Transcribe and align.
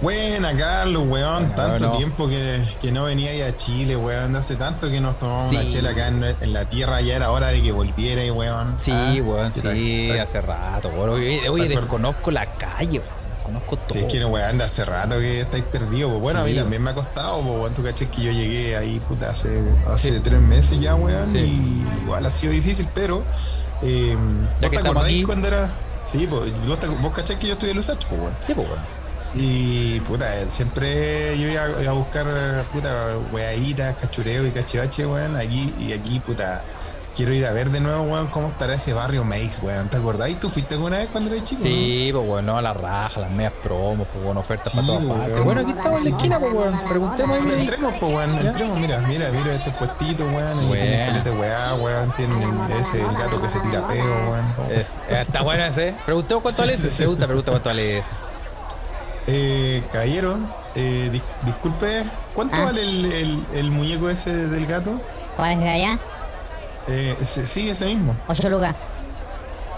Buena, 0.00 0.54
Carlos, 0.56 1.04
weón. 1.08 1.40
Bueno, 1.42 1.54
tanto 1.54 1.84
bueno. 1.86 1.96
tiempo 1.96 2.28
que, 2.28 2.60
que 2.80 2.92
no 2.92 3.04
venía 3.04 3.30
ahí 3.30 3.40
a 3.40 3.54
Chile, 3.56 3.96
weón. 3.96 4.36
Hace 4.36 4.56
tanto 4.56 4.90
que 4.90 5.00
nos 5.00 5.16
tomamos 5.18 5.50
Sí. 5.50 5.56
una 5.56 5.66
chela 5.66 5.90
acá 5.90 6.08
en, 6.08 6.22
en 6.24 6.52
la 6.52 6.68
tierra. 6.68 7.00
Ya 7.00 7.16
era 7.16 7.30
hora 7.30 7.48
de 7.48 7.62
que 7.62 7.72
volviera, 7.72 8.30
weón. 8.32 8.74
Sí, 8.78 8.92
Ah, 8.92 9.14
weón, 9.22 9.52
sí, 9.52 10.08
¿Tal? 10.10 10.20
hace 10.20 10.40
rato, 10.42 10.88
weón. 10.90 11.10
Oye, 11.10 11.48
oye, 11.48 11.68
desconozco 11.68 12.30
la 12.30 12.46
calle, 12.56 12.98
weón. 13.00 13.16
Desconozco 13.36 13.76
todo. 13.78 13.94
Sí, 13.94 13.98
es 14.00 14.12
que 14.12 14.20
no, 14.20 14.28
weón, 14.28 14.60
hace 14.60 14.84
rato 14.84 15.18
que 15.18 15.40
estáis 15.40 15.64
perdidos. 15.64 16.10
pues. 16.10 16.20
Bueno, 16.20 16.40
a 16.40 16.44
mí 16.44 16.52
también 16.52 16.82
me 16.82 16.90
ha 16.90 16.94
costado, 16.94 17.40
pues, 17.42 17.54
weón. 17.60 17.74
Tú 17.74 17.82
caché 17.82 18.08
que 18.08 18.22
yo 18.22 18.32
llegué 18.32 18.76
ahí, 18.76 19.00
puta, 19.00 19.30
hace, 19.30 19.62
hace 19.90 20.20
tres 20.20 20.40
meses 20.40 20.78
ya, 20.78 20.94
weón. 20.94 21.34
Y 21.34 21.82
igual 22.02 22.26
ha 22.26 22.30
sido 22.30 22.52
difícil, 22.52 22.88
pero. 22.94 23.24
Eh, 23.82 24.14
¿Vos 24.60 24.70
que 24.70 24.76
te 24.76 24.88
acordáis 24.88 25.14
aquí. 25.16 25.22
cuando 25.24 25.48
era.? 25.48 25.70
Sí, 26.04 26.26
pues, 26.28 26.52
vos, 26.68 26.78
te- 26.78 26.86
vos 26.86 27.12
caché 27.12 27.36
que 27.38 27.46
yo 27.48 27.54
estudié 27.54 27.70
en 27.72 27.76
Lusach, 27.78 28.04
pues, 28.06 28.20
weón. 28.20 28.32
Sí, 28.46 28.52
pues, 28.54 28.68
weón. 28.68 28.95
Y 29.34 30.00
puta, 30.00 30.48
siempre 30.48 31.38
yo 31.38 31.48
iba 31.48 31.64
a, 31.64 31.82
iba 31.82 31.90
a 31.90 31.94
buscar 31.94 32.64
puta 32.72 33.18
weaditas, 33.32 33.96
cachureo 33.96 34.46
y 34.46 34.50
cachivache, 34.50 35.06
weón, 35.06 35.36
aquí 35.36 35.74
y 35.78 35.92
aquí, 35.92 36.20
puta. 36.20 36.62
Quiero 37.14 37.32
ir 37.32 37.46
a 37.46 37.52
ver 37.52 37.70
de 37.70 37.80
nuevo, 37.80 38.02
weón, 38.02 38.26
cómo 38.26 38.46
estará 38.48 38.74
ese 38.74 38.92
barrio 38.92 39.24
Makes, 39.24 39.60
weón. 39.62 39.88
¿Te 39.88 39.96
acordás? 39.96 40.38
¿Tú 40.38 40.50
fuiste 40.50 40.74
alguna 40.74 40.98
vez 40.98 41.08
cuando 41.08 41.30
eras 41.32 41.44
chico? 41.44 41.62
Sí, 41.62 42.10
pues, 42.12 42.28
weón, 42.28 42.44
no, 42.44 42.60
la 42.60 42.74
raja, 42.74 43.20
las 43.20 43.30
medias 43.30 43.54
promos, 43.62 44.06
pues, 44.12 44.22
weón, 44.22 44.36
ofertas 44.36 44.70
Sí, 44.70 44.76
para 44.76 44.86
todas 44.86 45.02
weón. 45.02 45.18
partes. 45.20 45.44
Bueno, 45.44 45.60
aquí 45.62 45.70
estamos 45.70 45.98
en 45.98 46.04
la 46.04 46.10
esquina, 46.16 46.38
pues, 46.38 46.52
weón. 46.52 46.74
Preguntemos 46.90 47.38
ahí. 47.38 47.60
Entremos, 47.62 47.94
pues, 47.98 48.14
weón, 48.14 48.38
entremos, 48.46 48.80
mira, 48.80 48.98
mira, 48.98 49.30
mira 49.32 49.54
este 49.54 49.70
puestito, 49.70 50.24
weón. 50.26 50.46
Ahí 50.46 50.66
Bueno. 50.66 50.82
tienen 50.84 51.06
caleta 51.08 51.30
de 51.30 51.36
weá, 51.40 51.74
weón. 51.76 52.14
Tienen 52.14 52.60
ese 52.78 52.98
gato 52.98 53.40
que 53.40 53.48
se 53.48 53.60
tira 53.60 53.88
peo, 53.88 54.04
weón. 54.30 54.70
Es- 54.72 54.94
eh, 55.08 55.22
está 55.22 55.42
bueno 55.42 55.64
ese. 55.64 55.94
Preguntemos 56.04 56.42
cuánto 56.42 56.60
vale 56.62 56.74
ese. 56.74 56.88
Pregunta, 56.98 57.26
pregunta 57.26 57.50
cuánto 57.52 57.68
vale 57.70 57.98
ese. 58.00 58.08
Eh, 59.28 59.82
caballero, 59.92 60.38
eh, 60.74 61.10
dis- 61.12 61.22
disculpe, 61.42 62.04
¿cuánto 62.34 62.56
Ah. 62.60 62.64
vale 62.66 62.82
el, 62.82 63.04
el, 63.12 63.46
el 63.54 63.70
muñeco 63.70 64.08
ese 64.08 64.32
del 64.48 64.66
gato? 64.66 65.00
¿Cuál 65.36 65.62
es 65.62 65.68
allá? 65.68 65.98
Eh, 66.88 67.16
ese- 67.20 67.46
sí, 67.46 67.68
ese 67.68 67.86
mismo. 67.86 68.14
8 68.28 68.48
lucas. 68.48 68.74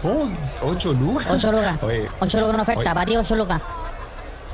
Oh, 0.02 0.28
8 0.62 0.92
lucas. 0.92 1.30
8 1.30 1.50
lucas. 1.52 1.74
Oye, 1.82 2.08
8 2.20 2.38
lucas 2.40 2.54
una 2.54 2.62
oferta. 2.62 2.80
oye. 2.80 2.90
Para 2.94 3.06
ti 3.06 3.16
8 3.16 3.36
lucas. 3.36 3.60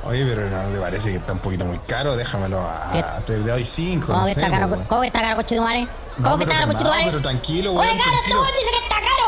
oye, 0.05 0.25
pero 0.25 0.49
no 0.49 0.73
te 0.73 0.79
parece 0.79 1.11
que 1.11 1.17
está 1.17 1.33
un 1.33 1.41
poquito 1.41 1.65
muy 1.65 1.79
caro. 1.81 2.17
Déjamelo 2.17 2.61
a. 2.61 2.91
¿Qué? 2.93 3.05
Te 3.27 3.39
doy 3.41 3.65
5. 3.65 4.07
¿Cómo 4.07 4.19
no 4.21 4.27
que 4.27 4.35
sé, 4.35 4.41
está 4.43 4.53
caro? 4.53 4.69
po, 4.69 4.75
weón. 4.77 4.87
¿Cómo 4.87 5.01
que 5.01 5.07
está 5.09 5.21
caro, 5.23 5.37
coche 5.37 5.57
tu 5.57 5.63
madre? 5.63 5.89
No, 6.19 6.25
¿Cómo 6.25 6.37
que 6.39 6.45
está 6.45 6.55
caro, 6.55 6.67
coche 6.69 6.79
tu 6.79 6.85
calmado, 6.85 7.01
madre? 7.03 7.11
pero 7.11 7.23
tranquilo, 7.23 7.71
Oye, 7.73 7.79
weón, 7.81 7.99
Carlos, 7.99 8.15
este 8.15 8.31
tranquilo. 8.31 8.41
weón 8.41 8.53
dice 8.55 8.71
que 8.71 8.83
está 8.85 9.01
caro. 9.01 9.27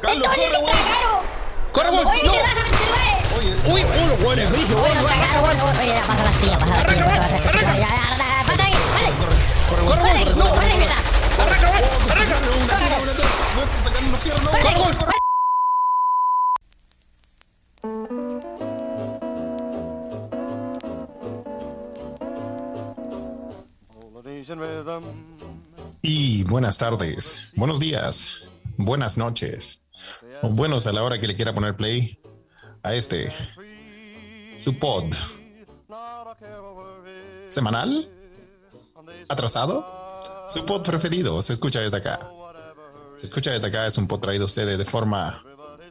Carlos, 0.00 0.28
Este 0.30 0.40
weón 0.40 0.40
dice 0.40 0.50
corre, 0.50 0.50
que 0.50 0.54
está 0.54 0.60
weón. 0.60 0.94
caro. 0.94 1.22
¡Corre, 1.72 1.90
weón! 1.90 2.06
Oye, 2.06 2.22
¡No! 2.24 2.32
¿qué 2.32 2.38
pasa, 2.40 2.54
coche 2.54 2.84
tu 2.84 2.90
madre? 2.90 3.19
¡Uy, 3.40 3.82
uno. 3.82 4.40
Y 26.02 26.44
buenas 26.44 26.78
tardes, 26.78 27.52
buenos 27.56 27.80
días, 27.80 28.38
buenas 28.76 29.16
noches, 29.16 29.80
o 30.42 30.48
buenos 30.48 30.86
a 30.86 30.92
la 30.92 31.02
hora 31.02 31.18
que 31.18 31.26
le 31.26 31.34
quiera 31.34 31.54
poner 31.54 31.76
play 31.76 32.19
a 32.82 32.94
este, 32.94 33.32
su 34.58 34.78
pod 34.78 35.04
semanal, 37.48 38.08
atrasado, 39.28 39.84
su 40.48 40.64
pod 40.64 40.82
preferido, 40.82 41.40
se 41.42 41.52
escucha 41.52 41.80
desde 41.80 41.98
acá. 41.98 42.20
Se 43.16 43.26
escucha 43.26 43.52
desde 43.52 43.68
acá, 43.68 43.86
es 43.86 43.98
un 43.98 44.06
pod 44.06 44.20
traído 44.20 44.44
a 44.44 44.46
ustedes 44.46 44.78
de 44.78 44.84
forma 44.84 45.44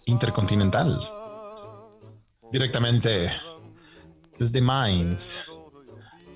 intercontinental, 0.05 0.99
directamente 2.51 3.31
desde 4.37 4.61
Mainz, 4.61 5.41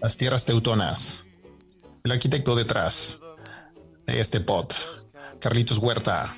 las 0.01 0.17
tierras 0.17 0.45
teutonas, 0.45 1.23
el 2.03 2.11
arquitecto 2.11 2.56
detrás 2.56 3.22
de 4.06 4.19
este 4.19 4.41
pod, 4.41 4.72
Carlitos 5.39 5.77
Huerta. 5.77 6.35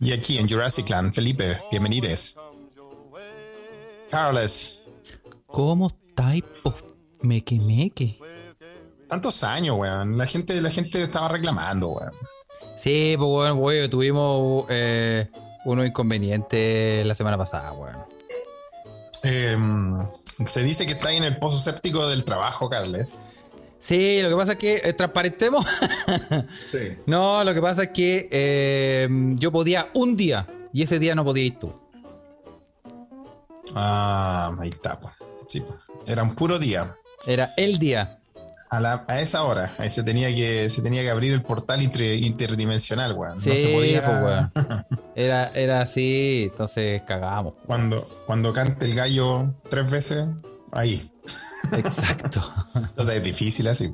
Y 0.00 0.12
aquí 0.12 0.38
en 0.38 0.48
Jurassic 0.48 0.88
Land, 0.88 1.12
Felipe, 1.14 1.60
bienvenidos. 1.70 2.38
Carlos, 4.10 4.82
¿Cómo 5.46 5.86
estáis, 5.86 6.42
po? 6.62 6.74
Meque, 7.22 7.58
meque. 7.60 8.18
tantos 9.08 9.44
años, 9.44 9.76
weón. 9.78 10.18
La 10.18 10.26
gente, 10.26 10.60
la 10.60 10.70
gente 10.70 11.02
estaba 11.02 11.28
reclamando, 11.28 11.90
weón. 11.90 12.10
Sí, 12.78 13.14
pues, 13.16 13.30
weón, 13.30 13.58
weón, 13.58 13.90
tuvimos 13.90 14.66
eh, 14.68 15.28
unos 15.64 15.86
inconvenientes 15.86 17.06
la 17.06 17.14
semana 17.14 17.38
pasada, 17.38 17.72
weón. 17.72 18.04
Em, 19.22 19.96
se 20.44 20.62
dice 20.62 20.86
que 20.86 20.92
está 20.92 21.08
ahí 21.08 21.16
en 21.16 21.24
el 21.24 21.38
pozo 21.38 21.58
séptico 21.58 22.06
del 22.08 22.24
trabajo, 22.24 22.68
Carles. 22.68 23.22
Sí, 23.84 24.22
lo 24.22 24.30
que 24.30 24.34
pasa 24.36 24.52
es 24.52 24.58
que 24.58 24.80
eh, 24.82 24.92
transparentemos. 24.94 25.66
Sí. 26.70 26.96
no, 27.06 27.44
lo 27.44 27.52
que 27.52 27.60
pasa 27.60 27.82
es 27.84 27.88
que 27.90 28.28
eh, 28.32 29.08
yo 29.36 29.52
podía 29.52 29.88
un 29.94 30.16
día 30.16 30.46
y 30.72 30.82
ese 30.82 30.98
día 30.98 31.14
no 31.14 31.22
podía 31.22 31.44
ir 31.44 31.58
tú. 31.58 31.70
Ah, 33.74 34.56
ahí 34.58 34.68
está, 34.70 34.98
pues. 35.00 35.12
Sí, 35.48 35.60
po. 35.60 35.76
Era 36.06 36.22
un 36.22 36.34
puro 36.34 36.58
día. 36.58 36.94
Era 37.26 37.50
el 37.56 37.78
día. 37.78 38.18
A, 38.70 38.80
la- 38.80 39.04
a 39.06 39.20
esa 39.20 39.44
hora, 39.44 39.70
ahí 39.78 39.88
se 39.88 40.02
tenía 40.02 40.34
que, 40.34 40.68
se 40.68 40.82
tenía 40.82 41.02
que 41.02 41.10
abrir 41.10 41.32
el 41.32 41.42
portal 41.42 41.80
inter- 41.82 42.18
interdimensional, 42.18 43.12
weón. 43.12 43.40
Sí, 43.40 43.50
no 43.50 43.56
se 43.56 43.72
podía. 43.72 44.04
pues, 44.04 44.16
weón. 44.22 44.86
Era, 45.14 45.50
era 45.54 45.80
así, 45.80 46.48
entonces 46.50 47.02
cagamos. 47.02 47.54
cuando, 47.66 48.02
cuando 48.26 48.52
cante 48.52 48.86
el 48.86 48.94
gallo 48.96 49.54
tres 49.70 49.88
veces, 49.90 50.26
ahí. 50.74 51.10
Exacto. 51.72 52.40
Entonces 52.74 53.16
es 53.16 53.22
difícil 53.22 53.66
así. 53.68 53.90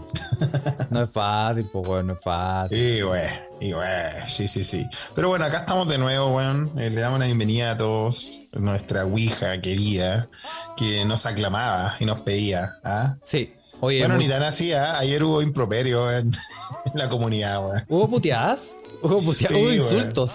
No 0.91 1.03
es 1.03 1.11
fácil, 1.11 1.67
pues, 1.73 1.87
weón, 1.89 2.07
no 2.09 2.13
es 2.15 2.19
fácil. 2.21 2.79
Y 2.79 3.03
güey, 3.03 3.29
y 3.61 3.73
güey, 3.73 3.89
sí, 4.29 4.49
sí, 4.49 4.65
sí. 4.65 4.87
Pero 5.15 5.29
bueno, 5.29 5.45
acá 5.45 5.59
estamos 5.59 5.89
de 5.89 5.99
nuevo, 5.99 6.35
weón. 6.37 6.73
Eh, 6.79 6.91
le 6.91 7.01
damos 7.01 7.21
la 7.21 7.27
bienvenida 7.27 7.73
a 7.73 7.79
todos, 7.79 8.33
nuestra 8.55 9.05
Ouija 9.05 9.61
querida, 9.61 10.29
que 10.77 11.05
nos 11.05 11.27
aclamaba 11.27 11.95
y 12.01 12.05
nos 12.07 12.21
pedía. 12.23 12.77
¿ah? 12.83 13.17
Sí. 13.25 13.55
Oye, 13.83 14.01
Bueno, 14.01 14.17
muy- 14.17 14.25
ni 14.25 14.31
tan 14.31 14.43
así, 14.43 14.73
¿ah? 14.73 14.99
ayer 14.99 15.23
hubo 15.25 15.41
improperio 15.41 16.11
en, 16.13 16.27
en 16.87 16.93
la 16.95 17.09
comunidad, 17.09 17.65
weón. 17.65 17.85
¿hubo 17.89 18.11
puteadas? 18.11 18.73
¿Hubo 19.03 19.23
puteadas? 19.23 19.57
Sí, 19.57 19.63
¿Hubo 19.65 19.73
insultos? 19.73 20.33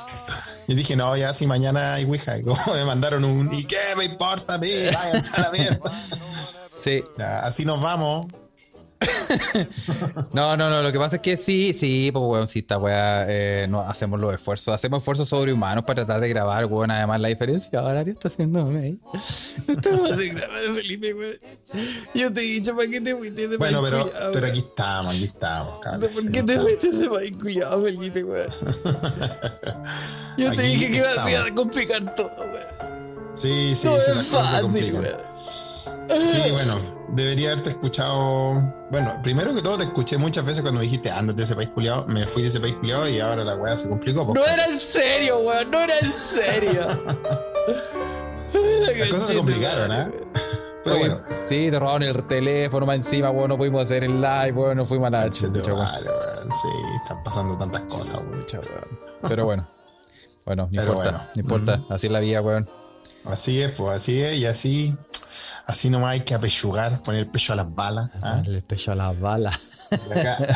Yo 0.67 0.75
dije, 0.75 0.95
no, 0.95 1.15
ya 1.15 1.33
si 1.33 1.45
mañana 1.47 1.95
hay 1.95 2.05
Ouija. 2.05 2.37
Y 2.37 2.43
como 2.43 2.57
me 2.73 2.85
mandaron 2.85 3.23
un, 3.23 3.53
¿y 3.53 3.65
qué 3.65 3.77
me 3.97 4.05
importa 4.05 4.55
a 4.55 4.57
mí? 4.57 4.69
Váyanse 4.93 5.41
a 5.41 5.43
la 5.43 5.51
mierda. 5.51 6.03
Sí. 6.83 7.03
Así 7.17 7.65
nos 7.65 7.81
vamos. 7.81 8.27
No, 10.33 10.57
no, 10.57 10.69
no, 10.69 10.81
lo 10.81 10.91
que 10.91 10.99
pasa 10.99 11.17
es 11.17 11.21
que 11.21 11.37
sí, 11.37 11.73
sí, 11.73 12.09
pues, 12.11 12.23
weón, 12.25 12.47
sí, 12.47 12.59
esta 12.59 12.77
weá, 12.77 13.25
eh, 13.27 13.67
no, 13.69 13.81
hacemos 13.81 14.19
los 14.19 14.33
esfuerzos, 14.33 14.73
hacemos 14.73 14.99
esfuerzos 14.99 15.29
sobrehumanos 15.29 15.83
para 15.85 16.05
tratar 16.05 16.21
de 16.21 16.29
grabar, 16.29 16.65
weón, 16.65 16.91
además 16.91 17.21
la 17.21 17.27
diferencia 17.29 17.79
ahora 17.79 18.01
está 18.01 18.27
haciendo 18.27 18.67
ahí. 18.69 18.99
No 19.67 19.73
estamos 19.73 20.11
haciendo 20.11 20.41
grabar, 20.41 20.75
Felipe, 20.75 21.13
weón. 21.13 21.35
Yo 22.13 22.33
te 22.33 22.41
he 22.41 22.43
dicho, 22.43 22.75
¿para 22.75 22.89
qué 22.89 23.01
te 23.01 23.15
fuiste 23.15 23.45
ese 23.45 23.57
Bueno, 23.57 23.81
pero, 23.83 24.47
aquí 24.47 24.59
estamos, 24.59 25.15
aquí 25.15 25.23
estamos, 25.25 25.79
Carlos. 25.79 26.09
¿Por 26.09 26.31
qué 26.31 26.43
te 26.43 26.59
fuiste 26.59 26.87
ese 26.89 27.09
país 27.09 27.33
culiao, 27.37 27.81
Felipe, 27.81 28.23
weón? 28.23 28.47
Yo 30.37 30.51
te 30.53 30.61
dije 30.61 30.91
que 30.91 30.97
iba 30.97 31.45
a 31.47 31.55
complicar 31.55 32.13
todo, 32.15 32.29
weón. 32.29 32.95
Sí, 33.35 33.73
sí, 33.75 33.85
No 33.85 33.95
sí, 33.95 34.01
es 34.11 34.15
las 34.15 34.25
cosas 34.27 34.27
se 34.27 34.57
fácil, 34.57 34.61
complican. 34.61 35.01
weón. 35.01 35.34
Sí, 36.09 36.51
bueno, 36.51 36.77
debería 37.09 37.51
haberte 37.51 37.71
escuchado. 37.71 38.53
Bueno, 38.91 39.19
primero 39.23 39.53
que 39.53 39.61
todo 39.61 39.77
te 39.77 39.85
escuché 39.85 40.17
muchas 40.17 40.45
veces 40.45 40.61
cuando 40.61 40.79
me 40.79 40.85
dijiste 40.85 41.09
antes 41.09 41.35
de 41.35 41.43
ese 41.43 41.55
país 41.55 41.69
culiado, 41.69 42.05
me 42.07 42.25
fui 42.27 42.43
de 42.43 42.49
ese 42.49 42.59
país 42.59 42.75
culiado 42.75 43.07
y 43.09 43.19
ahora 43.19 43.43
la 43.43 43.55
weá 43.55 43.75
se 43.75 43.89
complicó. 43.89 44.25
pues. 44.25 44.39
No 44.39 44.45
era 44.45 44.65
en 44.65 44.77
serio, 44.77 45.39
weón, 45.39 45.71
no 45.71 45.79
era 45.79 45.97
en 45.99 46.11
serio. 46.11 46.81
Las 48.97 49.09
cosas 49.09 49.27
se 49.29 49.35
complicaron, 49.35 49.91
¿eh? 49.91 50.07
Pero 50.83 50.95
Oye, 50.97 51.09
bueno, 51.09 51.21
sí, 51.49 51.69
te 51.71 51.79
robaron 51.79 52.03
el 52.03 52.27
teléfono 52.27 52.85
más 52.85 52.97
encima, 52.97 53.31
weón, 53.31 53.49
no 53.49 53.57
pudimos 53.57 53.81
hacer 53.81 54.03
el 54.03 54.21
live, 54.21 54.51
weón, 54.51 54.77
no 54.77 54.85
fuimos 54.85 55.07
a 55.07 55.11
la 55.11 55.29
che, 55.31 55.47
te 55.47 55.59
chucha, 55.59 55.73
weón. 55.73 55.85
vale, 55.85 56.09
weón, 56.09 56.49
sí, 56.51 56.67
están 57.01 57.23
pasando 57.23 57.57
tantas 57.57 57.81
cosas, 57.83 58.17
weón. 58.17 58.45
Pero 59.27 59.45
bueno, 59.45 59.67
bueno, 60.45 60.63
no 60.65 60.69
Pero 60.71 60.83
importa, 60.91 61.11
bueno. 61.11 61.23
no 61.33 61.41
importa, 61.41 61.83
así 61.89 62.05
es 62.07 62.13
la 62.13 62.19
vida, 62.19 62.41
weón. 62.41 62.69
Así 63.25 63.59
es, 63.61 63.71
pues 63.71 63.97
así 63.97 64.21
es, 64.21 64.35
y 64.37 64.45
así, 64.45 64.95
así 65.65 65.89
nomás 65.89 66.11
hay 66.11 66.21
que 66.21 66.33
apechugar, 66.33 67.01
poner 67.01 67.21
el 67.21 67.27
pecho 67.27 67.53
a 67.53 67.55
las 67.55 67.73
balas. 67.73 68.11
¿ah? 68.21 68.41
El 68.45 68.63
pecho 68.63 68.91
a 68.91 68.95
las 68.95 69.19
balas. 69.19 69.87
Y 69.91 70.19
acá, 70.19 70.37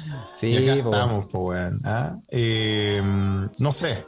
Sí, 0.40 0.48
y 0.48 0.68
acá 0.68 0.82
po, 0.82 0.90
estamos, 0.90 1.26
pues, 1.26 1.44
weón. 1.44 1.80
¿ah? 1.84 2.16
Eh, 2.28 3.02
no 3.58 3.72
sé 3.72 4.06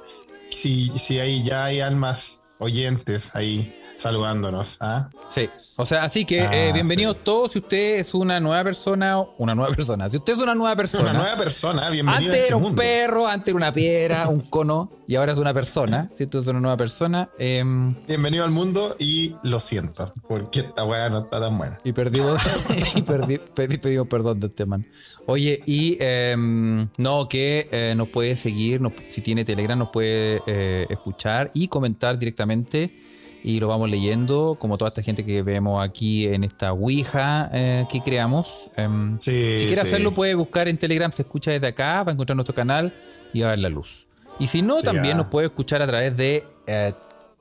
si, 0.48 0.98
si 0.98 1.18
hay, 1.18 1.42
ya 1.42 1.64
hay 1.64 1.80
almas 1.80 2.42
oyentes 2.58 3.34
ahí 3.34 3.74
saludándonos. 4.00 4.76
¿ah? 4.80 5.10
Sí. 5.28 5.48
O 5.76 5.86
sea, 5.86 6.04
así 6.04 6.24
que 6.24 6.40
Ah, 6.42 6.68
eh, 6.68 6.72
bienvenidos 6.72 7.14
sí. 7.16 7.20
todos. 7.24 7.52
Si 7.52 7.58
usted 7.58 7.96
es 8.00 8.14
una 8.14 8.40
nueva 8.40 8.64
persona, 8.64 9.18
una 9.38 9.54
nueva 9.54 9.74
persona. 9.74 10.08
Si 10.08 10.16
usted 10.16 10.32
es 10.34 10.38
una 10.38 10.54
nueva 10.54 10.74
persona. 10.76 11.10
Una 11.10 11.18
nueva 11.20 11.36
persona, 11.36 11.88
bienvenido 11.90 12.18
Antes 12.18 12.32
a 12.32 12.36
este 12.36 12.46
era 12.48 12.56
un 12.56 12.62
mundo. 12.62 12.82
perro, 12.82 13.26
antes 13.26 13.48
era 13.48 13.56
una 13.56 13.72
piedra, 13.72 14.28
un 14.28 14.40
cono, 14.40 14.90
y 15.06 15.14
ahora 15.16 15.32
es 15.32 15.38
una 15.38 15.54
persona. 15.54 16.10
Si 16.14 16.26
tú 16.26 16.38
es 16.38 16.46
una 16.46 16.60
nueva 16.60 16.76
persona, 16.76 17.30
em, 17.38 17.94
Bienvenido 18.06 18.44
al 18.44 18.50
mundo 18.50 18.94
y 18.98 19.34
lo 19.44 19.58
siento, 19.60 20.12
porque 20.28 20.60
esta 20.60 20.84
weá 20.84 21.08
no 21.08 21.18
está 21.20 21.40
tan 21.40 21.56
buena. 21.56 21.78
y 21.84 21.92
perdimos, 21.92 22.40
y 22.96 23.02
perdi- 23.02 23.40
pedi- 23.54 23.80
pedimos 23.80 24.08
perdón 24.08 24.40
de 24.40 24.46
este 24.48 24.66
man. 24.66 24.86
Oye, 25.26 25.62
y 25.66 25.96
em, 26.00 26.88
no, 26.98 27.28
que 27.28 27.68
eh, 27.70 27.94
nos 27.96 28.08
puede 28.08 28.36
seguir, 28.36 28.80
nos- 28.80 28.92
si 29.08 29.20
tiene 29.20 29.44
Telegram, 29.44 29.78
nos 29.78 29.90
puede 29.90 30.42
eh, 30.46 30.86
escuchar 30.90 31.50
y 31.54 31.68
comentar 31.68 32.18
directamente. 32.18 33.06
Y 33.42 33.58
lo 33.60 33.68
vamos 33.68 33.90
leyendo, 33.90 34.56
como 34.58 34.76
toda 34.76 34.88
esta 34.88 35.02
gente 35.02 35.24
que 35.24 35.42
vemos 35.42 35.82
aquí 35.82 36.26
en 36.26 36.44
esta 36.44 36.72
Ouija 36.72 37.50
eh, 37.52 37.86
que 37.90 38.00
creamos. 38.02 38.70
Em, 38.76 39.18
Sí, 39.18 39.30
si 39.58 39.66
quiere 39.66 39.76
sí. 39.76 39.80
hacerlo, 39.80 40.12
puede 40.12 40.34
buscar 40.34 40.68
en 40.68 40.76
Telegram, 40.76 41.10
se 41.10 41.22
escucha 41.22 41.50
desde 41.50 41.68
acá, 41.68 42.02
va 42.02 42.10
a 42.10 42.12
encontrar 42.12 42.36
nuestro 42.36 42.54
canal 42.54 42.92
y 43.32 43.40
va 43.40 43.48
a 43.48 43.50
ver 43.50 43.60
la 43.60 43.68
luz. 43.68 44.06
Y 44.38 44.46
si 44.46 44.62
no, 44.62 44.78
Sí, 44.78 44.84
también 44.84 45.14
ah. 45.14 45.18
nos 45.18 45.26
puede 45.26 45.46
escuchar 45.46 45.82
a 45.82 45.86
través 45.86 46.16
de 46.16 46.46
eh, 46.66 46.92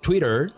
Twitter, 0.01 0.51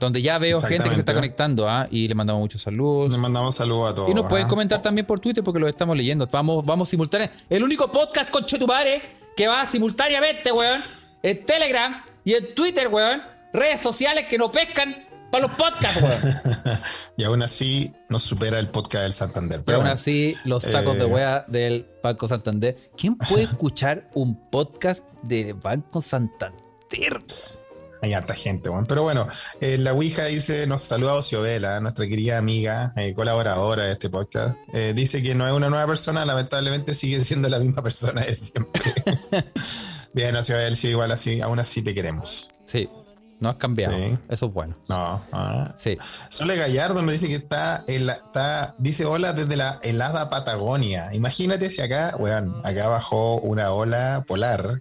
donde 0.00 0.22
ya 0.22 0.38
veo 0.38 0.58
gente 0.58 0.88
que 0.88 0.94
se 0.94 1.00
está 1.00 1.14
conectando 1.14 1.68
¿ah? 1.68 1.86
y 1.90 2.08
le 2.08 2.14
mandamos 2.14 2.40
muchos 2.40 2.62
saludos. 2.62 3.10
Les 3.10 3.18
mandamos 3.18 3.54
saludos 3.54 3.92
a 3.92 3.94
todos. 3.94 4.10
Y 4.10 4.14
nos 4.14 4.26
pueden 4.26 4.46
¿ah? 4.46 4.48
comentar 4.50 4.82
también 4.82 5.06
por 5.06 5.20
Twitter 5.20 5.42
porque 5.44 5.60
lo 5.60 5.68
estamos 5.68 5.96
leyendo. 5.96 6.26
Vamos, 6.30 6.64
vamos 6.64 6.88
simultáneamente. 6.88 7.44
El 7.48 7.62
único 7.62 7.90
podcast 7.90 8.30
con 8.30 8.44
Chetumare 8.44 9.02
que 9.36 9.46
va 9.48 9.64
simultáneamente, 9.66 10.52
weón, 10.52 10.80
en 11.22 11.46
Telegram 11.46 12.02
y 12.24 12.34
en 12.34 12.54
Twitter, 12.54 12.88
weón. 12.88 13.33
Redes 13.54 13.80
sociales 13.80 14.26
que 14.28 14.36
no 14.36 14.52
pescan 14.52 15.06
para 15.30 15.46
los 15.46 15.56
podcasts, 15.56 16.02
weón. 16.02 16.78
y 17.16 17.24
aún 17.24 17.42
así 17.42 17.92
nos 18.08 18.22
supera 18.22 18.58
el 18.58 18.68
podcast 18.68 19.04
del 19.04 19.12
Santander. 19.12 19.62
Pero 19.64 19.76
aún 19.76 19.84
bueno, 19.84 19.94
así, 19.94 20.36
los 20.44 20.64
sacos 20.64 20.96
de 20.98 21.04
eh, 21.04 21.06
wea 21.06 21.44
del 21.48 21.88
Banco 22.02 22.28
Santander. 22.28 22.76
¿Quién 22.96 23.16
puede 23.16 23.42
escuchar 23.44 24.10
un 24.14 24.50
podcast 24.50 25.04
de 25.22 25.52
Banco 25.54 26.02
Santander? 26.02 26.62
hay 28.04 28.12
harta 28.12 28.34
gente, 28.34 28.68
weón. 28.68 28.86
Pero 28.86 29.02
bueno, 29.02 29.26
eh, 29.60 29.78
la 29.78 29.92
Ouija 29.92 30.26
dice, 30.26 30.66
nos 30.66 30.82
saluda 30.82 31.14
Ociovela, 31.14 31.80
nuestra 31.80 32.06
querida 32.06 32.38
amiga, 32.38 32.92
eh, 32.96 33.14
colaboradora 33.14 33.86
de 33.86 33.92
este 33.92 34.10
podcast. 34.10 34.56
Eh, 34.72 34.92
dice 34.94 35.22
que 35.22 35.34
no 35.34 35.46
es 35.46 35.52
una 35.52 35.70
nueva 35.70 35.86
persona, 35.86 36.24
lamentablemente 36.24 36.94
sigue 36.94 37.20
siendo 37.20 37.48
la 37.48 37.58
misma 37.58 37.82
persona 37.82 38.22
de 38.22 38.34
siempre. 38.34 38.82
Bien, 40.12 40.36
Ociovela, 40.36 40.74
sí, 40.76 40.88
igual 40.88 41.12
así, 41.12 41.40
aún 41.40 41.58
así 41.58 41.82
te 41.82 41.94
queremos. 41.94 42.50
Sí, 42.66 42.88
no 43.40 43.48
has 43.50 43.56
cambiado. 43.56 43.94
Sí. 43.96 44.16
Eso 44.28 44.46
es 44.46 44.52
bueno. 44.52 44.76
No, 44.88 45.22
ah. 45.32 45.74
Sí. 45.76 45.98
Sole 46.30 46.56
Gallardo 46.56 47.02
nos 47.02 47.12
dice 47.12 47.28
que 47.28 47.34
está, 47.36 47.84
en 47.86 48.06
la- 48.06 48.14
está, 48.14 48.74
dice 48.78 49.04
hola 49.04 49.32
desde 49.32 49.56
la 49.56 49.78
helada 49.82 50.30
Patagonia. 50.30 51.12
Imagínate 51.14 51.68
si 51.70 51.82
acá, 51.82 52.14
weón, 52.18 52.60
acá 52.64 52.88
bajó 52.88 53.36
una 53.40 53.72
ola 53.72 54.24
polar. 54.26 54.80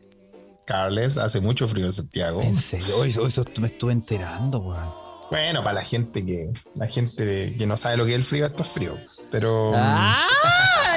Carles, 0.66 1.18
hace 1.18 1.42
mucho 1.42 1.68
frío 1.68 1.86
en 1.86 1.92
Santiago. 1.92 2.42
En 2.42 2.56
serio, 2.56 3.04
eso 3.04 3.28
me 3.58 3.68
estuve 3.68 3.92
enterando, 3.92 4.60
weón. 4.60 4.90
Bueno, 5.30 5.62
para 5.62 5.74
la 5.74 5.82
gente 5.82 6.26
que, 6.26 6.54
la 6.76 6.88
gente 6.88 7.56
que 7.58 7.68
no 7.68 7.76
sabe 7.76 7.98
lo 7.98 8.06
que 8.06 8.12
es 8.12 8.18
el 8.18 8.24
frío, 8.24 8.46
esto 8.46 8.64
es 8.64 8.70
frío. 8.70 8.98
Pero 9.30 9.74
¡Ah! 9.76 10.16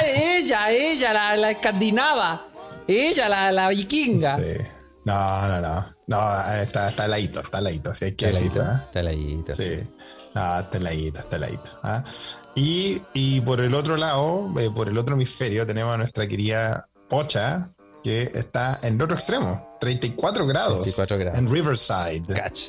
Ella, 0.05 0.71
ella, 0.71 1.13
la, 1.13 1.37
la 1.37 1.51
escandinava. 1.51 2.47
Ella, 2.87 3.29
la, 3.29 3.51
la 3.51 3.69
vikinga. 3.71 4.37
sí. 4.37 4.45
No, 5.07 5.49
no, 5.49 5.61
no, 5.61 5.87
no, 6.09 6.53
está, 6.61 6.89
está 6.89 7.05
heladito, 7.05 7.39
está 7.39 7.61
heladito, 7.61 7.95
si 7.95 8.07
hay 8.07 8.13
que 8.17 8.27
decirlo. 8.27 8.65
¿ah? 8.65 8.83
Está 8.87 9.01
heladito, 9.01 9.53
sí. 9.53 9.63
Sí. 9.63 9.91
No, 10.35 10.59
está 10.59 10.79
heladito, 10.79 11.21
está 11.21 11.37
heladito. 11.37 11.79
¿ah? 11.85 12.03
Y, 12.57 13.01
y 13.15 13.41
por 13.43 13.61
el 13.61 13.73
otro 13.77 13.97
lado, 13.97 14.53
eh, 14.59 14.69
por 14.69 14.89
el 14.89 14.99
otro 14.99 15.15
hemisferio, 15.15 15.65
tenemos 15.65 15.95
a 15.95 15.99
nuestra 15.99 16.27
querida 16.27 16.87
Pocha, 17.09 17.69
que 18.03 18.33
está 18.35 18.81
en 18.83 18.95
el 18.95 19.03
otro 19.03 19.15
extremo, 19.15 19.77
34 19.81 20.45
grados. 20.45 20.83
34 20.83 21.19
grados. 21.19 21.39
En 21.39 21.49
Riverside. 21.49 22.25
Cach. 22.35 22.65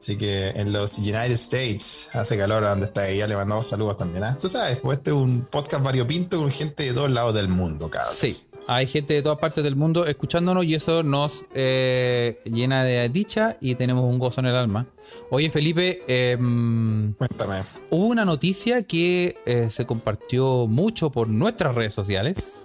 Así 0.00 0.16
que 0.16 0.48
en 0.48 0.72
los 0.72 0.98
United 0.98 1.32
States 1.32 2.08
hace 2.14 2.36
calor 2.38 2.64
a 2.64 2.70
donde 2.70 2.86
está 2.86 3.06
ella. 3.06 3.26
Le 3.26 3.36
mandamos 3.36 3.68
saludos 3.68 3.98
también. 3.98 4.24
¿ah? 4.24 4.36
Tú 4.40 4.48
sabes, 4.48 4.80
pues 4.80 4.98
este 4.98 5.10
es 5.10 5.16
un 5.16 5.46
podcast 5.50 5.84
variopinto 5.84 6.38
con 6.38 6.50
gente 6.50 6.84
de 6.84 6.92
todos 6.92 7.12
lados 7.12 7.34
del 7.34 7.48
mundo, 7.48 7.90
cabrón. 7.90 8.10
Sí, 8.12 8.48
hay 8.66 8.86
gente 8.86 9.14
de 9.14 9.22
todas 9.22 9.38
partes 9.38 9.62
del 9.64 9.76
mundo 9.76 10.06
escuchándonos 10.06 10.64
y 10.64 10.74
eso 10.74 11.02
nos 11.02 11.44
eh, 11.54 12.40
llena 12.44 12.84
de 12.84 13.08
dicha 13.08 13.56
y 13.60 13.74
tenemos 13.74 14.04
un 14.04 14.18
gozo 14.18 14.40
en 14.40 14.46
el 14.46 14.54
alma. 14.56 14.86
Oye, 15.30 15.50
Felipe, 15.50 16.02
em, 16.06 17.12
Cuéntame. 17.14 17.64
hubo 17.90 18.06
una 18.06 18.24
noticia 18.24 18.82
que 18.84 19.36
eh, 19.46 19.68
se 19.70 19.84
compartió 19.86 20.66
mucho 20.68 21.10
por 21.10 21.28
nuestras 21.28 21.74
redes 21.74 21.92
sociales. 21.94 22.56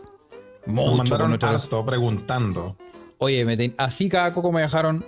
Nos 0.65 0.75
Mucho 0.75 0.87
por 0.89 0.97
mandaron 1.29 1.39
harto 1.55 1.85
preguntando. 1.85 2.75
Oye, 3.19 3.45
me 3.45 3.55
ten- 3.57 3.73
así 3.77 4.09
cada 4.09 4.33
coco 4.33 4.51
me 4.51 4.61
dejaron 4.61 5.05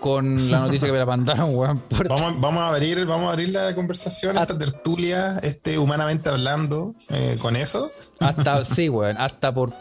con 0.00 0.50
la 0.50 0.60
noticia 0.60 0.86
que 0.88 0.92
me 0.92 0.98
la 0.98 1.04
mandaron, 1.04 1.54
weón. 1.54 1.80
por- 1.80 2.08
Vamos, 2.08 2.40
vamos 2.40 2.62
a 2.62 2.68
abrir, 2.68 3.04
vamos 3.04 3.28
a 3.28 3.32
abrir 3.32 3.50
la 3.50 3.74
conversación, 3.74 4.38
esta 4.38 4.56
tertulia, 4.56 5.38
este 5.42 5.78
humanamente 5.78 6.30
hablando, 6.30 6.94
eh, 7.10 7.36
con 7.38 7.54
eso. 7.56 7.90
Hasta, 8.18 8.64
sí, 8.64 8.88
weón. 8.88 9.18
Hasta 9.18 9.52
por 9.52 9.74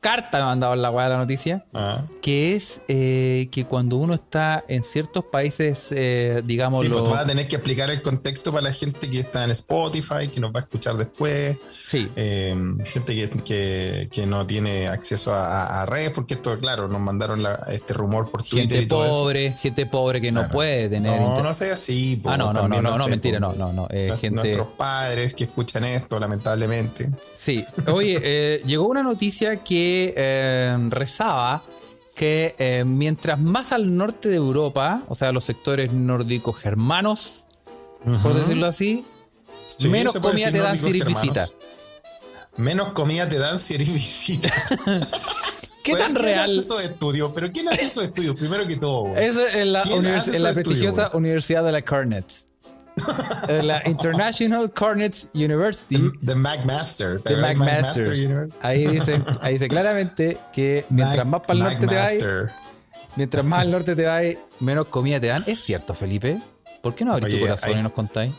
carta 0.00 0.38
me 0.38 0.44
mandaron 0.44 0.80
la 0.82 0.90
weá 0.90 1.04
de 1.06 1.10
la 1.12 1.18
noticia. 1.18 1.64
Ah. 1.74 2.02
Que 2.22 2.54
es 2.54 2.82
eh, 2.88 3.48
que 3.50 3.64
cuando 3.64 3.96
uno 3.96 4.14
está 4.14 4.62
en 4.68 4.82
ciertos 4.82 5.24
países, 5.24 5.88
eh, 5.90 6.42
digamos, 6.44 6.82
Sí, 6.82 6.88
pues 6.88 7.00
lo- 7.00 7.04
tú 7.06 7.10
vas 7.12 7.20
a 7.22 7.26
tener 7.26 7.48
que 7.48 7.56
explicar 7.56 7.90
el 7.90 8.00
contexto 8.02 8.52
para 8.52 8.62
la 8.64 8.72
gente 8.72 9.08
que 9.10 9.18
está 9.20 9.44
en 9.44 9.50
Spotify, 9.50 10.28
que 10.32 10.40
nos 10.40 10.52
va 10.54 10.60
a 10.60 10.62
escuchar 10.62 10.96
después, 10.96 11.56
sí, 11.68 12.10
eh, 12.16 12.54
gente 12.84 13.14
que, 13.14 13.30
que, 13.44 14.08
que 14.12 14.26
no 14.26 14.46
tiene 14.46 14.88
acceso 14.88 15.34
a, 15.34 15.82
a- 15.82 15.86
redes, 15.86 16.10
porque 16.14 16.34
esto, 16.34 16.58
claro, 16.58 16.86
nos 16.88 17.00
mandaron 17.00 17.42
la- 17.42 17.64
este 17.70 17.94
rumor 17.94 18.30
por 18.30 18.42
Twitter 18.42 18.60
gente 18.68 18.80
y 18.82 18.86
todo 18.88 19.04
eso. 19.04 19.14
pobre, 19.14 19.50
gente 19.52 19.86
pobre 19.86 20.20
que 20.20 20.30
no 20.32 20.48
puede 20.48 20.88
tener 20.88 21.18
No, 21.20 21.42
no 21.42 21.54
sea 21.54 21.72
así. 21.72 22.16
po, 22.22 22.30
Ah, 22.30 22.36
no, 22.36 22.52
no, 22.52 22.68
no, 22.68 22.82
no, 22.82 22.90
no, 22.96 23.04
sé, 23.04 23.10
mentira, 23.10 23.40
po, 23.40 23.52
no, 23.52 23.66
no, 23.68 23.72
no, 23.72 23.86
eh, 23.90 24.12
gente- 24.20 24.36
Nuestros 24.42 24.66
padres 24.76 25.34
que 25.34 25.44
escuchan 25.44 25.84
esto, 25.84 26.18
lamentablemente. 26.20 27.10
Sí, 27.36 27.64
oye, 27.90 28.18
eh, 28.22 28.62
llegó 28.66 28.86
una 28.86 29.02
noticia 29.02 29.62
que 29.64 29.87
eh, 30.16 30.76
rezaba 30.90 31.62
que 32.14 32.54
eh, 32.58 32.84
mientras 32.84 33.38
más 33.38 33.72
al 33.72 33.96
norte 33.96 34.28
de 34.28 34.36
Europa, 34.36 35.02
o 35.08 35.14
sea, 35.14 35.30
los 35.32 35.44
sectores 35.44 35.92
nórdicos 35.92 36.56
germanos, 36.58 37.46
por 38.22 38.34
decirlo 38.34 38.66
así, 38.66 39.04
Sí, 39.66 39.88
menos 39.88 40.14
comida 40.16 40.50
te 40.50 40.58
dan 40.58 40.76
si 40.78 40.88
eres 40.88 41.04
visita. 41.04 41.46
Menos 42.56 42.92
comida 42.92 43.28
te 43.28 43.38
dan 43.38 43.58
si 43.58 43.74
eres 43.74 43.92
visita. 43.92 44.50
¿Qué 45.84 45.94
tan 45.94 46.12
¿quién 46.14 46.24
real? 46.24 46.44
hace 46.50 46.58
esos 46.58 46.82
estudios? 46.84 47.30
¿Pero 47.34 47.52
quién 47.52 47.68
hace 47.68 47.84
esos 47.84 48.04
estudios? 48.04 48.34
Primero 48.36 48.66
que 48.66 48.76
todo. 48.76 49.08
güey. 49.08 49.24
Eso 49.24 49.40
en 49.54 49.72
la, 49.72 49.82
¿Quién 49.82 50.02
univers- 50.04 50.16
hace 50.18 50.36
en 50.36 50.42
la 50.42 50.52
prestigiosa 50.52 51.10
Universidad 51.14 51.62
de 51.64 51.72
la 51.72 51.82
Cornet. 51.82 52.24
En 53.48 53.66
la 53.66 53.82
International 53.86 54.72
Cornet 54.72 55.14
University 55.34 55.96
The, 56.20 56.26
the 56.26 56.34
McMaster. 56.34 57.20
McMasters. 57.36 58.24
University? 58.26 58.58
Ahí 58.62 58.86
dice, 58.86 59.20
ahí 59.40 59.54
dice 59.54 59.68
claramente 59.68 60.38
que 60.52 60.84
mientras 60.90 61.26
Mac- 61.26 61.26
más 61.26 61.40
para 61.42 61.52
el 61.54 61.58
norte 61.64 61.86
te 61.86 61.94
McMaster. 61.94 62.50
mientras 63.16 63.44
más 63.44 63.60
al 63.62 63.70
norte 63.70 63.96
te 63.96 64.04
vas, 64.04 64.22
menos 64.60 64.86
comida 64.88 65.20
te 65.20 65.28
dan. 65.28 65.44
¿Es 65.46 65.60
cierto, 65.60 65.94
Felipe? 65.94 66.40
¿Por 66.82 66.94
qué 66.94 67.04
no 67.04 67.12
abrís 67.12 67.34
tu 67.34 67.40
corazón 67.40 67.70
hay- 67.74 67.80
y 67.80 67.82
nos 67.82 67.92
contáis? 67.92 68.32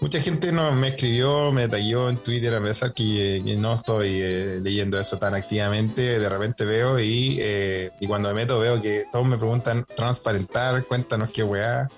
Mucha 0.00 0.20
gente 0.20 0.52
no, 0.52 0.72
me 0.72 0.88
escribió, 0.88 1.50
me 1.52 1.66
taguió 1.68 2.10
en 2.10 2.16
Twitter, 2.18 2.52
a 2.54 2.60
pesar 2.60 2.92
que, 2.92 3.40
que 3.44 3.56
no 3.56 3.74
estoy 3.74 4.20
eh, 4.20 4.60
leyendo 4.62 4.98
eso 5.00 5.18
tan 5.18 5.34
activamente. 5.34 6.18
De 6.18 6.28
repente 6.28 6.64
veo 6.66 6.98
y, 7.00 7.38
eh, 7.40 7.90
y 8.00 8.06
cuando 8.06 8.28
me 8.28 8.34
meto 8.34 8.58
veo 8.58 8.82
que 8.82 9.04
todos 9.10 9.24
me 9.24 9.38
preguntan 9.38 9.86
transparentar, 9.96 10.84
cuéntanos 10.86 11.30
qué 11.30 11.42
weá. 11.44 11.88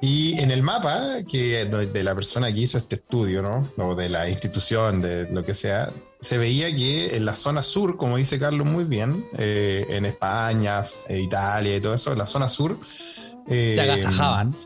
Y 0.00 0.38
en 0.40 0.50
el 0.52 0.62
mapa 0.62 1.00
que 1.28 1.64
de 1.64 2.04
la 2.04 2.14
persona 2.14 2.52
que 2.52 2.60
hizo 2.60 2.78
este 2.78 2.96
estudio, 2.96 3.42
¿no? 3.42 3.72
O 3.78 3.94
de 3.96 4.08
la 4.08 4.28
institución, 4.28 5.00
de 5.00 5.28
lo 5.28 5.44
que 5.44 5.54
sea, 5.54 5.92
se 6.20 6.38
veía 6.38 6.72
que 6.74 7.16
en 7.16 7.24
la 7.24 7.34
zona 7.34 7.62
sur, 7.64 7.96
como 7.96 8.16
dice 8.16 8.38
Carlos 8.38 8.66
muy 8.66 8.84
bien, 8.84 9.26
eh, 9.36 9.86
en 9.88 10.04
España, 10.06 10.84
eh, 11.08 11.20
Italia 11.20 11.76
y 11.76 11.80
todo 11.80 11.94
eso, 11.94 12.12
en 12.12 12.18
la 12.18 12.26
zona 12.28 12.48
sur. 12.48 12.78
eh, 13.48 13.72
Te 13.74 13.80
agasajaban. 13.80 14.56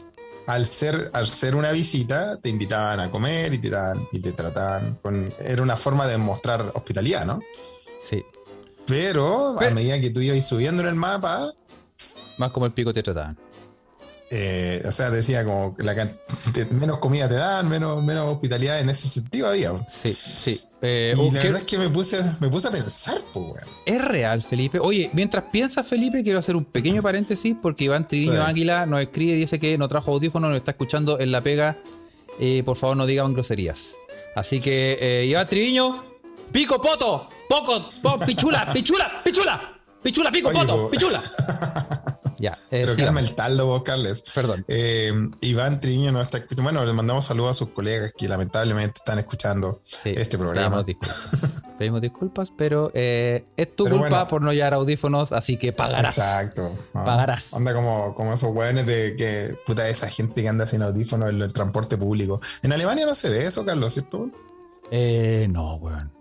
al 0.47 0.67
ser, 0.67 1.11
al 1.15 1.27
ser 1.29 1.55
una 1.55 1.73
visita, 1.73 2.39
te 2.39 2.51
invitaban 2.51 3.01
a 3.01 3.11
comer 3.11 3.55
y 3.55 3.59
te, 3.59 3.71
daban- 3.71 4.07
y 4.13 4.21
te 4.21 4.33
trataban 4.33 4.97
con. 5.01 5.33
Era 5.39 5.63
una 5.63 5.77
forma 5.77 6.07
de 6.07 6.19
mostrar 6.19 6.73
hospitalidad, 6.75 7.25
¿no? 7.25 7.41
Sí. 8.03 8.23
Pero, 8.87 9.57
a 9.57 9.59
Pero- 9.61 9.75
medida 9.77 9.99
que 10.01 10.11
tú 10.11 10.21
ibas 10.21 10.47
subiendo 10.47 10.83
en 10.83 10.89
el 10.89 10.95
mapa, 10.95 11.53
Más 12.39 12.51
como 12.51 12.67
el 12.67 12.73
pico 12.73 12.93
te 12.93 13.03
trataban. 13.03 13.39
Eh, 14.35 14.83
o 14.87 14.91
sea, 14.93 15.11
decía 15.11 15.45
como 15.45 15.77
la 15.79 15.95
menos 16.71 16.99
comida 16.99 17.29
te 17.29 17.35
dan, 17.35 17.69
menos, 17.69 18.03
menos 18.03 18.27
hospitalidad 18.33 18.81
en 18.81 18.89
ese 18.89 19.07
sentido 19.09 19.49
había. 19.49 19.73
Sí, 19.91 20.15
sí. 20.19 20.59
Eh, 20.81 21.15
Y 21.15 21.21
oh, 21.21 21.31
la 21.33 21.39
¿qué- 21.39 21.47
verdad 21.49 21.61
es 21.61 21.67
que 21.67 21.77
me 21.79 21.89
puse, 21.91 22.23
me 22.41 22.49
puse 22.49 22.69
a 22.69 22.71
pensar, 22.71 23.23
pues, 23.33 23.45
weón. 23.47 23.67
Es 23.85 24.03
real, 24.05 24.43
Felipe. 24.43 24.79
Oye, 24.79 25.11
mientras 25.13 25.45
piensas, 25.53 25.87
Felipe, 25.87 26.23
quiero 26.23 26.39
hacer 26.39 26.57
un 26.57 26.65
pequeño 26.65 27.03
paréntesis 27.03 27.55
porque 27.61 27.85
Iván 27.85 28.09
Triviño 28.09 28.33
Sí. 28.45 28.51
Águila 28.51 28.87
nos 28.87 29.01
escribe 29.03 29.33
y 29.35 29.37
dice 29.41 29.59
que 29.59 29.77
no 29.77 29.87
trajo 29.87 30.13
audífono, 30.13 30.49
nos 30.49 30.57
está 30.59 30.71
escuchando 30.73 31.21
en 31.21 31.31
la 31.31 31.43
pega. 31.43 31.79
Eh, 32.41 32.63
por 32.65 32.77
favor, 32.79 32.97
no 32.97 33.05
digan 33.07 33.35
groserías. 33.35 33.97
Así 34.35 34.61
que, 34.61 34.99
eh, 35.01 35.27
Iván 35.27 35.47
Triviño, 35.47 36.05
pico, 36.51 36.81
poto, 36.81 37.29
poco, 37.49 37.89
po- 38.03 38.19
pichula, 38.21 38.73
pichula, 38.73 39.21
pichula, 39.23 39.82
pichula, 40.03 40.31
pico, 40.31 40.49
Oye, 40.51 40.59
poto, 40.59 40.77
po- 40.77 40.91
pichula. 40.91 41.23
ya, 42.39 42.53
eh, 42.71 42.85
Pero 42.87 42.97
calma 42.97 43.21
el 43.21 43.35
taldo, 43.35 43.67
vos, 43.67 43.83
Carles. 43.83 44.25
Perdón. 44.35 44.65
Eh, 44.69 45.13
Iván 45.43 45.81
Triño 45.81 46.11
nos 46.13 46.23
está 46.27 46.39
escuchando. 46.39 46.63
Bueno, 46.65 46.85
le 46.85 46.93
mandamos 46.93 47.25
saludos 47.27 47.51
a 47.53 47.55
sus 47.55 47.69
colegas 47.71 48.13
que 48.17 48.29
lamentablemente 48.29 48.95
están 48.99 49.19
escuchando 49.19 49.81
Sí, 49.85 50.13
este 50.17 50.39
programa. 50.39 50.83
Pedimos 50.85 50.87
disculpas. 50.87 51.63
Pedimos 51.79 52.01
disculpas, 52.01 52.53
pero 52.57 52.91
eh, 52.95 53.45
es 53.57 53.75
tu 53.75 53.85
Pero 53.85 53.97
culpa 53.99 54.09
bueno. 54.17 54.29
por 54.29 54.43
no 54.43 54.53
llevar 54.53 54.75
audífonos, 54.75 55.33
así 55.33 55.57
que 55.57 55.73
pagarás. 55.73 56.19
Exacto. 56.19 56.77
¿no? 56.95 57.05
Pagarás. 57.05 57.55
Anda 57.55 57.73
como, 57.75 58.15
como 58.15 58.33
esos 58.35 58.55
hueones 58.55 58.87
de 58.87 59.17
que, 59.17 59.57
puta, 59.67 59.89
esa 59.89 60.09
gente 60.09 60.43
que 60.43 60.49
anda 60.49 60.67
sin 60.67 60.83
audífonos 60.83 61.31
en 61.31 61.43
el 61.43 61.53
transporte 61.53 61.97
público. 61.97 62.41
En 62.63 62.73
Alemania 62.73 63.07
no 63.07 63.15
se 63.15 63.29
ve 63.31 63.47
eso, 63.47 63.65
Carlos, 63.65 63.93
¿cierto? 63.95 64.31
Eh, 64.91 65.49
no, 65.51 65.77
weón. 65.77 66.13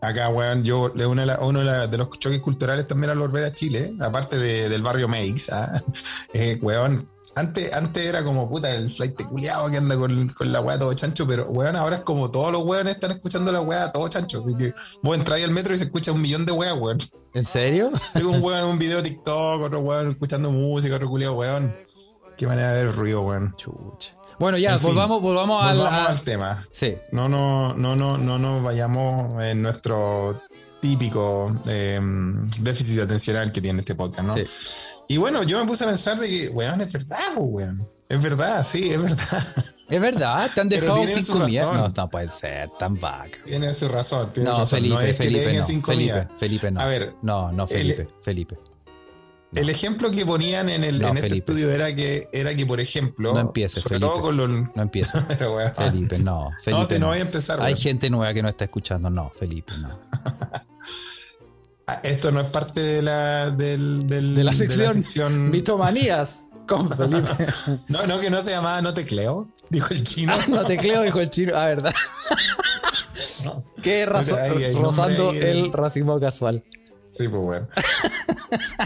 Acá, 0.00 0.28
weón, 0.28 0.62
yo, 0.62 0.90
de 0.90 1.04
la- 1.26 1.40
uno 1.40 1.60
de, 1.88 1.98
los 1.98 2.10
choques 2.18 2.40
culturales 2.40 2.86
también 2.86 3.10
al 3.10 3.18
volver 3.18 3.44
a 3.44 3.52
Chile, 3.52 3.94
aparte 4.00 4.38
de- 4.38 4.68
del 4.68 4.82
barrio 4.82 5.08
Meix, 5.08 5.50
¿ah? 5.50 5.82
Eh, 6.34 6.58
weón, 6.62 7.08
antes, 7.34 7.72
antes 7.72 8.04
era 8.04 8.24
como, 8.24 8.48
puta, 8.48 8.74
el 8.74 8.90
flight 8.92 9.20
culiado 9.24 9.70
que 9.70 9.76
anda 9.76 9.96
con, 9.96 10.28
con 10.30 10.52
la 10.52 10.60
weá 10.60 10.78
todo 10.78 10.92
chancho, 10.94 11.26
pero, 11.26 11.48
weón, 11.50 11.76
ahora 11.76 11.96
es 11.96 12.02
como 12.02 12.30
todos 12.30 12.52
los 12.52 12.64
weones 12.64 12.94
están 12.94 13.12
escuchando 13.12 13.50
la 13.52 13.60
weá 13.60 13.92
todo 13.92 14.08
chancho, 14.08 14.38
así 14.38 14.54
que 14.56 14.72
vos 15.02 15.16
entráis 15.16 15.44
al 15.44 15.50
metro 15.52 15.74
y 15.74 15.78
se 15.78 15.84
escucha 15.84 16.12
un 16.12 16.20
millón 16.20 16.44
de 16.46 16.52
weas, 16.52 16.76
weón. 16.78 16.98
¿En 17.34 17.44
serio? 17.44 17.90
Tengo 18.14 18.30
un 18.30 18.42
weón 18.42 18.60
en 18.60 18.66
un 18.66 18.78
video 18.78 18.98
de 19.02 19.10
TikTok, 19.10 19.62
otro 19.62 19.80
weón 19.80 20.10
escuchando 20.10 20.50
música, 20.50 20.96
otro 20.96 21.08
culiado, 21.08 21.34
weón. 21.34 21.74
Qué 22.36 22.46
manera 22.46 22.72
de 22.72 22.84
ver 22.84 22.94
ruido, 22.96 23.22
weón. 23.22 23.54
Chucha. 23.56 24.14
Bueno, 24.38 24.56
ya, 24.58 24.74
En 24.74 24.78
fin, 24.80 24.88
volvamos, 24.90 25.20
volvamos, 25.22 25.62
al. 25.64 25.76
Volvamos 25.78 25.98
a- 26.08 26.10
al 26.10 26.20
tema. 26.22 26.64
Sí. 26.70 26.96
No, 27.12 27.28
no, 27.28 27.74
no, 27.74 27.96
no, 27.96 28.16
no 28.18 28.38
nos 28.38 28.62
vayamos 28.62 29.42
en 29.42 29.62
nuestro 29.62 30.40
típico 30.80 31.60
eh, 31.66 32.00
déficit 32.60 33.00
atencional 33.00 33.50
que 33.50 33.60
tiene 33.60 33.80
este 33.80 33.96
podcast, 33.96 34.28
¿no? 34.28 34.34
Sí. 34.36 34.44
Y 35.08 35.16
bueno, 35.16 35.42
yo 35.42 35.58
me 35.60 35.66
puse 35.66 35.84
a 35.84 35.88
pensar 35.88 36.18
de 36.20 36.28
que, 36.28 36.48
weón, 36.50 36.80
es 36.80 36.92
verdad, 36.92 37.18
weón. 37.36 37.84
Es 38.08 38.22
verdad, 38.22 38.64
sí, 38.64 38.90
es 38.90 39.02
verdad. 39.02 39.44
Es 39.90 40.00
verdad, 40.02 40.50
te 40.54 40.60
han 40.60 40.68
dejado 40.68 40.98
sin 41.08 41.26
comida. 41.26 41.64
No, 41.72 41.88
no 41.88 42.10
puede 42.10 42.28
ser 42.28 42.68
tan 42.78 42.98
vaca. 43.00 43.38
tiene 43.44 43.72
su 43.74 43.88
razón. 43.88 44.30
Tiene 44.34 44.50
No, 44.50 44.58
razón. 44.58 44.78
Felipe, 44.78 44.94
no 44.94 45.00
es 45.00 45.16
Felipe, 45.16 45.58
no. 45.58 46.36
Felipe, 46.36 46.70
no. 46.70 46.80
A 46.80 46.84
ver, 46.84 47.14
No, 47.22 47.50
no, 47.52 47.66
Felipe, 47.66 48.06
Felipe. 48.22 48.58
El 49.54 49.70
ejemplo 49.70 50.10
que 50.10 50.26
ponían 50.26 50.68
en, 50.68 50.84
el, 50.84 51.00
No, 51.00 51.08
en 51.08 51.16
este 51.16 51.28
Felipe. 51.30 51.52
estudio 51.52 51.70
era 51.70 51.94
que, 51.96 52.28
era 52.32 52.54
que, 52.54 52.66
por 52.66 52.80
ejemplo, 52.80 53.32
No 53.32 53.40
empieces, 53.40 53.82
sobre 53.82 53.96
Felipe. 53.98 54.12
todo 54.12 54.22
con 54.22 54.36
los. 54.36 54.48
No. 54.50 54.90
Pero, 55.38 55.56
weón. 55.56 55.72
Felipe, 55.74 56.18
no. 56.18 56.50
Felipe, 56.62 56.80
no, 56.80 56.86
si 56.86 56.98
no 56.98 57.06
voy 57.08 57.18
a 57.18 57.22
empezar. 57.22 57.62
Hay 57.62 57.74
gente 57.76 58.10
nueva 58.10 58.34
que 58.34 58.42
no 58.42 58.48
está 58.50 58.64
escuchando. 58.64 59.08
No, 59.10 59.30
Felipe, 59.30 59.72
no. 59.80 59.98
Ah, 61.90 62.00
Esto 62.02 62.30
no 62.30 62.42
es 62.42 62.50
parte 62.50 62.80
de 62.82 63.00
la, 63.00 63.50
del, 63.50 64.06
del- 64.06 64.34
De 64.34 64.44
la 64.44 64.52
sección, 64.52 64.92
sección- 65.02 65.48
Mitomanías 65.50 66.40
con 66.66 66.90
Felipe. 66.94 67.46
No, 67.88 68.06
no, 68.06 68.20
que 68.20 68.28
no 68.28 68.42
se 68.42 68.50
llamaba 68.50 68.82
No 68.82 68.92
Tecleo, 68.92 69.48
dijo 69.70 69.94
el 69.94 70.04
chino. 70.04 70.34
Ah, 70.36 70.44
no 70.48 70.64
tecleo, 70.66 71.00
dijo 71.00 71.18
el 71.20 71.30
chino. 71.30 71.54
Ah, 71.56 71.64
verdad. 71.64 71.94
Ahí, 73.82 74.64
ahí, 74.64 74.74
rozando 74.74 75.30
el 75.32 75.72
racismo 75.72 76.20
casual. 76.20 76.62
Sí, 77.18 77.28
pues 77.28 77.42
bueno. 77.42 77.68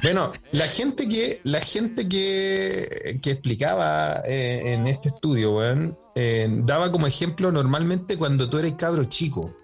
bueno, 0.02 0.30
la 0.52 0.66
gente 0.66 1.08
que, 1.08 1.40
la 1.44 1.60
gente 1.60 2.08
que, 2.08 3.18
que 3.22 3.30
explicaba 3.32 4.22
eh, 4.26 4.72
en 4.74 4.86
este 4.88 5.08
estudio, 5.10 5.56
weón, 5.56 5.98
eh, 6.14 6.48
daba 6.50 6.90
como 6.90 7.06
ejemplo 7.06 7.52
normalmente 7.52 8.16
cuando 8.16 8.48
tú 8.48 8.58
eres 8.58 8.72
cabro 8.72 9.04
chico. 9.04 9.54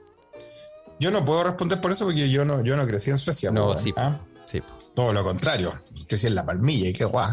Yo 1.01 1.11
no 1.11 1.25
puedo 1.25 1.45
responder 1.45 1.81
por 1.81 1.93
eso 1.93 2.05
porque 2.05 2.29
yo 2.29 2.45
no, 2.45 2.63
yo 2.65 2.77
no 2.77 2.87
crecí 2.87 3.11
en 3.11 3.19
Suecia. 3.19 3.51
No, 3.51 3.69
pues, 3.69 3.81
sí. 3.85 3.95
¿ah? 3.97 4.21
Sí. 4.47 4.61
po. 4.61 4.75
Todo 4.95 5.13
lo 5.13 5.23
contrario. 5.23 5.81
Crecí 6.09 6.27
en 6.27 6.35
la 6.35 6.45
palmilla 6.45 6.89
y 6.89 6.93
qué 6.93 7.05
guay. 7.05 7.33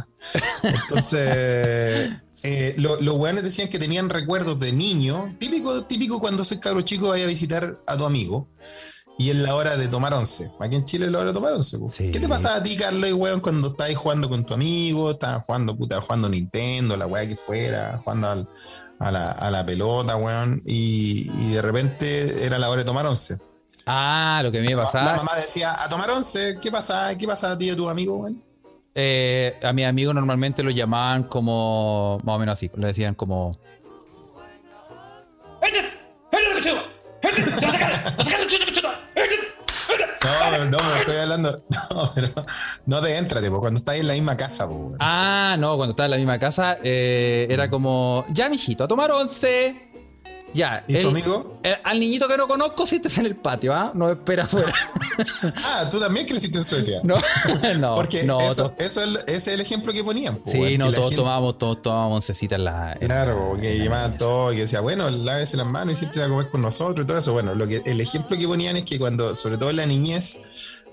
Entonces, 0.63 2.11
eh, 2.43 2.75
lo- 2.77 2.99
los 3.01 3.15
weones 3.15 3.43
decían 3.43 3.69
que 3.69 3.79
tenían 3.79 4.09
recuerdos 4.09 4.59
de 4.59 4.71
niño. 4.71 5.35
Típico, 5.39 5.83
típico 5.85 6.19
cuando 6.19 6.45
soy 6.45 6.59
cabro 6.59 6.81
chico, 6.81 7.09
vaya 7.09 7.25
a 7.25 7.27
visitar 7.27 7.81
a 7.87 7.97
tu 7.97 8.05
amigo. 8.05 8.47
Y 9.17 9.29
es 9.29 9.35
la 9.37 9.55
hora 9.55 9.77
de 9.77 9.87
tomar 9.87 10.13
once. 10.13 10.51
Aquí 10.59 10.75
en 10.75 10.85
Chile 10.85 11.05
es 11.05 11.11
la 11.11 11.19
hora 11.19 11.27
de 11.29 11.33
tomar 11.33 11.53
once. 11.53 11.77
Sí. 11.89 12.11
¿Qué 12.11 12.19
te 12.19 12.27
pasaba 12.27 12.57
a 12.57 12.63
ti, 12.63 12.75
Carlos, 12.75 13.13
weón, 13.13 13.39
cuando 13.39 13.69
estabas 13.69 13.95
jugando 13.95 14.27
con 14.29 14.45
tu 14.45 14.53
amigo? 14.53 15.11
Estabas 15.11 15.45
jugando, 15.45 15.75
puta, 15.75 16.01
jugando 16.01 16.27
Nintendo, 16.27 16.97
la 16.97 17.07
weá 17.07 17.25
que 17.27 17.37
fuera, 17.37 17.97
jugando 18.03 18.29
al- 18.29 18.49
a, 18.99 19.11
la, 19.11 19.31
a 19.31 19.51
la 19.51 19.65
pelota, 19.65 20.17
weón. 20.17 20.61
Y, 20.65 21.29
y 21.47 21.53
de 21.53 21.61
repente 21.61 22.45
era 22.45 22.59
la 22.59 22.69
hora 22.69 22.79
de 22.79 22.85
tomar 22.85 23.05
once. 23.05 23.37
Ah, 23.85 24.41
lo 24.43 24.51
que 24.51 24.59
a 24.59 24.61
me 24.61 24.75
La 24.75 24.83
pasaba. 24.83 25.15
mamá 25.15 25.35
decía, 25.35 25.81
a 25.81 25.87
tomar 25.87 26.09
once, 26.09 26.57
¿qué 26.61 26.69
pasa? 26.71 27.17
¿Qué 27.17 27.25
pasa 27.27 27.51
a 27.51 27.57
ti 27.57 27.67
y 27.67 27.69
a 27.69 27.75
tu 27.75 27.87
amigo, 27.89 28.15
weón? 28.17 28.43
eh, 28.97 29.57
a 29.63 29.71
mis 29.73 29.85
amigos 29.85 30.13
normalmente 30.15 30.61
lo 30.63 30.71
llamaban 30.71 31.23
como. 31.23 32.19
Más 32.23 32.35
o 32.35 32.39
menos 32.39 32.53
así. 32.53 32.69
Lo 32.75 32.87
decían 32.87 33.13
como. 33.15 33.57
No, 40.25 40.65
no, 40.65 40.77
me 40.77 40.99
estoy 41.01 41.17
hablando. 41.17 41.63
No, 41.69 42.11
pero 42.15 42.31
no 42.87 43.01
de 43.01 43.17
éntrate, 43.17 43.49
pues 43.49 43.59
cuando 43.59 43.77
estás 43.77 43.97
en 43.97 44.07
la 44.07 44.13
misma 44.13 44.35
casa, 44.35 44.65
weón. 44.65 44.97
Ah, 44.99 45.55
no, 45.59 45.75
cuando 45.77 45.91
estaba 45.91 46.05
en 46.05 46.11
la 46.11 46.17
misma 46.17 46.39
casa, 46.39 46.77
eh, 46.83 47.45
era 47.49 47.69
como. 47.69 48.25
Ya, 48.29 48.49
mijito, 48.49 48.83
a 48.83 48.87
tomar 48.87 49.11
once. 49.11 49.84
Ya. 50.55 50.83
¿Y 50.87 50.95
su 50.95 51.01
el- 51.01 51.07
amigo? 51.09 51.59
el- 51.63 51.77
al 51.83 51.99
niñito 51.99 52.27
que 52.27 52.37
no 52.37 52.47
conozco, 52.47 52.87
siéntese 52.87 53.19
en 53.19 53.27
el 53.27 53.35
patio, 53.35 53.73
¿ah? 53.73 53.91
No 53.93 54.09
espera 54.09 54.43
afuera. 54.45 54.73
Ah, 55.63 55.87
tú 55.89 55.97
también 55.99 56.25
creciste 56.27 56.57
en 56.57 56.65
Suecia. 56.65 56.99
no, 57.03 57.15
no. 57.79 57.95
Porque 57.95 58.23
no, 58.23 58.39
eso, 58.41 58.73
es, 58.77 58.97
el- 58.97 59.15
ese 59.27 59.35
es 59.35 59.47
el 59.47 59.61
ejemplo 59.61 59.93
que 59.93 60.03
ponían. 60.03 60.41
Sí, 60.45 60.77
no, 60.77 60.87
todos 60.91 61.05
gente- 61.09 61.15
tomábamos, 61.17 61.57
todos 61.57 61.81
tomábamos 61.81 62.15
oncecita 62.17 62.55
en 62.55 62.65
la. 62.65 62.93
en 62.93 62.99
Claro, 63.07 63.53
la- 63.55 63.61
que 63.61 63.89
mesa. 63.89 64.17
todo 64.17 64.51
y 64.51 64.55
que 64.55 64.61
decía, 64.63 64.81
bueno, 64.81 65.09
lávese 65.09 65.55
las 65.57 65.67
manos 65.67 65.95
y 65.95 65.97
siéntese 65.99 66.23
a 66.25 66.27
comer 66.29 66.49
con 66.49 66.61
nosotros 66.61 67.03
y 67.05 67.07
todo 67.07 67.17
eso. 67.17 67.31
Bueno, 67.33 67.55
lo 67.55 67.65
que, 67.67 67.81
el 67.85 68.01
ejemplo 68.01 68.37
que 68.37 68.47
ponían 68.47 68.75
es 68.77 68.83
que 68.85 68.97
cuando, 68.99 69.33
sobre 69.35 69.57
todo 69.57 69.69
en 69.69 69.77
la 69.77 69.85
niñez, 69.85 70.39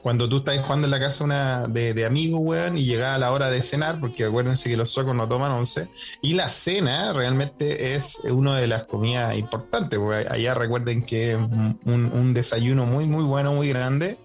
cuando 0.02 0.28
tú 0.28 0.38
estás 0.38 0.59
jugando 0.59 0.87
en 0.87 0.90
la 0.90 1.00
casa 1.00 1.25
una 1.25 1.68
de, 1.68 1.94
de 1.94 2.04
amigos, 2.04 2.40
weón, 2.42 2.76
y 2.76 2.85
llegaba 2.85 3.16
la 3.18 3.30
hora 3.30 3.50
de 3.50 3.62
cenar, 3.62 4.00
porque 4.00 4.25
acuérdense 4.25 4.68
que 4.68 4.76
los 4.76 4.90
socos 4.90 5.14
no 5.14 5.28
toman 5.28 5.52
once, 5.52 5.88
y 6.21 6.35
la 6.35 6.49
cena 6.49 7.12
realmente 7.12 7.94
es 7.94 8.18
una 8.25 8.59
de 8.59 8.66
las 8.66 8.82
comidas 8.82 9.37
importantes, 9.37 9.99
porque 9.99 10.26
allá 10.28 10.54
recuerden 10.54 11.04
que 11.04 11.32
es 11.32 11.37
un, 11.37 11.78
un 11.87 12.35
desayuno 12.35 12.85
muy, 12.85 13.06
muy 13.06 13.23
bueno, 13.23 13.54
muy 13.54 13.68
grande, 13.68 14.18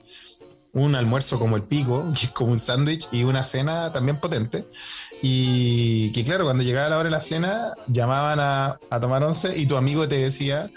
un 0.73 0.95
almuerzo 0.95 1.39
como 1.39 1.55
el 1.55 1.63
pico, 1.63 2.05
que 2.19 2.25
es 2.25 2.31
como 2.31 2.51
un 2.51 2.59
sándwich, 2.59 3.07
y 3.11 3.23
una 3.23 3.43
cena 3.43 3.91
también 3.91 4.19
potente. 4.19 4.65
Y 5.21 6.11
que 6.11 6.23
claro, 6.23 6.45
cuando 6.45 6.63
llegaba 6.63 6.89
la 6.89 6.97
hora 6.97 7.05
de 7.05 7.11
la 7.11 7.21
cena, 7.21 7.71
llamaban 7.87 8.39
a, 8.39 8.79
a 8.89 8.99
tomar 8.99 9.23
once 9.23 9.57
y 9.57 9.65
tu 9.65 9.77
amigo 9.77 10.07
te 10.07 10.17
decía, 10.17 10.69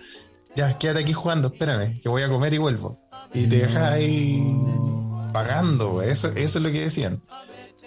ya, 0.55 0.79
quédate 0.79 1.01
aquí 1.01 1.13
jugando, 1.13 1.49
espérame, 1.49 2.01
que 2.01 2.09
voy 2.09 2.23
a 2.23 2.29
comer 2.29 2.55
y 2.55 2.59
vuelvo. 2.59 3.00
Y 3.33 3.47
te 3.47 3.59
dejas 3.59 3.83
ahí 3.93 4.43
pagando, 5.33 6.03
eso, 6.03 6.29
eso 6.29 6.59
es 6.59 6.65
lo 6.65 6.71
que 6.73 6.81
decían. 6.81 7.23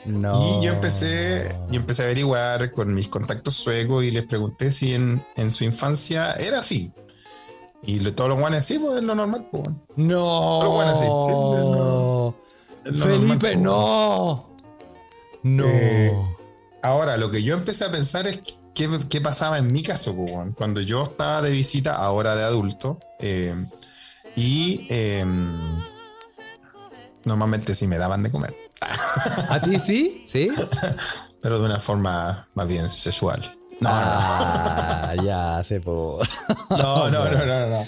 No. 0.05 0.59
Y 0.59 0.65
yo 0.65 0.73
empecé, 0.73 1.49
yo 1.69 1.79
empecé 1.79 2.03
a 2.03 2.05
averiguar 2.05 2.71
con 2.73 2.93
mis 2.93 3.07
contactos 3.07 3.55
suecos 3.55 4.03
y 4.03 4.11
les 4.11 4.25
pregunté 4.25 4.71
si 4.71 4.93
en, 4.93 5.25
en 5.35 5.51
su 5.51 5.63
infancia 5.63 6.33
era 6.33 6.59
así. 6.59 6.91
Y 7.85 7.99
lo- 7.99 8.13
todos 8.13 8.29
los 8.29 8.39
guanes, 8.39 8.65
sí, 8.65 8.79
pues 8.79 8.97
es 8.97 9.03
lo 9.03 9.15
normal, 9.15 9.47
pues. 9.51 9.63
No. 9.95 10.57
Pero 10.61 10.71
bueno, 10.71 10.91
sí, 10.95 11.01
sí, 11.03 11.07
sí, 11.07 11.71
no. 11.71 12.35
Es 12.85 12.97
lo 12.97 13.05
Felipe, 13.05 13.17
normal, 13.25 13.39
pues, 13.39 13.57
no. 13.57 14.55
No. 15.43 15.65
Eh, 15.67 16.13
Ahora, 16.81 17.15
lo 17.15 17.31
que 17.31 17.41
yo 17.43 17.53
empecé 17.55 17.85
a 17.85 17.91
pensar 17.91 18.27
es 18.27 18.41
qué, 18.73 18.89
qué 19.09 19.21
pasaba 19.21 19.57
en 19.57 19.71
mi 19.71 19.83
caso, 19.83 20.15
pues, 20.15 20.31
cuando 20.57 20.81
yo 20.81 21.03
estaba 21.03 21.41
de 21.41 21.51
visita, 21.51 21.95
ahora 21.95 22.35
de 22.35 22.43
adulto, 22.43 22.99
eh, 23.19 23.53
y 24.35 24.87
eh, 24.89 25.25
normalmente 27.25 27.75
sí 27.75 27.87
me 27.87 27.97
daban 27.97 28.23
de 28.23 28.31
comer, 28.31 28.55
¿A 29.49 29.61
ti 29.61 29.79
sí? 29.79 30.23
¿Sí? 30.27 30.49
pero 31.41 31.59
de 31.59 31.65
una 31.65 31.79
forma 31.79 32.47
más 32.53 32.67
bien 32.67 32.89
sexual. 32.91 33.41
No, 33.79 33.89
Ah, 33.91 35.13
ya, 35.23 35.63
se 35.63 35.79
po. 35.81 36.21
no, 36.69 37.09
no, 37.09 37.25
no, 37.29 37.45
no, 37.45 37.65
no. 37.67 37.87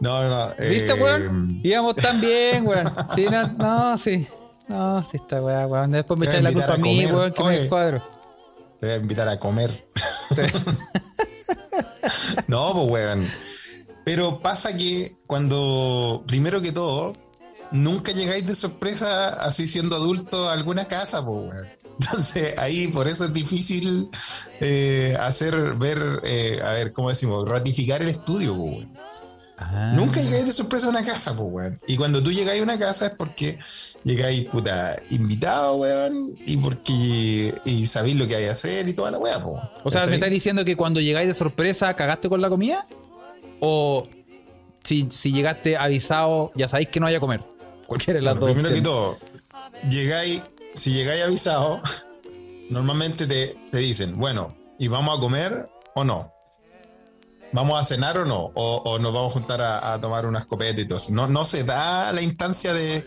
No, 0.00 0.28
no. 0.28 0.48
¿Viste, 0.58 0.92
eh, 0.92 1.02
weón? 1.02 1.60
Íbamos 1.62 1.94
tan 1.96 2.20
bien, 2.20 2.66
weón. 2.66 2.92
Sí, 3.14 3.26
no, 3.30 3.46
no, 3.58 3.96
sí. 3.96 4.26
No, 4.68 5.02
sí 5.02 5.16
está 5.18 5.40
weón, 5.42 5.70
weón. 5.70 5.90
Después 5.92 6.18
me 6.18 6.26
echan 6.26 6.42
la 6.42 6.50
a 6.50 6.52
culpa 6.52 6.74
a 6.74 6.76
mí, 6.78 7.02
comer. 7.04 7.14
weón, 7.14 7.32
que 7.32 7.44
me 7.44 7.58
descuadro. 7.58 8.02
Te 8.80 8.86
voy 8.86 8.94
a 8.94 8.98
invitar 8.98 9.28
a 9.28 9.38
comer. 9.38 9.86
no, 12.48 12.72
pues 12.72 12.90
weón. 12.90 13.28
Pero 14.06 14.38
pasa 14.38 14.76
que 14.76 15.16
cuando, 15.26 16.22
primero 16.28 16.62
que 16.62 16.70
todo, 16.70 17.12
nunca 17.72 18.12
llegáis 18.12 18.46
de 18.46 18.54
sorpresa 18.54 19.30
así 19.30 19.66
siendo 19.66 19.96
adulto 19.96 20.48
a 20.48 20.52
alguna 20.52 20.86
casa, 20.86 21.26
pues 21.26 21.50
weón. 21.50 21.66
Entonces 22.00 22.54
ahí 22.56 22.86
por 22.86 23.08
eso 23.08 23.24
es 23.24 23.32
difícil 23.32 24.08
eh, 24.60 25.16
hacer 25.18 25.74
ver, 25.74 26.20
eh, 26.22 26.60
a 26.62 26.70
ver, 26.70 26.92
¿cómo 26.92 27.08
decimos? 27.08 27.48
Ratificar 27.48 28.00
el 28.00 28.10
estudio, 28.10 28.54
pues 28.54 28.74
weón. 28.76 28.96
Ah. 29.58 29.92
Nunca 29.96 30.20
llegáis 30.20 30.46
de 30.46 30.52
sorpresa 30.52 30.86
a 30.86 30.90
una 30.90 31.02
casa, 31.02 31.34
pues, 31.34 31.48
weón. 31.50 31.80
Y 31.88 31.96
cuando 31.96 32.22
tú 32.22 32.30
llegáis 32.30 32.60
a 32.60 32.62
una 32.62 32.78
casa 32.78 33.06
es 33.06 33.14
porque 33.16 33.58
llegáis, 34.04 34.44
puta, 34.44 34.94
invitado, 35.08 35.78
weón, 35.78 36.36
y 36.46 36.56
porque 36.58 37.52
y 37.64 37.86
sabéis 37.88 38.14
lo 38.14 38.28
que 38.28 38.36
hay 38.36 38.44
que 38.44 38.50
hacer 38.50 38.88
y 38.88 38.92
toda 38.92 39.10
la 39.10 39.18
weá, 39.18 39.42
pues. 39.42 39.60
O 39.82 39.90
sea, 39.90 40.04
¿me 40.04 40.14
estás 40.14 40.30
diciendo 40.30 40.64
que 40.64 40.76
cuando 40.76 41.00
llegáis 41.00 41.26
de 41.26 41.34
sorpresa 41.34 41.92
cagaste 41.96 42.28
con 42.28 42.40
la 42.40 42.48
comida? 42.48 42.86
¿O 43.60 44.06
si, 44.82 45.08
si 45.10 45.32
llegaste 45.32 45.76
avisado, 45.76 46.52
ya 46.54 46.68
sabéis 46.68 46.88
que 46.88 47.00
no 47.00 47.06
vaya 47.06 47.18
a 47.18 47.20
comer? 47.20 47.42
Cualquiera 47.86 48.18
de 48.18 48.24
las 48.24 48.38
dos. 48.38 48.52
Primero 48.52 48.74
que 48.74 48.82
todo, 48.82 49.18
llegáis, 49.90 50.42
si 50.74 50.92
llegáis 50.92 51.22
avisado, 51.22 51.80
normalmente 52.70 53.26
te, 53.26 53.56
te 53.70 53.78
dicen, 53.78 54.18
bueno, 54.18 54.56
¿y 54.78 54.88
vamos 54.88 55.16
a 55.16 55.20
comer 55.20 55.68
o 55.94 56.04
no? 56.04 56.32
¿Vamos 57.52 57.80
a 57.80 57.84
cenar 57.84 58.18
o 58.18 58.24
no? 58.24 58.50
¿O, 58.54 58.82
o 58.84 58.98
nos 58.98 59.12
vamos 59.12 59.30
a 59.30 59.34
juntar 59.34 59.62
a, 59.62 59.92
a 59.92 60.00
tomar 60.00 60.26
unas 60.26 60.46
copetas 60.46 60.80
y 60.80 60.86
todo 60.86 60.98
eso? 60.98 61.12
No, 61.12 61.26
no 61.26 61.44
se 61.44 61.64
da 61.64 62.12
la 62.12 62.20
instancia 62.22 62.74
de, 62.74 63.06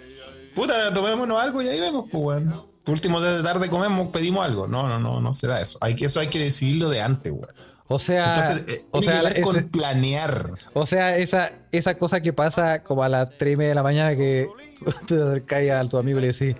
puta, 0.56 0.94
tomémonos 0.94 1.40
algo 1.40 1.62
y 1.62 1.68
ahí 1.68 1.80
vemos, 1.80 2.06
pues, 2.12 2.24
weón. 2.24 2.70
Por 2.84 2.94
último, 2.94 3.22
de 3.22 3.44
tarde 3.44 3.70
comemos, 3.70 4.10
pedimos 4.10 4.44
algo. 4.46 4.68
No, 4.68 4.88
no, 4.88 4.98
no, 4.98 5.22
no 5.22 5.34
se 5.34 5.48
da 5.48 5.62
eso. 5.62 5.78
Hay 5.82 5.96
que, 5.96 6.06
eso 6.06 6.20
hay 6.20 6.28
que 6.28 6.40
decidirlo 6.40 6.90
de 6.90 7.02
antes, 7.02 7.32
weón. 7.32 7.54
O 7.92 7.98
sea, 8.00 8.36
Entonces, 8.36 8.66
eh, 8.78 8.86
o 8.92 9.02
sea, 9.02 9.20
que 9.22 9.28
ver 9.34 9.42
con 9.42 9.56
ese- 9.58 9.66
planear. 9.68 10.52
o 10.74 10.86
sea, 10.86 11.18
esa, 11.18 11.52
esa 11.72 11.98
cosa 11.98 12.22
que 12.22 12.32
pasa 12.34 12.84
como 12.84 13.04
a 13.04 13.10
las 13.10 13.36
3 13.38 13.54
y 13.54 13.58
media 13.58 13.70
de 13.70 13.76
la 13.76 13.84
mañana 13.84 14.16
que 14.16 14.48
tú 14.86 14.92
te 15.08 15.16
acercas 15.22 15.86
a 15.86 15.90
tu 15.90 15.98
amigo 15.98 16.20
y 16.20 16.22
le 16.22 16.28
decís, 16.28 16.56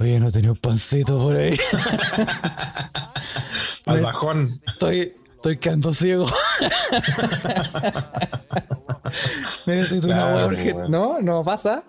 oye, 0.00 0.18
no 0.18 0.32
tenía 0.32 0.50
un 0.52 0.56
pancito 0.56 1.18
por 1.22 1.36
ahí. 1.36 1.54
Al 3.86 4.00
bajón. 4.00 4.58
Estoy, 4.66 5.14
estoy 5.36 5.58
quedando 5.58 5.92
ciego. 5.94 6.26
Necesito 9.66 10.06
una 10.08 10.16
Claro, 10.16 10.48
weón. 10.48 10.90
No, 10.90 11.20
no 11.20 11.42
pasa. 11.44 11.84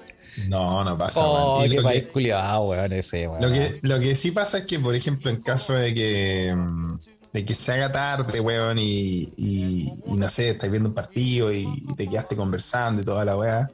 No, 0.50 0.84
no 0.84 0.98
pasa. 0.98 1.20
Oh, 1.24 1.62
qué 1.64 1.70
lo 1.70 1.84
país 1.84 2.04
que- 2.04 2.10
culiado, 2.10 2.70
weón, 2.70 2.94
ese, 2.94 3.28
weón. 3.28 3.42
Lo 3.42 3.50
que, 3.52 3.80
lo 3.82 4.00
que 4.00 4.14
sí 4.16 4.32
pasa 4.32 4.60
es 4.60 4.66
que, 4.66 4.80
por 4.80 4.96
ejemplo, 4.96 5.32
en 5.32 5.42
caso 5.42 5.74
de 5.74 5.94
que, 5.94 6.54
mm, 6.56 7.00
de 7.38 7.46
que 7.46 7.54
se 7.54 7.72
haga 7.72 7.92
tarde, 7.92 8.40
weón, 8.40 8.80
y, 8.80 9.30
y, 9.38 9.94
y 10.08 10.14
no 10.18 10.28
sé, 10.28 10.50
estás 10.50 10.72
viendo 10.72 10.90
un 10.90 10.96
partido 10.96 11.52
y, 11.52 11.68
y 11.88 11.96
te 11.96 12.10
quedaste 12.10 12.36
conversando 12.36 13.04
y 13.04 13.06
toda 13.06 13.24
la 13.26 13.38
weá, 13.38 13.70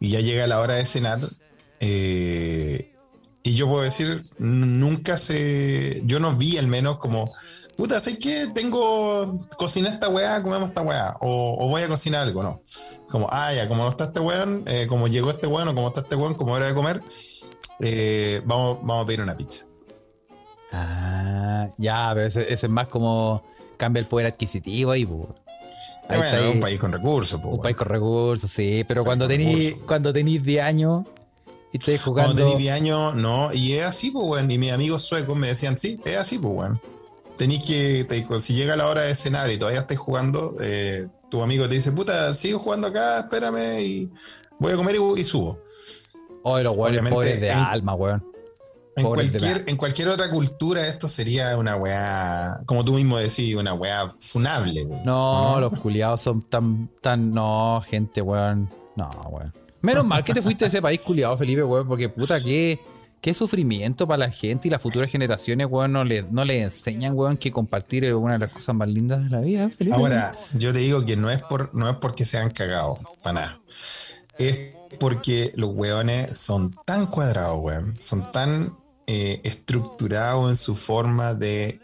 y 0.00 0.08
ya 0.08 0.20
llega 0.20 0.48
la 0.48 0.58
hora 0.58 0.74
de 0.74 0.84
cenar, 0.84 1.20
eh, 1.78 2.92
y 3.44 3.54
yo 3.54 3.68
puedo 3.68 3.82
decir, 3.82 4.22
nunca 4.38 5.16
se. 5.16 6.02
Yo 6.06 6.18
no 6.18 6.34
vi 6.34 6.56
al 6.56 6.66
menos 6.66 6.96
como. 6.96 7.30
Puta, 7.76 8.00
sé 8.00 8.18
que 8.18 8.48
tengo. 8.52 9.36
Cocina 9.56 9.90
esta 9.90 10.08
weá, 10.08 10.42
comemos 10.42 10.70
esta 10.70 10.82
weá. 10.82 11.16
O, 11.20 11.56
o 11.60 11.68
voy 11.68 11.82
a 11.82 11.88
cocinar 11.88 12.22
algo, 12.22 12.42
no. 12.42 12.62
Como, 13.08 13.28
ah, 13.30 13.52
ya, 13.52 13.68
como 13.68 13.84
no 13.84 13.90
está 13.90 14.04
este 14.04 14.18
weón, 14.18 14.64
eh, 14.66 14.86
como 14.88 15.06
llegó 15.06 15.30
este 15.30 15.46
weón, 15.46 15.68
o 15.68 15.74
como 15.74 15.88
está 15.88 16.00
este 16.00 16.16
weón, 16.16 16.34
como 16.34 16.54
hora 16.54 16.66
de 16.66 16.74
comer, 16.74 17.02
eh, 17.80 18.42
vamos, 18.44 18.78
vamos 18.80 19.04
a 19.04 19.06
pedir 19.06 19.20
una 19.20 19.36
pizza. 19.36 19.66
Ah, 20.76 21.68
ya, 21.78 22.10
pero 22.14 22.26
ese, 22.26 22.42
ese 22.52 22.66
es 22.66 22.70
más 22.72 22.88
como 22.88 23.42
cambia 23.76 24.00
el 24.00 24.06
poder 24.06 24.26
adquisitivo 24.26 24.90
ahí, 24.90 25.06
pues. 25.06 25.28
Ahí 26.08 26.18
bueno, 26.18 26.24
está 26.36 26.50
un 26.50 26.60
país 26.60 26.78
con 26.78 26.92
recursos, 26.92 27.40
po, 27.40 27.48
Un 27.48 27.62
país 27.62 27.76
con 27.76 27.88
recursos, 27.88 28.50
sí, 28.50 28.84
pero 28.86 29.04
cuando 29.04 29.26
recursos. 29.28 29.74
cuando 29.86 30.12
tenís 30.12 30.42
10 30.42 30.62
años 30.62 31.04
y 31.72 31.78
estáis 31.78 32.02
Cuando 32.02 32.22
jugando. 32.22 32.42
tenís 32.44 32.58
10 32.58 32.74
años, 32.74 33.14
no. 33.16 33.48
Y 33.52 33.72
es 33.74 33.84
así, 33.84 34.10
pues, 34.10 34.24
weón. 34.26 34.50
Y 34.50 34.58
mis 34.58 34.72
amigos 34.72 35.02
suecos 35.02 35.36
me 35.36 35.48
decían, 35.48 35.78
sí, 35.78 35.98
es 36.04 36.16
así, 36.16 36.38
pues, 36.38 36.54
weón. 36.54 36.80
Tenís 37.38 37.64
que, 37.64 38.04
te- 38.04 38.26
si 38.40 38.54
llega 38.54 38.76
la 38.76 38.86
hora 38.88 39.02
de 39.02 39.14
cenar 39.14 39.50
y 39.50 39.56
todavía 39.58 39.80
estáis 39.80 39.98
jugando, 39.98 40.56
eh, 40.60 41.08
tu 41.30 41.42
amigo 41.42 41.68
te 41.68 41.74
dice, 41.74 41.90
puta, 41.92 42.32
sigo 42.34 42.58
jugando 42.58 42.88
acá, 42.88 43.20
espérame 43.20 43.80
y 43.80 44.12
voy 44.58 44.72
a 44.72 44.76
comer 44.76 44.96
y, 44.96 45.20
y 45.20 45.24
subo. 45.24 45.58
Oh, 46.42 46.60
los 46.60 46.74
weones 46.76 47.00
pobres 47.10 47.40
de 47.40 47.48
en- 47.48 47.58
alma, 47.58 47.94
weón. 47.94 48.24
En 48.96 49.04
cualquier, 49.04 49.64
en 49.66 49.76
cualquier 49.76 50.08
otra 50.08 50.30
cultura 50.30 50.86
esto 50.86 51.08
sería 51.08 51.56
una 51.58 51.76
weá, 51.76 52.60
como 52.66 52.84
tú 52.84 52.92
mismo 52.92 53.18
decís, 53.18 53.54
una 53.56 53.74
weá 53.74 54.12
funable. 54.18 54.86
No, 55.04 55.58
los 55.60 55.78
culiados 55.80 56.20
son 56.20 56.42
tan, 56.42 56.88
tan. 57.00 57.32
No, 57.34 57.82
gente, 57.86 58.22
weón. 58.22 58.70
No, 58.94 59.10
weón. 59.30 59.52
Menos 59.80 60.04
mal 60.04 60.22
que 60.22 60.32
te 60.32 60.40
fuiste 60.40 60.64
de 60.64 60.68
ese 60.68 60.80
país 60.80 61.00
culiado, 61.00 61.36
Felipe, 61.36 61.62
weón, 61.64 61.86
porque 61.88 62.08
puta, 62.08 62.40
qué, 62.40 62.80
qué 63.20 63.34
sufrimiento 63.34 64.06
para 64.06 64.26
la 64.26 64.30
gente 64.30 64.68
y 64.68 64.70
las 64.70 64.80
futuras 64.80 65.10
generaciones, 65.10 65.66
weón, 65.68 65.92
no 65.92 66.04
le, 66.04 66.22
no 66.22 66.44
le 66.44 66.62
enseñan, 66.62 67.14
weón, 67.14 67.36
que 67.36 67.50
compartir 67.50 68.04
es 68.04 68.14
una 68.14 68.34
de 68.34 68.38
las 68.38 68.50
cosas 68.50 68.74
más 68.76 68.88
lindas 68.88 69.24
de 69.24 69.30
la 69.30 69.40
vida, 69.40 69.68
Felipe. 69.70 69.96
Ahora, 69.96 70.36
yo 70.54 70.72
te 70.72 70.78
digo 70.78 71.04
que 71.04 71.16
no 71.16 71.30
es 71.30 71.42
por, 71.42 71.74
no 71.74 71.90
es 71.90 71.96
porque 71.96 72.24
se 72.24 72.38
han 72.38 72.50
cagado, 72.50 72.98
para 73.22 73.40
nada. 73.40 73.60
Es 74.38 74.74
porque 75.00 75.52
los 75.56 75.70
weones 75.70 76.38
son 76.38 76.74
tan 76.86 77.06
cuadrados, 77.06 77.58
weón. 77.60 78.00
Son 78.00 78.30
tan 78.32 78.76
eh, 79.06 79.40
estructurados 79.44 80.48
en 80.50 80.56
su 80.56 80.74
forma 80.74 81.34
de, 81.34 81.80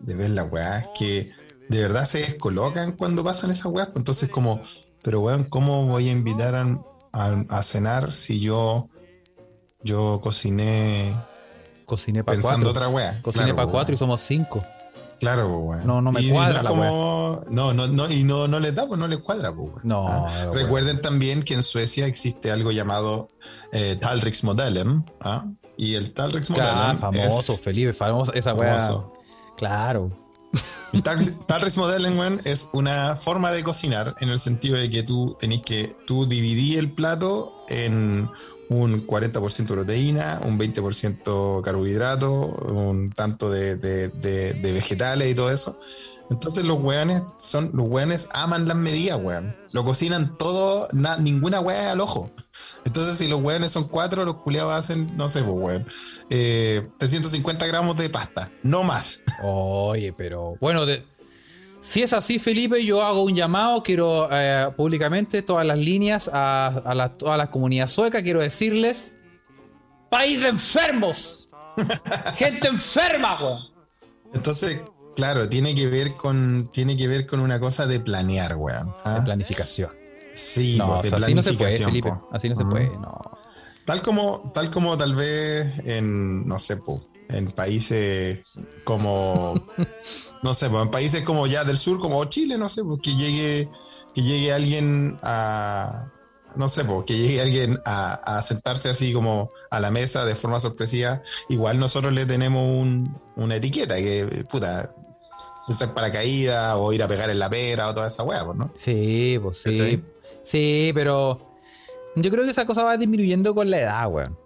de 0.00 0.14
ver 0.14 0.30
las 0.30 0.50
weas 0.50 0.88
que 0.98 1.30
de 1.68 1.80
verdad 1.80 2.04
se 2.04 2.18
descolocan 2.20 2.92
cuando 2.92 3.22
pasan 3.24 3.50
esas 3.50 3.66
weas. 3.66 3.88
Pues 3.88 3.98
Entonces, 3.98 4.28
como, 4.30 4.60
pero 5.02 5.20
weón, 5.20 5.44
¿cómo 5.44 5.86
voy 5.86 6.08
a 6.08 6.12
invitar 6.12 6.54
a, 6.54 6.78
a- 7.12 7.44
a 7.48 7.62
cenar 7.62 8.14
si 8.14 8.40
yo, 8.40 8.88
yo 9.82 10.20
cociné 10.22 11.16
Cociné 11.86 12.24
para 12.24 12.36
pensando 12.36 12.66
cuatro. 12.66 12.70
otra 12.70 12.88
wea? 12.88 13.22
Cociné 13.22 13.44
Claro, 13.44 13.56
para 13.56 13.70
cuatro 13.70 13.94
y 13.94 13.98
somos 13.98 14.20
cinco. 14.20 14.64
Claro, 15.20 15.48
weón. 15.60 15.86
No, 15.86 16.02
no 16.02 16.12
me 16.12 16.20
Y 16.20 16.30
cuadra 16.30 16.62
la 16.62 16.68
como- 16.68 17.44
No, 17.48 17.72
no, 17.72 17.86
no, 17.86 18.10
y 18.10 18.24
no, 18.24 18.48
no 18.48 18.58
les 18.58 18.74
da, 18.74 18.86
pues 18.86 18.98
no 18.98 19.06
les 19.06 19.20
cuadra, 19.20 19.54
pues. 19.54 19.84
No, 19.84 20.06
Ah. 20.08 20.50
Recuerden 20.52 21.00
también 21.00 21.42
que 21.44 21.54
en 21.54 21.62
Suecia 21.62 22.06
existe 22.06 22.50
algo 22.50 22.72
llamado 22.72 23.30
eh, 23.72 23.96
Talriksmodellen, 24.00 25.04
¿ah? 25.20 25.46
Y 25.76 25.94
el 25.94 26.12
Talriksmodellen 26.14 26.72
Claro, 26.74 26.98
famoso, 26.98 27.52
es- 27.54 27.60
Felipe, 27.60 27.92
famoso, 27.92 28.32
esa 28.34 28.54
weá. 28.54 28.76
Famoso. 28.78 29.12
Claro. 29.56 30.10
el 30.92 31.02
Tal- 31.02 31.46
Talriksmodellen, 31.46 32.16
weón, 32.18 32.40
es 32.44 32.68
una 32.72 33.16
forma 33.16 33.50
de 33.50 33.64
cocinar 33.64 34.14
en 34.20 34.28
el 34.28 34.38
sentido 34.38 34.76
de 34.76 34.88
que 34.90 35.02
tú 35.02 35.36
tenés 35.40 35.62
que, 35.62 35.96
tú 36.06 36.26
dividí 36.26 36.76
el 36.76 36.92
plato 36.92 37.64
en 37.68 38.30
un 38.70 39.04
40% 39.06 39.66
proteína, 39.74 40.40
un 40.44 40.56
20% 40.58 41.60
carbohidrato, 41.62 42.30
un 42.46 43.10
tanto 43.10 43.50
de, 43.50 43.76
de- 43.76 44.08
de- 44.08 44.54
de 44.54 44.72
vegetales 44.72 45.30
y 45.30 45.34
todo 45.34 45.50
eso. 45.50 45.78
Entonces 46.30 46.64
los 46.64 46.78
weones 46.80 47.22
son, 47.38 47.70
los 47.74 47.86
weones 47.88 48.28
aman 48.32 48.66
las 48.68 48.76
medidas, 48.76 49.20
weón. 49.22 49.56
Lo 49.72 49.84
cocinan 49.84 50.38
todo, 50.38 50.88
na- 50.92 51.18
ninguna 51.18 51.60
weá 51.60 51.90
al 51.90 52.00
ojo. 52.00 52.30
Entonces 52.84 53.16
si 53.18 53.28
los 53.28 53.40
weones 53.40 53.72
son 53.72 53.84
cuatro, 53.88 54.24
los 54.24 54.36
culiados 54.42 54.72
hacen, 54.74 55.06
no 55.16 55.28
sé, 55.28 55.42
pues 55.42 55.54
weón, 55.56 55.86
eh, 56.30 56.86
350 56.98 57.66
gramos 57.66 57.96
de 57.96 58.10
pasta, 58.10 58.50
no 58.62 58.82
más. 58.84 59.20
Oye, 59.42 60.12
pero 60.12 60.56
bueno, 60.60 60.84
de- 60.86 61.04
si 61.80 62.02
es 62.02 62.12
así, 62.14 62.38
Felipe, 62.38 62.82
yo 62.84 63.04
hago 63.04 63.22
un 63.24 63.34
llamado, 63.34 63.82
quiero 63.82 64.28
eh, 64.32 64.68
públicamente 64.76 65.42
todas 65.42 65.66
las 65.66 65.76
líneas 65.78 66.30
a, 66.32 66.66
a 66.68 66.94
la, 66.94 67.10
toda 67.16 67.36
la 67.36 67.50
comunidad 67.50 67.88
sueca, 67.88 68.22
quiero 68.22 68.40
decirles, 68.40 69.16
país 70.10 70.42
de 70.42 70.48
enfermos, 70.48 71.48
gente 72.36 72.68
enferma, 72.68 73.36
weón. 73.40 73.58
Entonces, 74.32 74.82
claro, 75.16 75.48
tiene 75.48 75.74
que 75.74 75.86
ver 75.86 76.14
con, 76.14 76.70
tiene 76.72 76.96
que 76.96 77.06
ver 77.06 77.26
con 77.26 77.40
una 77.40 77.60
cosa 77.60 77.86
de 77.86 78.00
planear, 78.00 78.56
weón. 78.56 78.94
¿ah? 79.04 79.16
De 79.16 79.22
planificación. 79.22 79.90
Sí, 80.34 80.76
No, 80.78 80.86
pues, 80.86 80.98
o 80.98 81.02
de 81.02 81.08
sea, 81.10 81.18
así 81.18 81.34
no 81.34 81.42
se 81.42 81.52
puede, 81.54 81.78
Felipe, 81.78 82.08
po. 82.10 82.28
así 82.32 82.48
no 82.48 82.56
se 82.56 82.64
puede, 82.64 82.98
no. 82.98 83.20
Tal 83.84 84.02
como, 84.02 84.50
tal 84.54 84.70
como 84.70 84.96
tal 84.98 85.14
vez 85.14 85.78
en, 85.86 86.46
no 86.46 86.58
sé, 86.58 86.76
po, 86.78 87.00
en 87.28 87.52
países 87.52 88.40
como, 88.84 89.54
no 90.42 90.54
sé, 90.54 90.68
po, 90.70 90.80
en 90.82 90.90
países 90.90 91.22
como 91.22 91.46
ya 91.46 91.64
del 91.64 91.78
sur, 91.78 91.98
como 91.98 92.24
Chile, 92.26 92.56
no 92.58 92.68
sé, 92.68 92.82
pues 92.84 93.00
que 93.02 93.14
llegue, 93.14 93.68
que 94.14 94.22
llegue 94.22 94.52
alguien 94.52 95.18
a, 95.22 96.10
no 96.56 96.68
sé, 96.68 96.84
po, 96.84 97.04
que 97.04 97.16
llegue 97.16 97.40
alguien 97.42 97.78
a, 97.84 98.14
a 98.38 98.42
sentarse 98.42 98.88
así 98.88 99.12
como 99.12 99.50
a 99.70 99.80
la 99.80 99.90
mesa 99.90 100.24
de 100.24 100.34
forma 100.34 100.60
sorpresiva. 100.60 101.20
Igual 101.50 101.78
nosotros 101.78 102.12
le 102.12 102.24
tenemos 102.26 102.66
un- 102.66 103.18
una 103.36 103.56
etiqueta 103.56 103.96
que, 103.96 104.44
puta, 104.48 104.94
usar 105.68 105.92
paracaídas 105.94 106.74
o 106.78 106.92
ir 106.92 107.02
a 107.02 107.08
pegar 107.08 107.28
en 107.30 107.38
la 107.38 107.48
pera 107.50 107.88
o 107.88 107.94
toda 107.94 108.08
esa 108.08 108.22
pues, 108.44 108.56
¿no? 108.56 108.70
Sí, 108.76 109.38
pues 109.42 109.58
sí. 109.58 110.02
Sí, 110.44 110.92
pero 110.94 111.40
yo 112.16 112.30
creo 112.30 112.44
que 112.44 112.50
esa 112.50 112.66
cosa 112.66 112.84
va 112.84 112.96
disminuyendo 112.96 113.54
con 113.54 113.70
la 113.70 113.78
edad, 113.80 114.06
weón. 114.08 114.38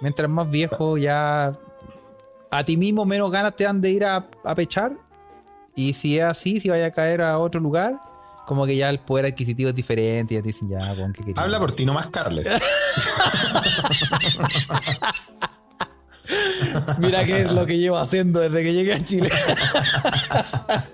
Mientras 0.00 0.28
más 0.28 0.50
viejo 0.50 0.98
ya 0.98 1.52
a 2.50 2.64
ti 2.64 2.76
mismo 2.76 3.04
menos 3.06 3.30
ganas 3.30 3.54
te 3.54 3.64
dan 3.64 3.80
de 3.80 3.90
ir 3.90 4.04
a, 4.04 4.28
a 4.44 4.54
pechar. 4.54 4.92
Y 5.74 5.92
si 5.92 6.18
es 6.18 6.24
así, 6.24 6.60
si 6.60 6.68
vaya 6.68 6.86
a 6.86 6.90
caer 6.90 7.22
a 7.22 7.38
otro 7.38 7.60
lugar, 7.60 8.00
como 8.46 8.66
que 8.66 8.76
ya 8.76 8.90
el 8.90 8.98
poder 8.98 9.26
adquisitivo 9.26 9.70
es 9.70 9.74
diferente. 9.74 10.34
Y 10.34 10.36
ya 10.36 10.42
te 10.42 10.48
dicen, 10.48 10.68
ya, 10.68 10.78
¿qué 10.78 11.20
querías? 11.20 11.38
Habla 11.38 11.58
por 11.58 11.72
ti, 11.72 11.86
no 11.86 11.94
más 11.94 12.08
Carles. 12.08 12.46
Mira 16.98 17.24
qué 17.24 17.40
es 17.40 17.52
lo 17.52 17.66
que 17.66 17.78
llevo 17.78 17.98
haciendo 17.98 18.40
desde 18.40 18.62
que 18.62 18.72
llegué 18.72 18.94
a 18.94 19.04
Chile. 19.04 19.30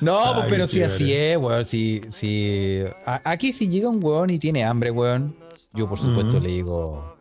No, 0.00 0.18
Ay, 0.24 0.32
pues, 0.34 0.46
pero 0.48 0.66
sí 0.66 0.82
así 0.82 1.12
es, 1.12 1.36
weón. 1.36 1.64
Si, 1.64 2.02
si, 2.10 2.82
a- 3.04 3.20
aquí 3.24 3.52
si 3.52 3.68
llega 3.68 3.88
un 3.88 4.02
weón 4.02 4.30
y 4.30 4.38
tiene 4.38 4.64
hambre, 4.64 4.90
weón, 4.90 5.36
yo 5.72 5.88
por 5.88 5.98
supuesto 5.98 6.38
le 6.40 6.48
digo... 6.50 7.14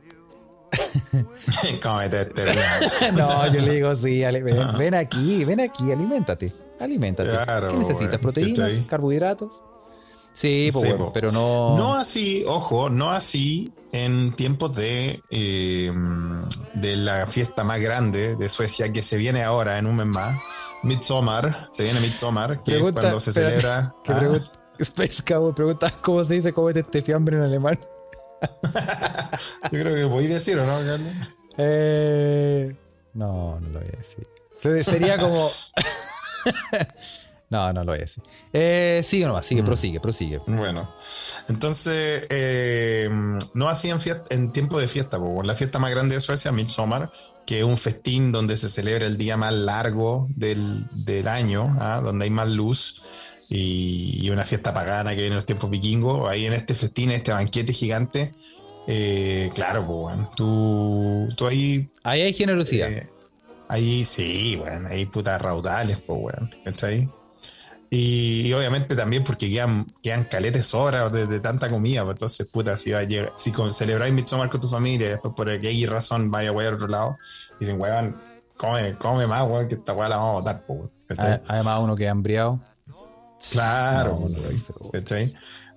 Cómete 1.82 2.22
este, 2.22 2.44
weón. 2.44 3.16
no, 3.18 3.48
yo 3.54 3.62
le 3.62 3.74
digo, 3.74 3.96
sí, 3.96 4.24
ale- 4.24 4.44
ven, 4.44 4.78
ven 4.78 4.96
aquí, 4.96 5.46
ven 5.46 5.60
aquí, 5.62 5.92
aliméntate. 5.92 6.52
Aliméntate. 6.80 7.30
Claro, 7.30 7.70
¿Qué 7.70 7.78
necesitas? 7.78 8.10
weón, 8.12 8.22
¿Proteínas? 8.22 8.74
¿Carbohidratos? 8.90 9.64
Sí, 10.36 10.69
pues, 10.74 10.86
Sí, 10.89 10.93
po. 10.98 11.12
pero 11.13 11.32
no... 11.32 11.76
No 11.78 11.95
así, 11.95 12.43
ojo, 12.45 12.89
no 12.89 13.10
así 13.12 13.71
en 13.93 14.34
tiempos 14.34 14.76
de, 14.76 15.21
eh, 15.30 15.91
de 16.74 16.95
la 16.98 17.26
fiesta 17.26 17.63
más 17.63 17.80
grande 17.80 18.36
de 18.36 18.50
Suecia 18.50 18.91
que 18.91 19.02
se 19.02 19.15
viene 19.17 19.43
ahora 19.43 19.78
en 19.80 19.88
un 19.88 19.95
mes 19.95 20.08
más. 20.08 20.38
Midsommar, 20.84 21.67
se 21.71 21.84
viene 21.86 22.02
Midsommar, 22.02 22.62
que 22.63 22.74
Pregunta- 22.74 23.00
es 23.00 23.04
cuando 23.06 23.19
se 23.21 23.30
espérate, 23.30 23.62
celebra. 23.62 23.95
que 24.04 24.12
Ah, 24.12 24.19
pregun- 24.19 24.52
Space 24.78 25.24
Cowboy 25.26 25.54
pregunta 25.54 25.89
cómo 26.02 26.21
se 26.26 26.34
dice 26.34 26.52
cómete 26.52 26.82
este 26.82 27.02
fiambre 27.02 27.38
en 27.38 27.43
alemán. 27.43 27.80
yo 29.63 29.69
creo 29.69 29.95
que 29.95 30.04
voy 30.04 30.26
a 30.26 30.30
decir, 30.30 30.60
¿o 30.60 30.65
no, 30.65 30.86
Carlos? 30.86 31.13
Eh, 31.58 32.76
no, 33.13 33.58
no 33.62 33.69
lo 33.69 33.80
voy 33.80 33.88
a 33.88 33.98
decir. 33.98 34.28
Se- 34.52 34.84
Sería 34.84 35.17
como. 35.17 35.50
no, 37.56 37.74
no 37.74 37.84
lo 37.84 37.91
voy 37.91 37.98
a 38.00 38.02
decir. 38.02 38.24
Eh, 38.54 39.02
sigue 39.04 39.26
nomás, 39.26 39.46
Mm. 39.46 39.50
sigue, 39.50 39.63
prosigue, 39.63 40.00
prosigue. 40.00 40.39
Bueno, 40.48 40.94
entonces, 41.50 42.26
eh, 42.30 43.10
no 43.54 43.70
así 43.70 43.89
en, 43.89 44.00
fiesta, 44.02 44.34
en 44.36 44.52
tiempo 44.52 44.80
de 44.80 44.88
fiesta, 44.88 45.18
po, 45.20 45.41
la 45.44 45.54
fiesta 45.56 45.80
más 45.80 45.91
grande 45.91 46.15
de 46.15 46.22
Suecia, 46.22 46.52
Midsommar, 46.52 47.10
que 47.46 47.60
es 47.60 47.63
un 47.65 47.78
festín 47.78 48.32
donde 48.32 48.58
se 48.58 48.70
celebra 48.70 49.06
el 49.06 49.18
día 49.18 49.38
más 49.38 49.54
largo 49.54 50.28
del, 50.36 50.88
del 50.91 51.28
año, 51.28 51.78
¿ah? 51.80 52.02
donde 52.04 52.26
hay 52.26 52.32
más 52.32 52.50
luz 52.50 53.02
y, 53.50 54.20
y 54.26 54.30
una 54.32 54.44
fiesta 54.44 54.74
pagana 54.74 55.12
que 55.12 55.18
viene 55.18 55.30
en 55.30 55.36
los 55.36 55.46
tiempos 55.46 55.70
vikingos. 55.70 56.28
Ahí 56.30 56.46
en 56.46 56.54
este 56.54 56.74
festín, 56.74 57.12
este 57.12 57.32
banquete 57.32 57.72
gigante, 57.72 58.32
eh, 58.88 59.52
claro, 59.54 59.86
pues, 59.86 59.98
bueno, 60.00 60.30
tú, 60.36 61.28
tú 61.38 61.46
ahí 61.48 61.89
Ahí 62.04 62.22
hay 62.22 62.34
generosidad. 62.34 62.91
eh, 62.91 63.10
ahí 63.68 64.04
sí, 64.04 64.56
bueno, 64.58 64.89
ahí 64.89 65.06
putas 65.06 65.39
raudales, 65.41 66.00
pues, 66.06 66.20
weón, 66.22 66.50
¿cachai? 66.65 67.08
Y, 67.98 68.48
y 68.48 68.54
obviamente 68.54 68.94
también 68.96 69.24
porque 69.24 69.50
quedan, 69.50 69.86
quedan 70.02 70.26
caletes 70.26 70.74
horas 70.74 71.12
de, 71.14 71.28
de 71.28 71.40
tanta 71.40 71.70
comida, 71.70 72.04
pues, 72.04 72.16
entonces, 72.16 72.48
puta, 72.48 72.76
si, 72.76 72.92
va 72.92 73.00
a 73.00 73.04
llegar- 73.04 73.32
si 73.38 73.52
con- 73.52 73.72
celebráis 73.72 74.14
Midsommar 74.14 74.50
con 74.50 74.60
tu 74.60 74.68
familia 74.68 75.08
y 75.08 75.10
después 75.12 75.34
por 75.36 75.50
aquella 75.50 75.90
razón 75.90 76.30
vaya 76.30 76.50
a 76.50 76.54
a 76.54 76.74
otro 76.74 76.88
lado, 76.88 77.18
dicen, 77.60 77.80
weón, 77.80 78.16
come, 78.58 78.96
come 78.98 79.28
más, 79.28 79.48
weón, 79.48 79.68
que 79.70 79.76
esta 79.76 79.94
weá 79.94 80.10
la 80.10 80.18
vamos 80.18 80.32
a 80.32 80.40
botar, 80.40 80.66
pues, 80.66 80.80
¿cachai? 81.08 81.32
A- 81.34 81.42
Además, 81.48 81.80
uno 81.82 81.96
queda 81.96 82.12
hambriado. 82.12 82.60
Claro, 83.52 84.28
No. 84.30 84.90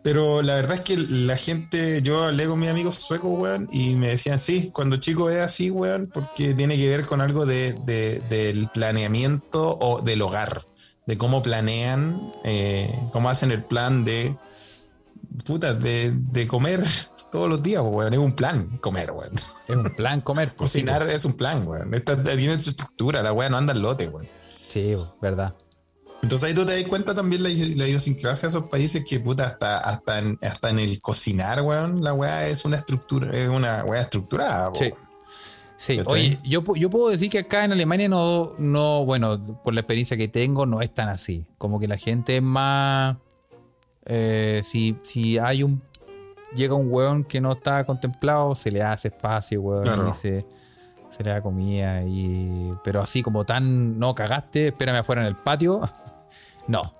Pero 0.03 0.43
la 0.43 0.55
verdad 0.55 0.77
es 0.77 0.81
que 0.83 0.97
la 0.97 1.37
gente, 1.37 2.01
yo 2.03 2.25
hablé 2.25 2.47
con 2.47 2.59
mis 2.59 2.71
amigos 2.71 2.95
suecos, 2.95 3.31
weón, 3.39 3.67
y 3.71 3.95
me 3.97 4.09
decían, 4.09 4.39
sí, 4.39 4.71
cuando 4.73 4.97
chico 4.97 5.29
es 5.29 5.39
así, 5.39 5.71
weón, 5.71 6.09
porque 6.13 6.55
tiene 6.55 6.77
que 6.77 6.89
ver 6.89 7.05
con 7.05 7.21
algo 7.21 7.45
de, 7.47 7.75
de- 7.85 8.21
del 8.31 8.69
planeamiento 8.69 9.77
o 9.81 10.01
del 10.01 10.23
hogar, 10.23 10.63
de 11.09 11.17
cómo 11.19 11.43
planean, 11.43 12.33
eh, 12.45 12.95
cómo 13.13 13.31
hacen 13.31 13.51
el 13.51 13.65
plan 13.65 14.05
de, 14.05 14.37
puta, 15.45 15.73
de, 15.75 16.13
de 16.15 16.47
comer 16.47 16.85
todos 17.33 17.49
los 17.49 17.63
días, 17.63 17.83
weón, 17.85 18.13
es 18.13 18.19
un 18.21 18.33
plan 18.33 18.79
comer, 18.79 19.11
weón. 19.11 19.33
Es 19.35 19.75
un 19.77 19.91
plan 19.97 20.21
comer. 20.21 20.55
pues, 20.55 20.71
sí, 20.71 20.81
Cocinar 20.83 21.09
es 21.09 21.25
un 21.25 21.33
plan, 21.35 21.67
weón. 21.67 21.95
Esta- 21.95 22.23
tiene 22.23 22.61
su 22.61 22.71
estructura, 22.71 23.23
la 23.23 23.33
weá 23.33 23.49
no 23.49 23.57
anda 23.57 23.73
al 23.73 23.81
lote, 23.81 24.07
weón. 24.09 24.29
Sí, 24.69 24.95
verdad. 25.23 25.55
Entonces 26.23 26.49
ahí 26.49 26.55
tú 26.55 26.67
te 26.67 26.75
das 26.79 26.89
cuenta 26.89 27.15
también 27.15 27.43
la, 27.43 27.49
la 27.49 27.87
idiosincrasia 27.87 28.49
de 28.49 28.57
esos 28.59 28.65
países 28.69 29.05
que 29.09 29.21
puta 29.21 29.45
hasta, 29.45 29.79
hasta, 29.79 30.19
en, 30.19 30.39
hasta 30.43 30.69
en 30.71 30.81
el 30.81 31.01
cocinar, 31.01 31.63
weón, 31.63 32.03
la 32.05 32.13
weá 32.13 32.49
es 32.49 32.65
una 32.65 32.77
estructura, 32.77 33.31
es 33.35 33.49
una 33.49 33.85
weá 33.85 34.01
estructurada. 34.01 34.73
po. 34.73 34.79
Sí. 34.79 34.93
Sí, 35.79 36.01
oye, 36.07 36.39
yo, 36.45 36.63
yo 36.75 36.91
puedo 36.91 37.09
decir 37.09 37.31
que 37.31 37.39
acá 37.39 37.65
en 37.65 37.71
Alemania 37.73 38.09
no, 38.09 38.51
no, 38.59 39.05
bueno, 39.07 39.39
con 39.63 39.75
la 39.77 39.81
experiencia 39.83 40.17
que 40.17 40.27
tengo, 40.27 40.67
no 40.67 40.83
es 40.83 40.93
tan 40.93 41.09
así. 41.09 41.47
Como 41.57 41.79
que 41.79 41.87
la 41.89 41.97
gente 41.97 42.37
es 42.39 42.43
más. 42.43 43.17
eh, 44.05 44.61
si, 44.65 44.97
si 45.03 45.39
hay 45.39 45.63
un. 45.63 45.81
Llega 46.55 46.75
un 46.75 46.89
weón 46.91 47.25
que 47.25 47.41
no 47.41 47.53
está 47.53 47.85
contemplado, 47.85 48.55
se 48.55 48.71
le 48.73 48.83
hace 48.83 49.09
espacio, 49.09 49.61
weón, 49.61 49.83
Claro. 49.85 50.09
y 50.09 50.13
se, 50.15 50.47
se 51.11 51.23
le 51.23 51.31
da 51.31 51.43
comida. 51.43 52.03
Y, 52.05 52.73
pero 52.83 53.01
así 53.01 53.23
como 53.23 53.45
tan. 53.45 53.99
No 53.99 54.15
cagaste, 54.15 54.69
espérame 54.69 54.97
afuera 54.97 55.21
en 55.23 55.29
el 55.29 55.37
patio. 55.37 55.81
no, 56.67 56.93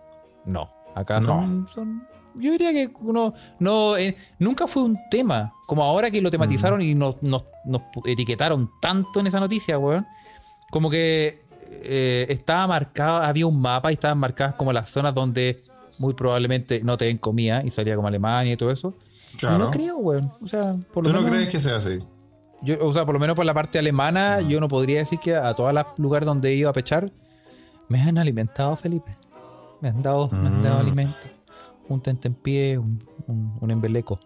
no. 0.45 0.71
Acá 0.95 1.21
No. 1.21 1.67
son- 1.67 2.08
Yo 2.39 2.53
diría 2.53 2.73
que 2.73 2.91
uno. 3.01 3.33
No, 3.59 3.97
eh, 3.97 4.17
nunca 4.39 4.67
fue 4.67 4.83
un 4.85 4.99
tema. 5.11 5.53
Como 5.67 5.83
ahora 5.85 6.11
que 6.11 6.21
lo 6.21 6.31
tematizaron 6.31 6.81
y 6.83 6.95
nos, 6.95 7.23
nos, 7.23 7.45
etiquetaron 8.07 8.71
tanto 8.81 9.21
en 9.21 9.27
esa 9.27 9.41
noticia, 9.41 9.79
weón. 9.79 10.07
Como 10.71 10.91
que 10.91 11.41
eh, 11.83 12.27
estaba 12.29 12.67
marcado, 12.67 13.23
había 13.23 13.47
un 13.47 13.61
mapa 13.61 13.91
y 13.91 13.95
estaban 13.95 14.19
marcadas 14.19 14.55
como 14.55 14.73
las 14.73 14.89
zonas 14.91 15.15
donde 15.15 15.63
muy 15.99 16.15
probablemente 16.15 16.83
no 16.85 16.97
te 16.97 17.07
den 17.07 17.19
comida 17.19 17.63
y 17.65 17.71
salía 17.71 17.97
como 17.97 18.09
Alemania 18.09 18.53
y 18.53 18.57
todo 18.57 18.71
eso. 18.71 18.95
Y 19.35 19.37
Claro. 19.39 19.59
no 19.59 19.71
creo, 19.71 19.99
weón. 19.99 20.33
O 20.43 20.47
sea, 20.47 20.77
por 20.93 21.05
lo 21.07 21.13
¿Tú 21.13 21.21
no 21.21 21.29
crees 21.29 21.49
que 21.49 21.59
sea 21.61 21.77
así? 21.77 21.99
Yo, 22.63 22.77
o 22.85 22.93
sea, 22.93 23.05
por 23.07 23.15
lo 23.15 23.21
menos 23.21 23.37
por 23.37 23.45
la 23.45 23.55
parte 23.55 23.79
alemana, 23.79 24.41
yo 24.41 24.59
no 24.61 24.69
podría 24.69 24.99
decir 24.99 25.19
que 25.21 25.37
a 25.37 25.55
todos 25.55 25.73
los 25.73 25.85
lugares 25.97 26.27
donde 26.27 26.51
he 26.51 26.55
ido 26.55 26.69
a 26.69 26.73
pechar 26.73 27.13
me 27.89 28.01
han 28.03 28.19
alimentado, 28.19 28.75
Felipe. 28.77 29.17
Me 29.81 29.91
han 29.91 30.03
dado, 30.03 30.29
me 30.33 30.49
han 30.49 30.63
dado 30.63 30.79
Mm. 30.79 30.87
alimento. 30.87 31.17
Un 31.89 32.03
tentempié, 32.03 32.79
un, 32.79 33.03
un, 33.27 33.59
un 33.61 33.71
embeleco. 33.71 34.21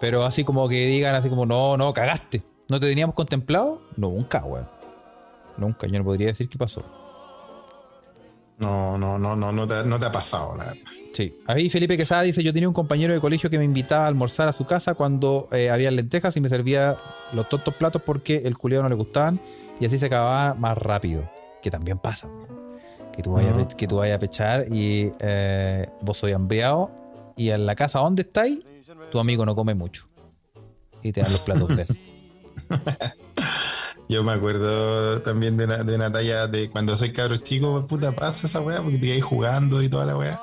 Pero 0.00 0.24
así 0.24 0.44
como 0.44 0.68
que 0.68 0.86
digan, 0.86 1.14
así 1.14 1.28
como, 1.28 1.46
no, 1.46 1.76
no, 1.76 1.92
cagaste. 1.92 2.42
¿No 2.68 2.80
te 2.80 2.88
teníamos 2.88 3.14
contemplado? 3.14 3.82
Nunca, 3.96 4.44
weón. 4.44 4.68
Nunca, 5.56 5.86
yo 5.86 5.98
no 5.98 6.04
podría 6.04 6.28
decir 6.28 6.48
qué 6.48 6.58
pasó. 6.58 6.82
No, 8.58 8.98
no, 8.98 9.18
no, 9.18 9.36
no, 9.36 9.52
no 9.52 9.66
te, 9.66 9.84
no 9.84 9.98
te 9.98 10.06
ha 10.06 10.12
pasado, 10.12 10.56
la 10.56 10.66
verdad. 10.66 10.82
Sí. 11.12 11.38
Ahí 11.46 11.70
Felipe 11.70 11.96
Quesada 11.96 12.22
dice, 12.22 12.42
yo 12.42 12.52
tenía 12.52 12.68
un 12.68 12.74
compañero 12.74 13.14
de 13.14 13.20
colegio 13.20 13.48
que 13.48 13.58
me 13.58 13.64
invitaba 13.64 14.04
a 14.04 14.08
almorzar 14.08 14.48
a 14.48 14.52
su 14.52 14.66
casa 14.66 14.94
cuando 14.94 15.48
eh, 15.50 15.70
había 15.70 15.90
lentejas 15.90 16.36
y 16.36 16.42
me 16.42 16.48
servía 16.50 16.96
los 17.32 17.48
tontos 17.48 17.74
platos 17.74 18.02
porque 18.04 18.42
el 18.44 18.58
culiado 18.58 18.82
no 18.82 18.90
le 18.90 18.96
gustaban 18.96 19.40
y 19.80 19.86
así 19.86 19.98
se 19.98 20.06
acababa 20.06 20.54
más 20.54 20.76
rápido. 20.76 21.30
Que 21.62 21.70
también 21.70 21.98
pasa. 21.98 22.28
Que 23.16 23.22
tú 23.22 23.32
vayas, 23.32 23.74
que 23.74 23.86
tú 23.86 23.96
vayas 23.96 24.16
a 24.16 24.18
pechar 24.18 24.66
y 24.70 25.10
eh, 25.20 25.88
vos 26.02 26.18
soy 26.18 26.32
hambriado 26.32 26.90
y 27.36 27.50
en 27.50 27.64
la 27.66 27.74
casa 27.74 27.98
donde 28.00 28.22
estáis, 28.22 28.60
tu 29.10 29.18
amigo 29.18 29.46
no 29.46 29.54
come 29.54 29.74
mucho. 29.74 30.06
Y 31.02 31.12
te 31.12 31.22
dan 31.22 31.32
los 31.32 31.40
platos 31.40 31.68
de 31.68 31.82
él. 31.82 31.88
Yo 34.08 34.22
me 34.22 34.32
acuerdo 34.32 35.20
también 35.22 35.56
de 35.56 35.64
una, 35.64 35.82
de 35.82 35.94
una 35.94 36.12
talla 36.12 36.46
de 36.46 36.70
cuando 36.70 36.94
soy 36.96 37.12
cabro 37.12 37.36
chico, 37.38 37.86
puta, 37.86 38.12
pasa 38.12 38.46
esa 38.46 38.60
weá, 38.60 38.80
porque 38.80 38.98
te 38.98 39.06
ibas 39.08 39.24
jugando 39.24 39.82
y 39.82 39.88
toda 39.88 40.06
la 40.06 40.16
weá. 40.16 40.40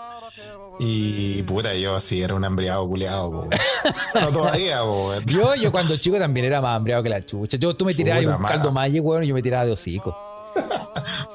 Y 0.79 1.43
puta, 1.43 1.73
yo 1.75 1.97
sí 1.99 2.21
era 2.21 2.33
un 2.33 2.43
hambriado 2.43 2.85
culeado. 2.87 3.47
No 4.15 4.27
todavía, 4.31 4.81
po. 4.81 5.13
Yo, 5.25 5.55
yo 5.55 5.71
cuando 5.71 5.95
chico 5.95 6.17
también 6.17 6.47
era 6.47 6.59
más 6.61 6.75
hambriado 6.75 7.03
que 7.03 7.09
la 7.09 7.23
chucha. 7.23 7.57
Yo, 7.57 7.75
tú 7.75 7.85
me 7.85 7.93
tirabas 7.93 8.23
Puta 8.23 8.35
un 8.35 8.41
madre. 8.41 8.55
caldo 8.55 8.71
malle, 8.71 8.99
weón, 8.99 9.23
y 9.23 9.27
yo 9.27 9.33
me 9.35 9.41
tiraba 9.41 9.65
de 9.65 9.71
hocico. 9.71 10.17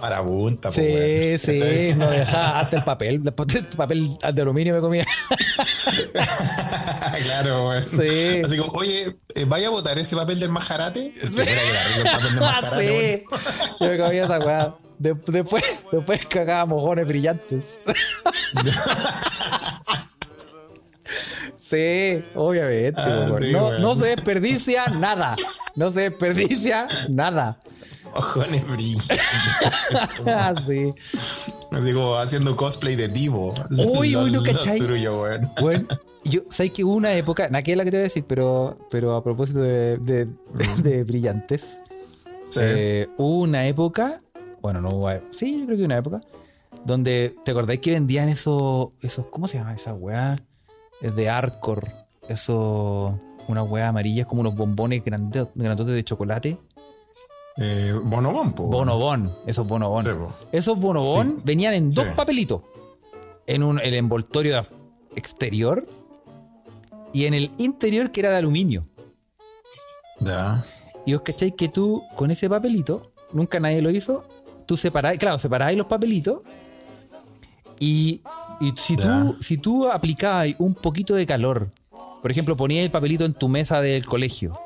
Marabunta, 0.01 0.73
Sí, 0.73 1.37
sí, 1.39 1.53
¿Cachai? 1.59 1.95
no 1.97 2.09
dejaba 2.11 2.61
hasta 2.61 2.77
el 2.77 2.85
papel. 2.85 3.23
Después 3.23 3.55
el 3.55 3.65
papel 3.67 4.07
de 4.33 4.43
aluminio 4.43 4.75
me 4.75 4.81
comía. 4.81 5.05
claro, 7.25 7.69
weón. 7.69 7.85
Sí. 7.85 8.43
Así 8.45 8.57
como, 8.57 8.73
oye, 8.73 9.17
eh, 9.35 9.45
¿vaya 9.47 9.69
a 9.69 9.71
botar 9.71 9.99
ese 9.99 10.17
papel 10.17 10.41
del 10.41 10.51
majarate? 10.51 11.13
Porque 11.21 11.43
era 11.43 11.61
que 11.61 11.69
era 11.69 11.83
rico 11.89 12.01
el 12.01 12.11
papel 12.11 12.31
del 12.31 12.41
majarate, 12.41 12.87
sí. 12.87 12.93
weón. 13.31 13.43
Yo 13.81 13.87
me 13.89 13.99
comía 13.99 14.25
esa 14.25 14.39
weá. 14.39 14.75
De- 14.99 15.15
después, 15.29 15.63
después 15.93 16.27
cagaba 16.27 16.67
mojones 16.67 17.07
brillantes. 17.07 17.81
Sí, 21.57 22.25
obviamente. 22.35 23.01
Ah, 23.01 23.29
sí, 23.41 23.53
no, 23.53 23.79
no 23.79 23.95
se 23.95 24.09
desperdicia 24.09 24.85
nada. 24.99 25.37
No 25.77 25.91
se 25.91 26.01
desperdicia 26.01 26.87
nada. 27.09 27.61
Ojones 28.15 28.67
brillantes. 28.69 29.19
Ah, 30.27 30.53
sí. 30.55 30.93
Así 31.73 31.93
como 31.93 32.17
haciendo 32.17 32.57
cosplay 32.57 32.97
de 32.97 33.09
Divo. 33.09 33.55
Uy, 33.71 34.17
uy, 34.17 34.31
¿no 34.31 34.43
cachai? 34.43 34.81
weón. 34.81 35.51
Bueno, 35.61 35.87
yo 36.25 36.41
sé 36.51 36.71
que 36.71 36.85
hubo 36.85 36.95
una 36.95 37.13
época, 37.15 37.49
nada 37.49 37.63
que 37.63 37.73
es 37.73 37.77
la 37.79 37.85
que 37.85 37.91
te 37.91 37.97
voy 37.99 38.03
a 38.03 38.05
decir, 38.05 38.25
pero, 38.27 38.79
pero 38.91 39.15
a 39.15 39.23
propósito 39.25 39.61
de, 39.61 39.97
de- 39.99 40.29
de 40.83 41.05
brillantes, 41.05 41.81
Sí. 42.51 42.61
Eh, 42.63 43.09
hubo 43.19 43.41
una 43.43 43.67
época, 43.67 44.23
bueno, 44.63 44.81
no 44.81 44.89
hubo, 44.91 45.11
sí, 45.33 45.59
yo 45.61 45.67
creo 45.67 45.77
que 45.79 45.85
una 45.85 45.99
época, 45.99 46.23
donde, 46.85 47.35
¿te 47.45 47.51
acordáis 47.51 47.81
que 47.81 47.91
vendían 47.91 48.31
esos, 48.31 48.89
esos 49.03 49.27
¿cómo 49.27 49.47
se 49.49 49.59
llama 49.59 49.75
esa 49.75 49.93
weá? 49.93 50.43
Es 51.03 51.15
de 51.15 51.29
Arcor, 51.29 51.87
esos, 52.27 53.15
una 53.49 53.63
weá 53.63 53.89
amarilla, 53.89 54.25
como 54.25 54.41
unos 54.41 54.55
bombones 54.55 55.03
grandotes 55.05 55.87
de 55.87 56.05
chocolate. 56.05 56.59
Eh, 57.61 57.93
Bonobón, 58.05 58.53
po. 58.53 58.65
Bonobón, 58.69 59.31
esos 59.47 59.67
bonobón. 59.67 60.05
Sí, 60.05 60.11
po. 60.13 60.33
Esos 60.53 60.79
bonobón 60.81 61.41
venían 61.45 61.75
en 61.75 61.91
dos 61.91 62.05
Sí. 62.05 62.11
papelitos. 62.15 62.63
En 63.47 63.63
un, 63.63 63.81
el 63.81 63.95
envoltorio 63.95 64.61
exterior 65.17 65.87
y 67.13 67.25
en 67.25 67.35
el 67.35 67.51
interior 67.59 68.13
que 68.13 68.21
era 68.21 68.31
de 68.31 68.37
aluminio. 68.37 68.87
Ya. 70.21 70.65
Y 71.07 71.15
os 71.15 71.23
cacháis 71.23 71.55
que 71.57 71.69
tú, 71.69 72.03
con 72.15 72.31
ese 72.31 72.49
papelito, 72.49 73.13
nunca 73.33 73.59
nadie 73.61 73.81
lo 73.83 73.91
hizo, 73.91 74.25
tú 74.67 74.77
separáis, 74.77 75.19
claro, 75.19 75.39
separáis 75.39 75.77
los 75.79 75.87
papelitos 75.87 76.41
y, 77.81 78.21
y 78.61 78.73
si, 78.77 78.97
Ya. 78.97 79.23
tú, 79.23 79.37
si 79.43 79.57
tú 79.57 79.89
aplicabas 79.89 80.49
un 80.59 80.75
poquito 80.75 81.15
de 81.15 81.25
calor, 81.27 81.71
por 82.21 82.31
ejemplo, 82.31 82.57
ponías 82.57 82.85
el 82.85 82.91
papelito 82.91 83.25
en 83.25 83.33
tu 83.33 83.49
mesa 83.49 83.81
del 83.81 84.05
colegio, 84.05 84.59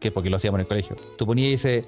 que 0.00 0.10
porque 0.10 0.30
lo 0.30 0.36
hacíamos 0.36 0.58
en 0.58 0.62
el 0.62 0.66
colegio, 0.66 0.96
tú 1.16 1.26
ponías 1.26 1.52
ese, 1.52 1.84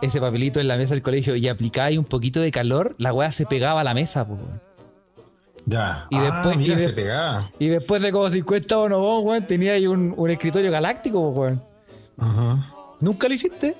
ese 0.00 0.20
papelito 0.20 0.60
en 0.60 0.68
la 0.68 0.76
mesa 0.76 0.94
del 0.94 1.02
colegio 1.02 1.36
y 1.36 1.46
aplicabas 1.48 1.96
un 1.96 2.04
poquito 2.04 2.40
de 2.40 2.50
calor, 2.50 2.94
la 2.98 3.12
weá 3.12 3.30
se 3.32 3.44
pegaba 3.44 3.80
a 3.82 3.84
la 3.84 3.92
mesa. 3.92 4.26
po, 4.26 4.34
weón. 4.34 4.60
Ya. 5.66 6.06
Y 6.10 6.16
ah, 6.16 6.22
después- 6.22 6.56
mira, 6.56 6.74
y 6.74 6.76
de- 6.76 6.86
se 6.86 6.92
pegaba. 6.94 7.50
Y 7.58 7.68
después 7.68 8.00
de 8.02 8.10
como 8.12 8.30
50 8.30 8.76
bonobón, 8.76 9.26
weón, 9.26 9.46
tenía 9.46 9.72
ahí 9.74 9.86
un, 9.86 10.14
un 10.16 10.30
escritorio 10.30 10.70
galáctico, 10.70 11.20
weón. 11.30 11.62
Ajá. 12.18 12.72
¿Nunca 13.00 13.28
lo 13.28 13.34
hiciste? 13.34 13.74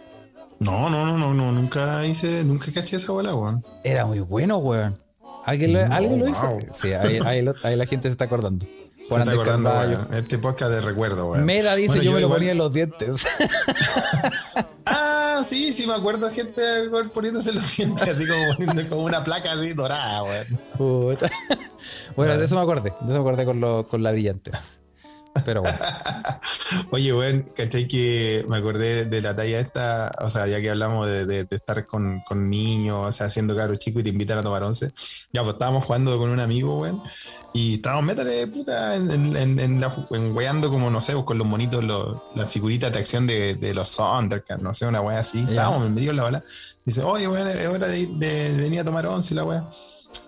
No, 0.59 0.91
no, 0.91 1.07
no, 1.07 1.17
no, 1.19 1.33
no, 1.33 1.53
nunca 1.53 2.05
hice, 2.07 2.45
nunca 2.45 2.67
caché 2.73 2.97
esa 2.97 3.13
bola, 3.13 3.35
weón. 3.35 3.65
Era 3.83 4.05
muy 4.05 4.21
bueno, 4.21 4.59
weón. 4.59 4.99
¿Alguien 5.47 5.73
lo, 5.73 5.89
No, 5.89 5.95
¿alguien 5.95 6.19
lo 6.19 6.27
wow. 6.27 6.35
hizo? 6.35 6.59
Sí, 6.83 6.93
ahí, 6.93 7.19
ahí 7.25 7.41
lo- 7.43 7.55
ahí 7.65 7.75
la 7.77 7.87
gente 7.87 8.09
se 8.09 8.13
está 8.13 8.27
acordando. 8.27 8.67
Juan 9.11 9.23
está 9.23 9.33
acordando. 9.33 9.71
Este 10.17 10.39
podcast 10.39 10.71
de 10.73 10.81
recuerdo, 10.81 11.31
weón. 11.33 11.45
Mela 11.45 11.75
dice 11.77 11.89
Bueno, 11.89 12.03
yo, 12.03 12.13
me 12.13 12.21
lo 12.21 12.29
ponía 12.29 12.53
en 12.53 12.59
los 12.59 12.73
dientes. 12.73 13.27
Ah, 14.93 15.43
sí, 15.47 15.73
sí, 15.73 15.87
me 15.87 15.95
acuerdo 15.95 16.29
gente 16.31 16.61
poniéndose 17.15 17.53
los 17.53 17.77
dientes 17.77 18.09
así 18.09 18.27
como 18.27 18.57
poniendo 18.57 18.89
como 18.89 19.03
una 19.05 19.23
placa 19.23 19.53
así 19.53 19.73
dorada. 19.73 20.23
Puta. 20.77 21.31
bueno, 22.17 22.37
de 22.37 22.45
eso 22.45 22.57
me 22.57 22.63
acordé. 22.63 22.91
De 23.01 23.13
eso 23.13 23.13
me 23.13 23.19
acordé 23.21 23.45
con, 23.45 23.61
lo- 23.61 23.87
con 23.87 24.03
las 24.03 24.13
brillantes. 24.13 24.80
Pero 25.45 25.63
bueno. 25.63 25.79
Oye, 26.91 27.13
weón, 27.15 27.45
¿cachai 27.57 27.87
que 27.89 28.45
me 28.49 28.57
acordé 28.59 29.05
de 29.05 29.23
la 29.23 29.35
talla 29.35 29.59
esta? 29.61 30.13
O 30.21 30.29
sea, 30.29 30.47
ya 30.47 30.61
que 30.61 30.71
hablamos 30.71 31.07
de, 31.09 31.25
de- 31.27 31.45
de 31.45 31.57
estar 31.57 31.87
con, 31.87 32.21
con 32.27 32.49
niños, 32.51 33.07
o 33.09 33.13
sea, 33.13 33.31
siendo 33.31 33.57
caro 33.57 33.75
chico 33.77 34.01
y 34.01 34.03
te 34.03 34.09
invitan 34.11 34.39
a 34.39 34.43
tomar 34.43 34.63
once. 34.63 34.93
Ya, 35.33 35.43
pues 35.43 35.55
estábamos 35.55 35.85
jugando 35.85 36.19
con 36.19 36.31
un 36.31 36.41
amigo, 36.41 36.79
weón, 36.81 37.03
y 37.53 37.75
estábamos, 37.75 38.05
métale, 38.05 38.47
puta, 38.49 38.97
en, 38.97 39.11
en, 39.11 39.37
en, 39.37 39.61
en 39.61 39.81
la- 39.81 40.07
en 40.11 40.35
weando 40.37 40.69
como, 40.71 40.91
no 40.91 41.01
sé, 41.01 41.13
pues, 41.13 41.25
con 41.25 41.39
los 41.39 41.47
monitos, 41.47 41.83
los- 41.85 42.19
las 42.35 42.51
figuritas 42.51 42.93
de 42.93 42.99
acción 42.99 43.27
de, 43.27 43.55
de 43.55 43.73
los 43.75 43.97
Thundercats, 43.97 44.61
no 44.63 44.75
sé, 44.75 44.87
una 44.87 45.01
wea 45.01 45.19
así. 45.21 45.43
Ya. 45.45 45.51
Estábamos 45.51 45.87
en 45.87 45.95
medio 45.95 46.11
de 46.11 46.17
la 46.17 46.23
bola. 46.25 46.45
Dice, 46.85 47.03
oye, 47.03 47.29
weón, 47.29 47.49
es 47.49 47.67
hora 47.69 47.87
de, 47.89 48.07
de 48.07 48.57
venir 48.57 48.81
a 48.81 48.85
tomar 48.85 49.07
once, 49.07 49.35
la 49.35 49.45
wea. 49.45 49.69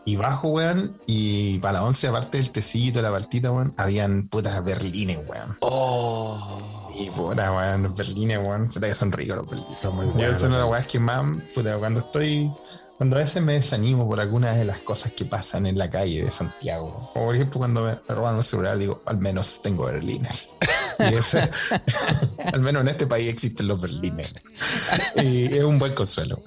Y 0.05 0.17
bajo, 0.17 0.49
weón, 0.49 1.01
y 1.07 1.59
para 1.59 1.75
la 1.75 1.85
once, 1.85 2.09
aparte 2.09 2.39
del 2.39 2.51
tecito, 2.51 3.01
la 3.03 3.11
partita, 3.13 3.53
weón, 3.53 3.73
habían 3.77 4.29
putas 4.29 4.63
berlines, 4.65 5.19
weón. 5.29 5.57
Oh. 5.61 6.91
Y 6.99 7.09
puta, 7.11 7.53
weón, 7.53 7.85
los 7.85 7.95
berlines, 7.95 8.39
weón, 8.39 8.69
puta 8.69 8.89
que 8.89 8.95
son 8.95 9.13
ricos 9.13 9.37
los 9.37 9.47
berlines. 9.49 9.79
Son 9.79 9.95
muy 9.95 10.07
Yo 10.07 10.13
buenos. 10.13 10.41
son 10.41 10.49
una 10.51 10.57
de 10.59 10.63
las 10.65 10.71
weas 10.73 10.87
que 10.87 10.99
más, 10.99 11.25
puta, 11.55 11.77
cuando 11.79 12.01
estoy, 12.01 12.53
cuando 12.99 13.17
a 13.17 13.21
veces 13.21 13.43
me 13.43 13.55
desanimo 13.55 14.09
por 14.09 14.21
algunas 14.21 14.57
de 14.57 14.65
las 14.65 14.81
cosas 14.81 15.13
que 15.13 15.25
pasan 15.25 15.67
en 15.67 15.79
la 15.79 15.89
calle 15.89 16.25
de 16.25 16.31
Santiago. 16.31 16.93
Como 17.13 17.27
por 17.27 17.35
ejemplo 17.37 17.59
cuando 17.61 17.83
me 17.83 18.15
roban 18.15 18.35
un 18.37 18.43
celular, 18.43 18.79
digo, 18.79 19.03
al 19.07 19.19
menos 19.19 19.63
tengo 19.63 19.85
berlines. 19.87 20.51
Eso- 21.11 21.39
al 22.53 22.61
menos 22.61 22.83
en 22.83 22.89
este 22.89 23.07
país 23.07 23.29
existen 23.29 23.69
los 23.69 23.81
berlines. 23.81 24.33
Y 25.17 25.45
es 25.55 25.65
un 25.65 25.79
buen 25.79 25.95
consuelo. 25.95 26.43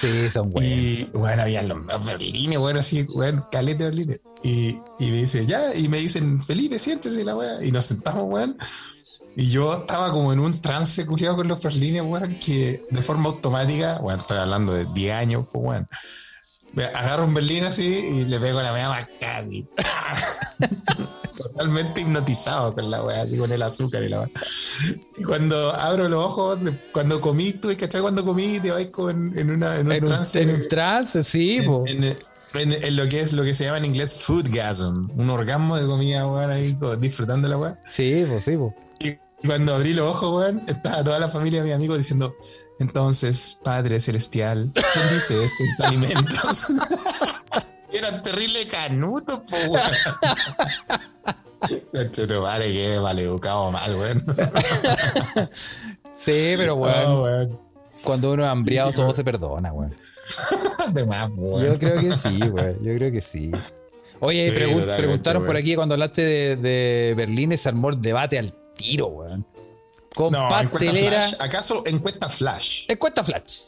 Sí, 0.00 0.28
son 0.32 0.50
buenos. 0.50 0.70
y 0.70 1.10
bueno, 1.12 1.42
habían 1.42 1.68
los, 1.68 1.86
berlines, 2.04 2.58
bueno, 2.58 2.80
así, 2.80 3.02
bueno, 3.04 3.48
calete 3.50 3.84
de 3.84 3.90
berlines. 3.90 4.20
Y, 4.42 4.78
y 5.00 5.10
me 5.10 5.16
dice, 5.18 5.46
ya, 5.46 5.74
y 5.74 5.88
me 5.88 5.98
dicen, 5.98 6.42
Felipe, 6.42 6.78
siéntese 6.78 7.24
la 7.24 7.36
weá. 7.36 7.64
Y 7.64 7.72
nos 7.72 7.86
sentamos, 7.86 8.24
weón. 8.26 8.56
Y 9.36 9.50
yo 9.50 9.72
estaba 9.72 10.10
como 10.10 10.32
en 10.32 10.40
un 10.40 10.60
trance 10.60 11.06
culiado 11.06 11.36
con 11.36 11.48
los 11.48 11.62
berlines, 11.62 12.02
weón, 12.02 12.34
que 12.38 12.84
de 12.90 13.02
forma 13.02 13.28
automática, 13.28 13.98
bueno, 14.00 14.20
estoy 14.20 14.38
hablando 14.38 14.72
de 14.72 14.86
10 14.92 15.14
años, 15.14 15.46
pues, 15.52 15.64
weón. 15.64 15.88
Agarro 16.94 17.24
un 17.24 17.34
berlín 17.34 17.64
así 17.64 17.86
y 17.86 18.24
le 18.26 18.38
pego 18.38 18.60
la 18.62 18.72
weá 18.72 18.88
más 18.88 19.06
casi. 19.18 19.66
Totalmente 21.38 22.00
hipnotizado 22.00 22.74
con 22.74 22.90
la 22.90 23.02
weá, 23.02 23.22
así 23.22 23.36
con 23.38 23.50
el 23.52 23.62
azúcar 23.62 24.02
y 24.02 24.08
la 24.08 24.20
weá. 24.20 24.30
Y 25.16 25.22
cuando 25.22 25.72
abro 25.74 26.08
los 26.08 26.24
ojos, 26.24 26.58
cuando 26.92 27.20
comí, 27.20 27.52
tuve 27.52 27.76
que 27.76 27.86
cachar 27.86 28.02
cuando 28.02 28.24
comí, 28.24 28.58
te 28.60 28.70
vas 28.72 28.86
con, 28.86 29.38
en, 29.38 29.50
una, 29.50 29.76
en 29.76 29.86
un 29.86 29.92
en, 29.92 30.02
un, 30.04 30.08
trance. 30.10 30.42
en 30.42 30.50
un 30.50 30.68
trance, 30.68 31.22
sí, 31.24 31.56
en, 31.58 32.04
en- 32.04 32.72
en- 32.72 32.96
lo 32.96 33.08
que 33.08 33.20
es 33.20 33.32
lo 33.34 33.44
que 33.44 33.54
se 33.54 33.64
llama 33.64 33.78
en 33.78 33.84
inglés 33.84 34.22
foodgasm, 34.22 35.10
un 35.16 35.30
orgasmo 35.30 35.76
de 35.76 35.86
comida, 35.86 36.26
weón, 36.26 36.50
ahí 36.50 36.76
disfrutando 36.98 37.46
la 37.48 37.56
weá. 37.58 37.78
Sí, 37.86 38.24
po, 38.28 38.40
sí, 38.40 38.56
po. 38.56 38.74
Y 39.00 39.16
cuando 39.46 39.74
abrí 39.74 39.94
los 39.94 40.10
ojos, 40.10 40.34
weón, 40.42 40.62
estaba 40.66 41.04
toda 41.04 41.18
la 41.20 41.28
familia 41.28 41.60
de 41.60 41.66
mi 41.66 41.72
amigo 41.72 41.96
diciendo, 41.96 42.34
entonces, 42.80 43.58
Padre 43.62 44.00
Celestial, 44.00 44.72
bendice 44.74 45.44
estos 45.44 45.86
alimentos. 45.86 46.66
Eran 47.92 48.22
terrible 48.22 48.66
canutos, 48.68 49.40
po, 49.40 49.56
weón. 49.68 49.90
Madre, 52.42 52.72
que 52.72 53.00
maleducado 53.00 53.70
mal, 53.72 53.94
weón. 53.96 54.24
Sí, 56.16 56.54
pero 56.56 56.74
weón, 56.76 57.04
Oh, 57.06 57.22
weón. 57.24 57.58
cuando 58.04 58.32
uno 58.32 58.44
es 58.44 58.50
hambriado 58.50 58.92
todo 58.92 59.12
se 59.14 59.24
perdona, 59.24 59.72
weón. 59.72 59.94
De 60.92 61.04
más, 61.06 61.30
weón. 61.34 61.64
Yo 61.64 61.78
creo 61.78 62.00
que 62.00 62.16
sí, 62.16 62.38
güey. 62.48 62.74
Yo 62.82 62.94
creo 62.96 63.12
que 63.12 63.20
sí. 63.20 63.50
Oye, 64.20 64.48
Sí, 64.48 64.52
pregun- 64.54 64.70
totalmente, 64.80 64.96
preguntaron 64.96 65.44
por 65.44 65.56
aquí 65.56 65.74
cuando 65.76 65.94
hablaste 65.94 66.22
de, 66.22 66.56
de 66.56 67.14
Berlín, 67.16 67.56
se 67.56 67.68
armó 67.68 67.90
el 67.90 68.00
debate 68.02 68.38
al 68.38 68.52
tiro, 68.74 69.06
weón. 69.06 69.46
Con 70.14 70.32
No, 70.32 70.46
encuesta 70.48 70.70
pastelera. 70.70 71.20
flash. 71.28 71.34
¿Acaso 71.40 71.82
encuesta 71.86 72.28
flash? 72.28 72.84
Encuesta 72.88 73.22
flash. 73.24 73.60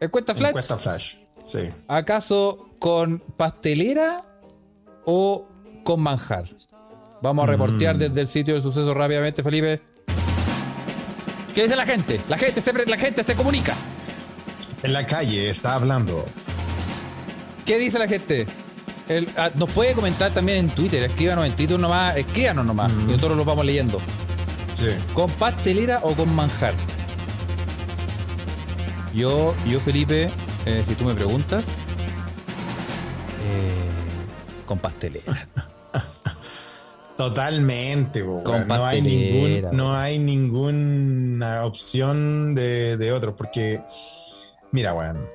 Encuesta 0.00 0.34
flash. 0.34 0.48
Encuesta 0.50 0.76
flash. 0.78 1.14
Sí. 1.44 1.70
¿Acaso 1.86 2.70
con 2.84 3.18
pastelera 3.38 4.20
o 5.06 5.48
con 5.86 6.02
manjar? 6.02 6.44
Vamos 7.22 7.44
a 7.44 7.46
Mm. 7.46 7.50
reportear 7.50 7.96
desde 7.96 8.20
el 8.20 8.26
sitio 8.26 8.52
del 8.52 8.62
suceso 8.62 8.92
rápidamente, 8.92 9.42
Felipe. 9.42 9.80
¿Qué 11.54 11.62
dice 11.62 11.76
la 11.76 11.86
gente? 11.86 12.20
La 12.28 12.36
gente 12.36 12.60
se, 12.60 12.72
la 12.86 12.98
gente 12.98 13.24
se 13.24 13.34
comunica. 13.36 13.74
En 14.82 14.92
la 14.92 15.06
calle 15.06 15.48
está 15.48 15.76
hablando. 15.76 16.26
¿Qué 17.64 17.78
dice 17.78 17.98
la 17.98 18.06
gente? 18.06 18.46
El- 19.08 19.30
ah, 19.38 19.48
nos 19.54 19.70
puede 19.72 19.94
comentar 19.94 20.34
también 20.34 20.58
en 20.58 20.68
Twitter. 20.68 21.02
Escríbanos 21.04 21.46
en 21.46 21.56
Twitter 21.56 21.80
nomás. 21.80 22.14
Escríbanos 22.18 22.66
nomás. 22.66 22.92
Y 22.92 23.12
nosotros 23.12 23.34
los 23.38 23.46
vamos 23.46 23.64
leyendo. 23.64 23.98
Sí. 24.74 24.88
¿Con 25.14 25.30
pastelera 25.30 26.00
o 26.02 26.14
con 26.14 26.34
manjar? 26.34 26.74
Yo, 29.14 29.54
yo 29.66 29.80
Felipe, 29.80 30.30
eh, 30.66 30.84
si 30.86 30.94
tú 30.96 31.04
me 31.04 31.14
preguntas, 31.14 31.64
con 34.66 34.78
pastelera. 34.78 35.48
Totalmente, 37.16 38.24
Con 38.24 38.66
no 38.66 38.84
hay 38.84 39.00
ningún, 39.00 39.62
no 39.72 39.94
hay 39.94 40.18
ninguna 40.18 41.64
opción 41.64 42.56
de, 42.56 42.96
de 42.96 43.12
otro, 43.12 43.36
porque 43.36 43.82
mira, 44.72 44.94
weón, 44.94 45.28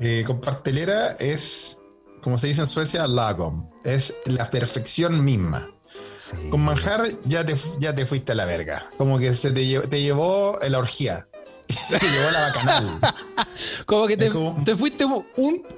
eh, 0.00 0.22
con 0.26 0.40
pastelera 0.40 1.12
es, 1.12 1.78
como 2.20 2.36
se 2.36 2.48
dice 2.48 2.60
en 2.60 2.66
Suecia, 2.66 3.06
lagom, 3.06 3.70
es 3.84 4.14
la 4.26 4.50
perfección 4.50 5.24
misma. 5.24 5.70
Sí. 6.18 6.50
Con 6.50 6.60
manjar 6.60 7.04
ya 7.24 7.44
te, 7.44 7.54
ya 7.78 7.94
te 7.94 8.04
fuiste 8.04 8.32
a 8.32 8.34
la 8.34 8.44
verga, 8.44 8.84
como 8.98 9.18
que 9.18 9.32
se 9.32 9.50
te, 9.50 9.80
te 9.80 10.02
llevó 10.02 10.58
la 10.68 10.78
orgía, 10.78 11.26
te 11.66 11.98
llevó 12.06 12.30
la 12.30 12.40
bacanal. 12.42 12.98
Como 13.86 14.06
que 14.06 14.16
te, 14.16 14.26
Es 14.26 14.32
como- 14.32 14.62
te 14.64 14.76
fuiste 14.76 15.04
un, 15.04 15.26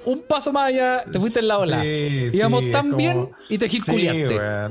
un 0.05 0.21
paso 0.23 0.51
más 0.53 0.67
allá, 0.69 1.03
te 1.11 1.19
fuiste 1.19 1.39
en 1.39 1.47
la 1.47 1.57
ola. 1.59 1.81
Sí, 1.81 2.29
Íbamos 2.33 2.61
sí, 2.61 2.71
tan 2.71 2.85
como- 2.85 2.97
bien 2.97 3.31
y 3.49 3.57
te 3.57 3.69
Sí. 3.69 3.81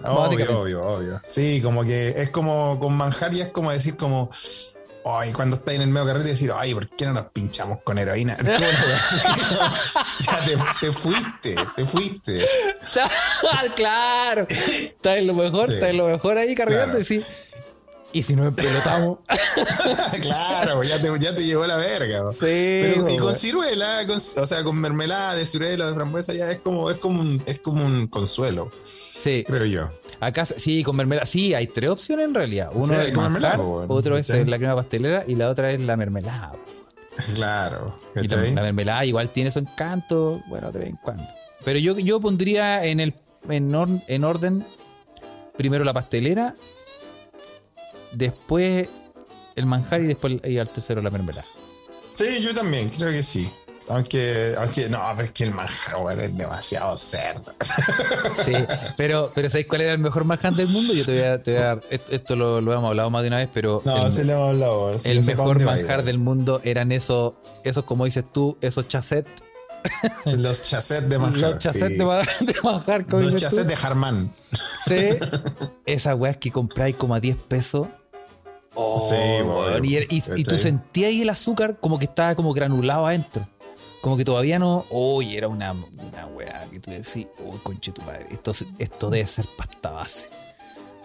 Obvio, 0.04 0.60
obvio, 0.60 0.84
obvio. 0.86 1.20
Sí, 1.26 1.60
como 1.62 1.84
que 1.84 2.14
es 2.20 2.30
como 2.30 2.78
con 2.80 2.94
manjar 2.96 3.32
y 3.34 3.40
es 3.42 3.48
como 3.48 3.70
decir 3.70 3.96
como, 3.96 4.30
ay, 5.04 5.32
cuando 5.32 5.56
estás 5.56 5.74
en 5.74 5.82
el 5.82 5.88
medio 5.88 6.06
carrete 6.06 6.28
decir, 6.28 6.50
ay, 6.56 6.74
¿por 6.74 6.88
qué 6.88 7.06
no 7.06 7.12
nos 7.12 7.26
pinchamos 7.26 7.78
con 7.84 7.98
heroína? 7.98 8.36
Ya 10.26 10.40
te, 10.44 10.56
te 10.86 10.92
fuiste, 10.92 11.54
te 11.76 11.84
fuiste. 11.84 12.44
claro. 13.76 14.46
Está 14.48 15.16
en 15.18 15.26
lo 15.26 15.34
mejor, 15.34 15.72
está 15.72 15.90
en 15.90 15.96
lo 15.98 16.06
mejor 16.08 16.38
ahí 16.38 16.54
cargando 16.54 16.84
Claro. 16.84 16.98
y 17.00 17.04
sí. 17.04 17.24
Y 18.16 18.22
si 18.22 18.34
nos 18.34 18.46
empelotamos. 18.46 19.18
claro, 20.22 20.82
ya 20.82 21.00
te, 21.00 21.08
ya 21.18 21.34
te 21.34 21.44
llevó 21.44 21.66
la 21.66 21.76
verga. 21.76 22.32
Sí, 22.32 22.38
Pero, 22.40 23.10
y 23.10 23.16
con 23.18 23.34
ciruela, 23.34 24.06
con- 24.06 24.16
o 24.16 24.46
sea, 24.46 24.64
con 24.64 24.78
mermelada 24.78 25.34
de 25.34 25.44
ciruela, 25.44 25.88
de 25.88 25.94
frambuesa, 25.94 26.32
ya 26.32 26.50
es 26.50 26.60
como, 26.60 26.90
es 26.90 26.96
como 26.96 27.20
un, 27.20 27.42
es 27.46 27.60
como 27.60 27.84
un 27.84 28.06
consuelo, 28.06 28.72
Sí, 28.84 29.44
creo 29.46 29.64
yo. 29.66 29.90
acá 30.20 30.44
sí, 30.44 30.82
con 30.82 30.96
mermelada. 30.96 31.26
Sí, 31.26 31.52
hay 31.54 31.66
tres 31.66 31.90
opciones 31.90 32.26
en 32.26 32.34
realidad. 32.34 32.70
Uno 32.72 32.94
es 32.94 33.12
con 33.12 33.24
mermelada, 33.24 33.56
manjar, 33.58 33.86
otro 33.88 34.16
es 34.16 34.26
Sí. 34.26 34.44
la 34.44 34.56
crema 34.58 34.74
pastelera 34.76 35.24
y 35.26 35.34
la 35.34 35.48
otra 35.50 35.70
es 35.70 35.80
la 35.80 35.96
mermelada. 35.96 36.54
Claro. 37.34 37.98
Y 38.14 38.28
la, 38.28 38.36
la 38.42 38.62
mermelada 38.62 39.04
igual 39.04 39.30
tiene 39.30 39.50
su 39.50 39.58
encanto, 39.58 40.42
bueno, 40.48 40.70
de 40.72 40.78
vez 40.78 40.88
en 40.90 40.96
cuando. 40.96 41.24
Pero 41.64 41.78
yo, 41.78 41.98
yo 41.98 42.20
pondría 42.20 42.84
en 42.84 43.00
el 43.00 43.14
en, 43.48 43.74
or- 43.74 43.88
en 44.08 44.24
orden 44.24 44.66
primero 45.56 45.84
la 45.84 45.92
pastelera, 45.92 46.54
después 48.16 48.88
el 49.54 49.66
manjar 49.66 50.00
y 50.02 50.06
después 50.06 50.34
y 50.44 50.58
al 50.58 50.68
tercero 50.68 51.00
la 51.02 51.10
mermelada. 51.10 51.46
Sí, 52.12 52.40
yo 52.42 52.54
también, 52.54 52.88
creo 52.90 53.10
que 53.10 53.22
sí. 53.22 53.50
Aunque, 53.88 54.52
aunque 54.58 54.88
no, 54.88 55.00
pero 55.14 55.26
es 55.26 55.30
que 55.32 55.44
el 55.44 55.52
manjar, 55.52 55.96
weón, 56.02 56.20
es 56.20 56.36
demasiado 56.36 56.96
cerdo. 56.96 57.54
Sí, 58.44 58.52
pero, 58.96 59.30
pero 59.34 59.48
¿sabéis 59.48 59.66
cuál 59.68 59.82
era 59.82 59.92
el 59.92 59.98
mejor 60.00 60.24
manjar 60.24 60.54
del 60.54 60.66
mundo? 60.68 60.92
Yo 60.92 61.04
te 61.04 61.12
voy 61.12 61.22
a, 61.22 61.42
te 61.42 61.52
voy 61.52 61.60
a 61.60 61.64
dar, 61.66 61.80
esto, 61.90 62.12
esto 62.12 62.36
lo, 62.36 62.60
lo 62.60 62.72
hemos 62.72 62.84
hablado 62.86 63.10
más 63.10 63.22
de 63.22 63.28
una 63.28 63.36
vez, 63.38 63.48
pero 63.54 63.82
No, 63.84 64.06
el, 64.06 64.12
se 64.12 64.24
le 64.24 64.32
hemos 64.32 64.48
hablado. 64.50 64.98
sí, 64.98 65.08
el 65.10 65.22
mejor 65.24 65.62
manjar 65.62 66.02
del 66.02 66.18
mundo 66.18 66.60
eran 66.64 66.90
esos, 66.90 67.34
esos 67.62 67.84
como 67.84 68.04
dices 68.06 68.24
tú, 68.32 68.58
esos 68.60 68.88
chasset, 68.88 69.26
Los 70.24 70.64
chassettes 70.64 71.08
de 71.08 71.18
manjar. 71.18 71.38
los 71.52 71.58
chasset 71.58 71.88
sí. 71.88 71.94
de, 71.96 72.52
de 72.52 72.60
manjar, 72.64 73.06
Los 73.08 73.36
chassettes 73.36 73.68
de 73.68 73.74
Harman. 73.86 74.32
Sí. 74.86 75.10
Esas 75.86 76.18
weas 76.18 76.36
que 76.38 76.50
compráis 76.50 76.96
como 76.96 77.14
a 77.14 77.20
10 77.20 77.36
pesos. 77.48 77.86
Oh, 78.76 78.98
Sí, 79.00 79.42
weón. 79.42 79.84
Y, 79.84 79.96
y- 79.96 80.22
y 80.36 80.44
tú 80.44 80.58
sentías 80.58 81.08
ahí 81.08 81.22
el 81.22 81.30
azúcar 81.30 81.78
como 81.80 81.98
que 81.98 82.04
estaba 82.04 82.34
como 82.34 82.52
granulado 82.52 83.06
adentro. 83.06 83.46
Como 84.02 84.16
que 84.16 84.24
todavía 84.24 84.58
no. 84.58 84.84
Uy, 84.90 85.34
era 85.36 85.48
una, 85.48 85.72
una 85.72 86.26
wea 86.26 86.68
que 86.70 86.78
tú 86.78 86.90
decís, 86.90 87.26
uy, 87.44 87.58
conche 87.62 87.90
tu 87.92 88.02
madre. 88.02 88.26
Esto, 88.30 88.52
esto 88.78 89.10
debe 89.10 89.26
ser 89.26 89.46
pasta 89.56 89.90
base. 89.90 90.28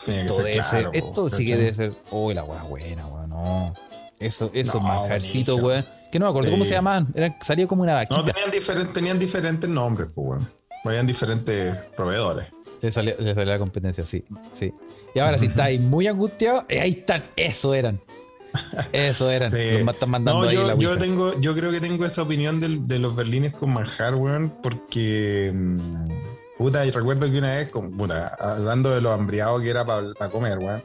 Tiene 0.05 0.21
Esto, 0.21 0.37
debe 0.43 0.63
ser, 0.63 0.89
esto 0.93 1.29
sí 1.29 1.45
que 1.45 1.55
debe 1.57 1.73
ser. 1.73 1.93
Uy, 2.11 2.33
la 2.33 2.43
wea 2.43 2.63
buena, 2.63 3.07
weón. 3.07 3.29
No. 3.29 3.73
Eso, 4.19 4.51
esos 4.53 4.75
No, 4.75 4.81
manjarcitos, 4.81 5.59
weón. 5.61 5.85
Que 6.11 6.19
no 6.19 6.25
me 6.25 6.29
acuerdo 6.29 6.49
Sí. 6.49 6.53
cómo 6.53 6.65
se 6.65 6.71
llamaban. 6.71 7.07
Eran, 7.15 7.35
salía 7.41 7.65
como 7.67 7.81
una 7.83 7.93
vaquita. 7.95 8.17
No, 8.19 8.25
tenían, 8.25 8.51
diferentes 8.51 8.93
tenían 8.93 9.17
diferentes 9.17 9.69
nombres, 9.69 10.09
pues, 10.13 10.27
weón. 10.27 10.51
Habían 10.83 11.07
diferentes 11.07 11.75
proveedores. 11.95 12.47
Le 12.81 12.91
salió, 12.91 13.15
le 13.17 13.33
salió 13.35 13.53
la 13.53 13.59
competencia, 13.59 14.05
sí, 14.05 14.25
sí. 14.51 14.73
Y 15.13 15.19
ahora 15.19 15.37
si 15.37 15.47
estáis 15.47 15.79
muy 15.79 16.07
angustiados, 16.07 16.63
eh, 16.69 16.79
ahí 16.79 16.91
están, 16.91 17.25
eso 17.35 17.73
eran. 17.73 18.01
Eso 18.91 19.29
eran. 19.31 19.51
Sí. 19.51 19.71
Los 19.73 19.83
ma- 19.83 19.91
están 19.91 20.09
mandando 20.09 20.41
No, 20.43 20.49
ahí 20.49 20.55
yo, 20.55 20.67
la 20.67 20.75
yo 20.75 20.97
tengo, 20.97 21.39
yo 21.39 21.55
creo 21.55 21.71
que 21.71 21.79
tengo 21.79 22.05
esa 22.05 22.21
opinión 22.21 22.59
del- 22.59 22.85
de, 22.87 22.99
los 22.99 23.15
berlines 23.15 23.53
con 23.53 23.71
manjar, 23.73 24.15
weón, 24.15 24.53
porque 24.61 25.51
mm, 25.53 26.09
puta, 26.57 26.85
y 26.85 26.91
recuerdo 26.91 27.31
que 27.31 27.37
una 27.39 27.55
vez, 27.55 27.69
como, 27.69 27.91
puta, 27.97 28.27
hablando 28.39 28.89
de 28.91 29.01
lo 29.01 29.11
hambriado 29.11 29.59
que 29.61 29.69
era 29.69 29.85
para 29.85 30.29
comer, 30.29 30.57
weón. 30.59 30.83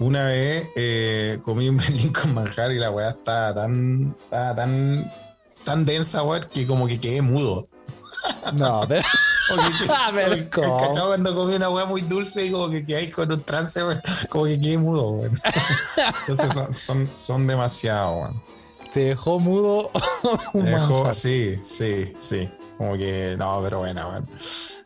Una 0.00 0.26
vez 0.26 0.68
eh, 0.76 1.38
comí 1.42 1.68
un 1.68 1.76
berlín 1.78 2.12
con 2.12 2.34
manjar 2.34 2.72
y 2.72 2.78
la 2.78 2.90
weá 2.90 3.10
estaba 3.10 3.54
tan, 3.54 4.16
estaba 4.24 4.54
tan, 4.56 5.04
tan 5.64 5.84
densa, 5.84 6.22
weón, 6.22 6.46
que 6.52 6.66
como 6.66 6.86
que 6.86 7.00
quedé 7.00 7.22
mudo. 7.22 7.68
No, 8.54 8.82
pero. 8.88 9.02
¿cachai? 10.50 11.02
Cuando 11.06 11.34
comí 11.34 11.54
una 11.54 11.70
weá 11.70 11.84
muy 11.84 12.02
dulce 12.02 12.46
y 12.46 12.50
como 12.50 12.70
que 12.70 12.84
quedé 12.84 13.10
con 13.10 13.30
un 13.32 13.42
trance, 13.42 13.82
weón, 13.84 14.00
como 14.28 14.44
que 14.44 14.60
quedé 14.60 14.78
mudo, 14.78 15.10
weón. 15.10 15.34
Entonces 16.28 16.52
son, 16.52 16.74
son, 16.74 17.10
son 17.14 17.46
demasiado, 17.46 18.12
weón. 18.16 18.42
Te 18.92 19.00
dejó 19.00 19.40
mudo 19.40 19.90
Me 20.54 20.70
dejó- 20.70 21.04
manjar. 21.04 21.14
sí, 21.14 21.58
sí. 22.18 22.48
Como 22.78 22.96
que, 22.96 23.36
no, 23.38 23.60
pero 23.62 23.78
buena, 23.80 24.06
bueno. 24.06 24.26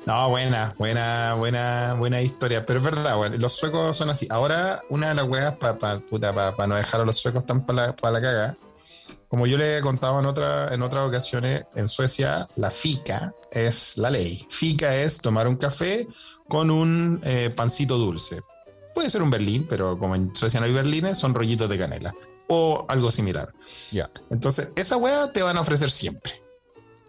No, 0.07 0.29
buena, 0.29 0.75
buena, 0.79 1.35
buena, 1.35 1.95
buena 1.99 2.21
historia. 2.21 2.65
Pero 2.67 2.81
es 2.81 2.85
verdad, 2.85 3.17
bueno, 3.17 3.37
los 3.39 3.55
suecos 3.55 3.97
son 3.97 4.11
así. 4.11 4.27
Ahora, 4.31 4.83
una 4.91 5.09
de 5.09 5.15
las 5.15 5.27
weas 5.27 5.55
para 5.57 6.01
no 6.67 6.77
dejar 6.77 7.01
a 7.01 7.05
los 7.05 7.17
suecos 7.17 7.47
tan 7.47 7.65
para 7.65 7.87
la, 7.89 7.97
pa' 7.97 8.11
la 8.11 8.21
caga. 8.21 8.57
Como 9.29 9.47
yo 9.47 9.57
le 9.59 9.79
he 9.79 9.81
contado 9.81 10.19
en, 10.21 10.27
otra, 10.27 10.73
en 10.73 10.83
otras 10.83 11.07
ocasiones, 11.07 11.65
en 11.75 11.89
Suecia 11.89 12.49
la 12.57 12.71
fica 12.71 13.35
es 13.53 13.97
la 13.97 14.11
ley. 14.11 14.47
Fica 14.51 14.95
es 14.97 15.19
tomar 15.19 15.49
un 15.49 15.57
café 15.57 16.07
con 16.49 16.71
un 16.71 17.21
eh, 17.25 17.51
pancito 17.55 17.99
dulce. 17.99 18.41
Puede 18.95 19.11
ser 19.11 19.23
un 19.23 19.31
berlín, 19.31 19.67
pero 19.69 19.99
como 19.99 20.15
en 20.15 20.35
Suecia 20.35 20.61
no 20.61 20.67
hay 20.67 20.73
berlines, 20.73 21.19
son 21.19 21.35
rollitos 21.35 21.69
de 21.69 21.79
canela. 21.79 22.15
O 22.49 22.87
algo 22.89 23.11
similar. 23.11 23.53
Ya. 23.93 24.11
Entonces, 24.31 24.73
esa 24.75 24.97
wea 24.97 25.33
te 25.33 25.43
van 25.43 25.57
a 25.57 25.61
ofrecer 25.61 25.91
siempre. 25.91 26.43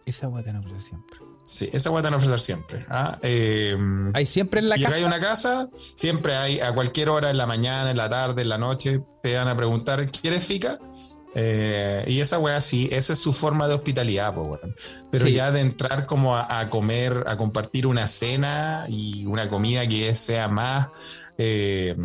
Esa 0.06 0.28
weá 0.28 0.43
te 0.43 0.52
van 0.52 0.58
a 0.58 0.60
ofrecer 0.60 0.82
siempre. 0.82 1.19
Sí, 1.45 1.69
esa 1.73 1.89
wea 1.89 2.02
te 2.02 2.08
van 2.08 2.13
a 2.13 2.17
ofrecer 2.17 2.39
siempre. 2.41 2.86
¿ah? 2.89 3.17
Eh, 3.23 3.75
Hay 4.13 4.25
siempre 4.25 4.60
en 4.60 4.69
la 4.69 4.78
casa. 4.78 5.04
a 5.04 5.08
una 5.08 5.19
casa, 5.19 5.69
siempre 5.73 6.36
hay, 6.36 6.60
a 6.60 6.73
cualquier 6.73 7.10
hora, 7.10 7.30
en 7.32 7.38
la 7.38 7.47
mañana, 7.47 7.89
en 7.89 7.97
la 7.97 8.10
tarde, 8.10 8.41
en 8.43 8.49
la 8.49 8.58
noche, 8.58 9.02
te 9.23 9.36
van 9.36 9.47
a 9.47 9.56
preguntar, 9.56 10.12
¿quieres 10.12 10.45
fica? 10.45 10.78
Eh, 11.36 12.04
y 12.08 12.22
esa 12.22 12.39
wea 12.39 12.60
sí, 12.60 12.89
esa 12.92 13.13
es 13.13 13.20
su 13.20 13.34
forma 13.34 13.68
de 13.68 13.76
hospitalidad, 13.76 14.36
weón. 14.36 14.76
Pero 15.12 15.28
Sí. 15.28 15.34
ya 15.34 15.52
de 15.52 15.60
entrar 15.62 16.06
como 16.08 16.36
a, 16.36 16.60
a 16.60 16.70
comer, 16.70 17.24
a 17.28 17.38
compartir 17.38 17.86
una 17.86 18.08
cena 18.08 18.86
y 18.89 19.26
una 19.28 19.48
comida 19.48 19.88
que 19.88 20.15
sea 20.15 20.48
más, 20.48 20.89
eh, 21.38 21.96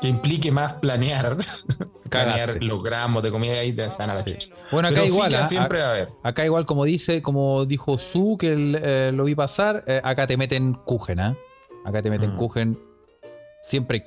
que 0.00 0.08
implique 0.08 0.52
más 0.52 0.74
planear, 0.74 1.36
planear 2.08 2.62
los 2.62 2.82
gramos 2.84 3.22
de 3.24 3.30
comida 3.32 3.54
ahí 3.54 3.72
te 3.72 3.82
dan 3.86 4.10
a 4.10 4.14
la 4.14 4.24
chucha. 4.24 4.48
Bueno, 4.70 4.88
acá 4.88 5.00
Pero 5.02 5.06
igual. 5.12 5.34
ah, 5.34 5.46
siempre 5.46 5.80
va 5.80 5.86
a 5.86 5.90
haber. 5.90 6.08
Acá 6.22 6.44
igual, 6.44 6.64
como 6.64 6.84
dice, 6.84 7.20
como 7.20 7.64
dijo 7.66 7.98
Su, 7.98 8.36
que 8.38 8.52
eh, 8.56 9.10
lo 9.12 9.24
vi 9.24 9.34
pasar, 9.34 9.84
acá 10.04 10.26
te 10.28 10.36
meten 10.36 10.74
kuchen, 10.74 11.18
¿ah? 11.20 11.36
Acá 11.84 12.00
te 12.00 12.10
meten 12.10 12.36
Mm. 12.36 12.38
Siempre 13.64 13.96
hay. 13.98 14.04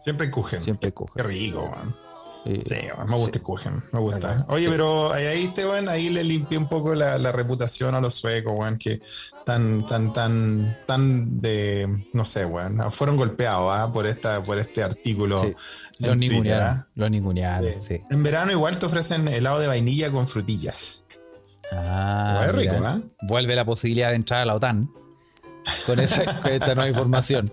Siempre 0.00 0.26
hay. 0.26 0.62
Siempre 0.62 0.88
hay 0.88 0.92
Qué 1.14 1.22
rico, 1.22 1.60
weón. 1.60 2.05
Eh, 2.46 2.62
Sí, 2.64 2.76
me 3.08 3.16
gusta 3.16 3.40
kuchen, 3.40 3.82
me 3.92 3.98
gusta. 3.98 4.30
Ajá, 4.30 4.46
Oye, 4.48 4.66
sí. 4.66 4.70
pero 4.70 5.12
ahí, 5.12 5.48
te, 5.48 5.66
weón, 5.66 5.88
ahí 5.88 6.10
le 6.10 6.22
limpié 6.22 6.56
un 6.56 6.68
poco 6.68 6.94
la, 6.94 7.18
la 7.18 7.32
reputación 7.32 7.94
a 7.96 8.00
los 8.00 8.14
suecos, 8.14 8.52
weón, 8.56 8.78
que 8.78 9.00
tan, 9.44 9.84
tan, 9.86 10.12
tan, 10.12 10.78
tan 10.86 11.40
de, 11.40 11.88
no 12.12 12.24
sé, 12.24 12.44
weón, 12.44 12.80
fueron 12.92 13.16
golpeados 13.16 13.74
¿ah? 13.76 13.92
por 13.92 14.06
esta, 14.06 14.42
por 14.44 14.58
este 14.58 14.82
artículo. 14.82 15.38
sí. 15.38 15.54
Los 15.98 16.16
ningunearon. 16.16 16.68
¿ah? 16.68 16.88
Los 16.94 17.10
ningunearon, 17.10 17.82
sí. 17.82 18.00
En 18.10 18.22
verano 18.22 18.52
igual 18.52 18.78
te 18.78 18.86
ofrecen 18.86 19.26
helado 19.26 19.58
de 19.58 19.66
vainilla 19.66 20.12
con 20.12 20.28
frutillas. 20.28 21.04
Ah, 21.72 22.44
es 22.46 22.54
rico. 22.54 22.76
¿ah? 22.84 23.00
Vuelve 23.22 23.56
la 23.56 23.64
posibilidad 23.64 24.10
de 24.10 24.16
entrar 24.16 24.42
a 24.42 24.44
la 24.46 24.54
OTAN. 24.54 24.88
Con, 25.84 25.98
esa, 25.98 26.24
con 26.42 26.52
esta 26.52 26.76
nueva 26.76 26.88
información. 26.88 27.50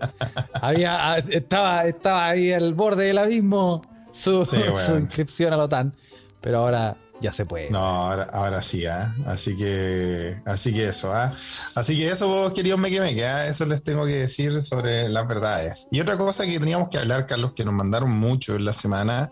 Había, 0.52 1.14
ah, 1.14 1.18
estaba, 1.18 1.84
estaba 1.86 2.28
ahí 2.28 2.52
al 2.52 2.74
borde 2.74 3.06
del 3.06 3.18
abismo 3.18 3.82
su, 4.14 4.44
Sí, 4.44 4.56
bueno. 4.56 4.76
su 4.78 4.96
inscripción 4.96 5.52
a 5.52 5.56
la 5.56 5.64
OTAN. 5.64 5.94
Pero 6.40 6.58
ahora 6.58 6.96
ya 7.20 7.32
se 7.32 7.46
puede. 7.46 7.70
No, 7.70 7.78
ahora, 7.78 8.24
ahora 8.24 8.60
sí, 8.60 8.84
¿ah? 8.86 9.14
Así 9.26 9.56
que, 9.56 10.36
así 10.44 10.74
que 10.74 10.88
eso, 10.88 11.12
¿ah? 11.12 11.32
Así 11.74 11.96
que 11.96 12.08
eso, 12.08 12.28
vos, 12.28 12.52
queridos 12.52 12.78
me 12.78 12.90
que 12.90 13.00
me 13.00 13.14
queda, 13.14 13.46
eso 13.46 13.64
les 13.64 13.82
tengo 13.82 14.04
que 14.04 14.12
decir 14.12 14.60
sobre 14.62 15.08
las 15.08 15.26
verdades. 15.26 15.88
Y 15.90 16.00
otra 16.00 16.18
cosa 16.18 16.44
que 16.44 16.58
teníamos 16.60 16.88
que 16.90 16.98
hablar, 16.98 17.26
Carlos, 17.26 17.54
que 17.54 17.64
nos 17.64 17.72
mandaron 17.72 18.10
mucho 18.10 18.56
en 18.56 18.64
la 18.66 18.72
semana, 18.74 19.30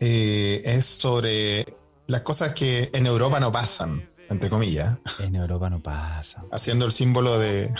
eh, 0.00 0.62
es 0.64 0.84
sobre 0.84 1.74
las 2.06 2.20
cosas 2.20 2.52
que 2.52 2.90
en 2.92 3.06
Europa 3.06 3.40
no 3.40 3.50
pasan, 3.50 4.10
entre 4.28 4.50
comillas, 4.50 4.98
En 5.20 5.36
Europa 5.36 5.70
no 5.70 5.82
pasa. 5.82 6.44
haciendo 6.52 6.84
el 6.84 6.92
símbolo 6.92 7.38
de, 7.38 7.72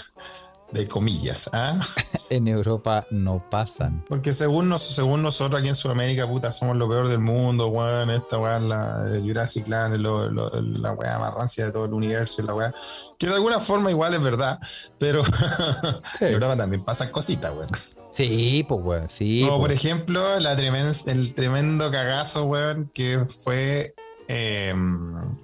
de 0.72 0.88
comillas, 0.88 1.48
¿ah? 1.52 1.78
En 2.30 2.48
Europa 2.48 3.06
no 3.10 3.44
pasan. 3.50 4.02
Porque 4.08 4.32
según, 4.32 4.70
nos, 4.70 4.80
según 4.80 5.22
nosotros 5.22 5.60
aquí 5.60 5.68
en 5.68 5.74
Sudamérica, 5.74 6.26
puta, 6.26 6.50
somos 6.50 6.76
lo 6.78 6.88
peor 6.88 7.06
del 7.10 7.18
mundo, 7.18 7.66
weón. 7.68 8.08
Esta 8.10 8.56
es 8.56 8.62
la 8.62 9.04
el 9.12 9.22
Jurassic 9.22 9.68
Land, 9.68 9.96
lo- 9.96 10.30
lo- 10.30 10.48
la 10.62 10.92
weá 10.92 11.18
más 11.18 11.34
rancia 11.34 11.66
de 11.66 11.72
todo 11.72 11.84
el 11.84 11.92
universo 11.92 12.40
y 12.40 12.46
la 12.46 12.54
weá. 12.54 12.74
Que 13.18 13.26
de 13.26 13.34
alguna 13.34 13.60
forma 13.60 13.90
igual 13.90 14.14
es 14.14 14.22
verdad, 14.22 14.58
pero 14.98 15.22
Sí. 16.18 16.24
en 16.24 16.32
Europa 16.32 16.56
también 16.56 16.82
pasan 16.84 17.10
cositas, 17.10 17.50
weón. 17.52 17.68
Sí, 18.12 18.64
pues, 18.66 18.80
weón. 18.82 19.08
Sí. 19.10 19.42
Como 19.44 19.58
por 19.58 19.68
pues. 19.68 19.84
ejemplo, 19.84 20.40
la 20.40 20.56
tremen- 20.56 21.06
el 21.10 21.34
tremendo 21.34 21.90
cagazo, 21.90 22.44
weón, 22.44 22.90
que 22.94 23.26
fue 23.26 23.94
eh, 24.28 24.72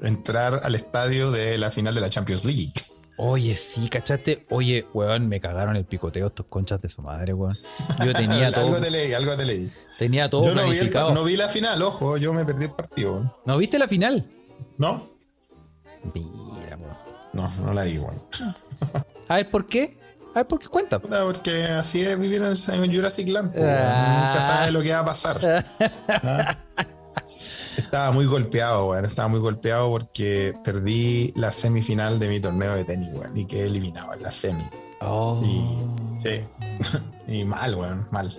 entrar 0.00 0.60
al 0.62 0.74
estadio 0.74 1.30
de 1.30 1.58
la 1.58 1.70
final 1.70 1.94
de 1.94 2.00
la 2.00 2.08
Champions 2.08 2.46
League. 2.46 2.72
Oye, 3.18 3.56
sí, 3.56 3.88
¿cachaste? 3.88 4.46
Oye, 4.50 4.86
weón, 4.94 5.28
me 5.28 5.40
cagaron 5.40 5.74
el 5.76 5.84
picoteo 5.84 6.28
estos 6.28 6.46
conchas 6.46 6.80
de 6.80 6.88
su 6.88 7.02
madre, 7.02 7.32
weón. 7.34 7.56
Yo 8.04 8.12
tenía 8.14 8.50
todo, 8.52 8.66
algo 8.66 8.80
te 8.80 8.90
leí, 8.90 9.12
algo 9.12 9.36
te 9.36 9.44
leí. 9.44 9.70
tenía 9.98 10.30
todo 10.30 10.44
Yo 10.44 10.54
no 10.54 10.62
vi, 10.64 10.70
el- 10.70 10.76
planificado. 10.76 11.14
no 11.14 11.24
vi 11.24 11.36
la 11.36 11.48
final, 11.48 11.82
ojo, 11.82 12.16
yo 12.16 12.32
me 12.32 12.44
perdí 12.44 12.64
el 12.66 12.72
partido. 12.72 13.14
weón. 13.14 13.32
¿No 13.44 13.58
viste 13.58 13.78
la 13.78 13.88
final? 13.88 14.30
¿No? 14.76 15.02
Mira, 16.14 16.76
weón. 16.76 16.96
No, 17.32 17.50
no 17.64 17.72
la 17.74 17.82
vi, 17.84 17.98
weón. 17.98 18.22
A 19.28 19.36
ver, 19.36 19.50
¿por 19.50 19.66
qué? 19.66 19.98
A 20.34 20.40
ver, 20.40 20.46
¿por 20.46 20.58
qué 20.60 20.68
cuenta? 20.68 21.00
Porque 21.00 21.64
así 21.64 22.02
es 22.02 22.18
vivir 22.18 22.42
en, 22.42 22.94
Jurassic 22.94 23.28
Land. 23.28 23.52
Ah. 23.58 24.28
Nunca 24.32 24.46
sabes 24.46 24.72
lo 24.72 24.80
que 24.82 24.92
va 24.92 25.00
a 25.00 25.04
pasar. 25.04 25.40
¿Ah? 26.08 26.56
Estaba 27.78 28.10
muy 28.12 28.26
golpeado, 28.26 28.88
weón. 28.88 29.04
Estaba 29.04 29.28
muy 29.28 29.40
golpeado 29.40 29.88
porque 29.90 30.54
perdí 30.64 31.32
la 31.36 31.50
semifinal 31.50 32.18
de 32.18 32.28
mi 32.28 32.40
torneo 32.40 32.74
de 32.74 32.84
tenis, 32.84 33.10
weón. 33.12 33.36
Y 33.36 33.44
quedé 33.46 33.66
eliminado 33.66 34.12
en 34.14 34.22
la 34.22 34.30
semi. 34.30 34.62
Oh. 35.00 35.40
Y 35.44 36.20
sí. 36.20 36.40
y 37.28 37.44
mal, 37.44 37.74
weón, 37.74 38.08
mal. 38.10 38.36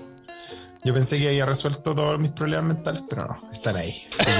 Yo 0.84 0.94
pensé 0.94 1.18
que 1.20 1.28
había 1.28 1.46
resuelto 1.46 1.94
todos 1.94 2.18
mis 2.20 2.32
problemas 2.32 2.66
mentales, 2.76 3.04
pero 3.10 3.26
no, 3.28 3.52
están 3.52 3.76
ahí. 3.76 3.94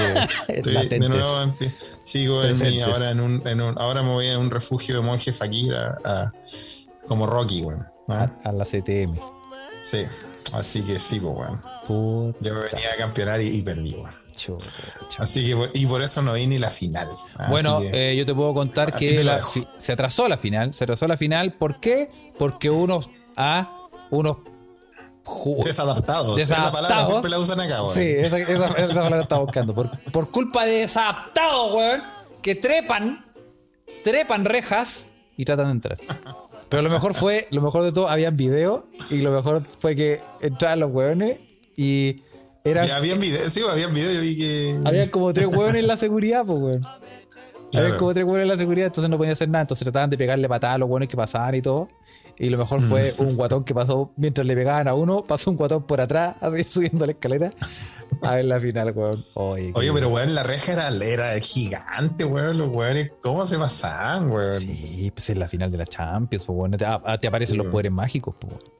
Estoy 0.48 0.88
de 0.88 0.98
nuevo 1.00 1.42
en 1.42 1.54
sigo 2.02 2.42
en 2.42 2.58
mi, 2.58 2.80
ahora 2.80 3.10
en 3.10 3.20
un, 3.20 3.46
en 3.46 3.60
un- 3.60 3.78
ahora 3.78 4.02
me 4.02 4.08
voy 4.08 4.30
a 4.30 4.38
un 4.38 4.50
refugio 4.50 4.96
de 4.96 5.02
monje 5.02 5.34
fakir 5.34 5.74
a- 5.74 5.98
a- 6.02 6.32
como 7.06 7.26
Rocky, 7.26 7.60
weón. 7.62 7.86
¿Ah? 8.08 8.30
A, 8.44 8.48
a 8.48 8.52
la 8.52 8.64
CTM. 8.64 9.18
Sí, 9.82 10.04
así 10.54 10.80
que 10.82 10.98
sí, 10.98 11.20
pues, 11.20 11.34
weón. 11.36 11.60
Yo 12.40 12.54
venía 12.54 12.92
a 12.94 12.96
campeonar 12.96 13.40
y, 13.42 13.48
y 13.48 13.62
perdí, 13.62 13.92
weón. 13.94 14.10
Chucha. 14.46 15.22
Así 15.22 15.44
que, 15.46 15.70
y 15.74 15.86
por 15.86 16.02
eso 16.02 16.22
no 16.22 16.32
vi 16.34 16.46
ni 16.46 16.58
la 16.58 16.70
final. 16.70 17.08
Así 17.36 17.50
Bueno, 17.50 17.80
que- 17.80 18.12
eh, 18.12 18.16
yo 18.16 18.24
te 18.26 18.34
puedo 18.34 18.54
contar 18.54 18.92
que 18.94 19.22
la 19.24 19.40
se 19.78 19.92
atrasó 19.92 20.28
la 20.28 20.36
final. 20.36 20.72
Se 20.74 20.84
atrasó 20.84 21.06
la 21.08 21.16
final. 21.16 21.52
¿Por 21.54 21.80
qué? 21.80 22.10
Porque 22.38 22.70
unos 22.70 23.08
a 23.36 23.88
unos 24.10 24.38
ju- 25.24 25.64
desadaptados. 25.64 26.38
Esa 26.38 26.56
palabra 26.56 26.80
desadaptados. 26.80 27.08
siempre 27.08 27.30
la 27.30 27.38
usan 27.38 27.60
acá, 27.60 27.82
weón. 27.82 27.94
Sí, 27.94 28.00
esa, 28.02 28.38
esa, 28.38 28.66
esa 28.66 28.94
palabra 29.02 29.20
estaba 29.22 29.42
buscando. 29.42 29.74
Por, 29.74 29.90
por 30.10 30.30
culpa 30.30 30.64
de 30.64 30.72
desadaptados, 30.80 31.74
weón, 31.74 32.02
que 32.42 32.54
trepan, 32.54 33.26
trepan 34.04 34.44
rejas 34.44 35.12
y 35.36 35.44
tratan 35.44 35.66
de 35.66 35.72
entrar. 35.72 35.98
Pero 36.68 36.82
lo 36.82 36.90
mejor 36.90 37.14
fue, 37.14 37.48
lo 37.50 37.60
mejor 37.62 37.82
de 37.82 37.92
todo, 37.92 38.08
habían 38.08 38.36
video 38.36 38.86
y 39.10 39.22
lo 39.22 39.32
mejor 39.32 39.64
fue 39.64 39.96
que 39.96 40.20
entraban 40.40 40.80
los 40.80 40.90
weones 40.92 41.40
y 41.76 42.22
habían 42.78 43.18
videos, 43.20 43.52
sí, 43.52 43.62
habían 43.68 43.92
videos, 43.94 44.14
yo 44.14 44.20
vi 44.20 44.36
que. 44.36 44.80
habían 44.84 45.08
como 45.08 45.32
tres 45.32 45.46
weones 45.48 45.76
en 45.76 45.86
la 45.86 45.96
seguridad, 45.96 46.44
pues, 46.46 46.58
weón. 46.58 46.84
Había 46.84 47.10
Claro. 47.86 47.98
como 47.98 48.12
tres 48.14 48.24
hueones 48.26 48.42
en 48.42 48.48
la 48.48 48.56
seguridad, 48.56 48.86
entonces 48.88 49.08
no 49.08 49.16
podían 49.16 49.32
hacer 49.34 49.48
nada. 49.48 49.62
Entonces 49.62 49.84
trataban 49.84 50.10
de 50.10 50.18
pegarle 50.18 50.48
patadas 50.48 50.74
a 50.74 50.78
los 50.78 50.88
hueones 50.88 51.08
que 51.08 51.16
pasaban 51.16 51.54
y 51.54 51.62
todo. 51.62 51.88
Y 52.36 52.48
lo 52.48 52.58
mejor 52.58 52.80
fue 52.80 53.12
Mm. 53.16 53.22
un 53.22 53.36
guatón 53.36 53.62
que 53.62 53.74
pasó, 53.74 54.12
mientras 54.16 54.44
le 54.44 54.56
pegaban 54.56 54.88
a 54.88 54.94
uno, 54.94 55.24
pasó 55.24 55.50
un 55.52 55.56
guatón 55.56 55.84
por 55.86 56.00
atrás, 56.00 56.38
así 56.42 56.64
subiendo 56.64 57.06
la 57.06 57.12
escalera. 57.12 57.52
A 58.22 58.34
ver 58.34 58.46
la 58.46 58.58
final, 58.58 58.90
weón. 58.90 59.24
Oye, 59.34 59.72
pero 59.94 60.08
weón, 60.08 60.34
la 60.34 60.42
reja 60.42 60.72
era, 60.72 60.88
era 60.88 61.38
gigante, 61.38 62.24
weón. 62.24 62.58
Los 62.58 62.70
weones, 62.70 63.12
¿cómo 63.22 63.46
se 63.46 63.56
pasaban, 63.56 64.32
weón? 64.32 64.58
Sí, 64.58 65.12
pues 65.14 65.30
es 65.30 65.38
la 65.38 65.46
final 65.46 65.70
de 65.70 65.78
la 65.78 65.86
Champions, 65.86 66.44
pues, 66.46 66.58
weón. 66.58 66.72
Te, 66.72 66.84
ah, 66.84 67.18
te 67.20 67.28
aparecen 67.28 67.52
Sí, 67.52 67.56
los 67.58 67.66
weón. 67.66 67.70
poderes 67.72 67.92
mágicos, 67.92 68.34
pues, 68.40 68.52
weón. 68.52 68.72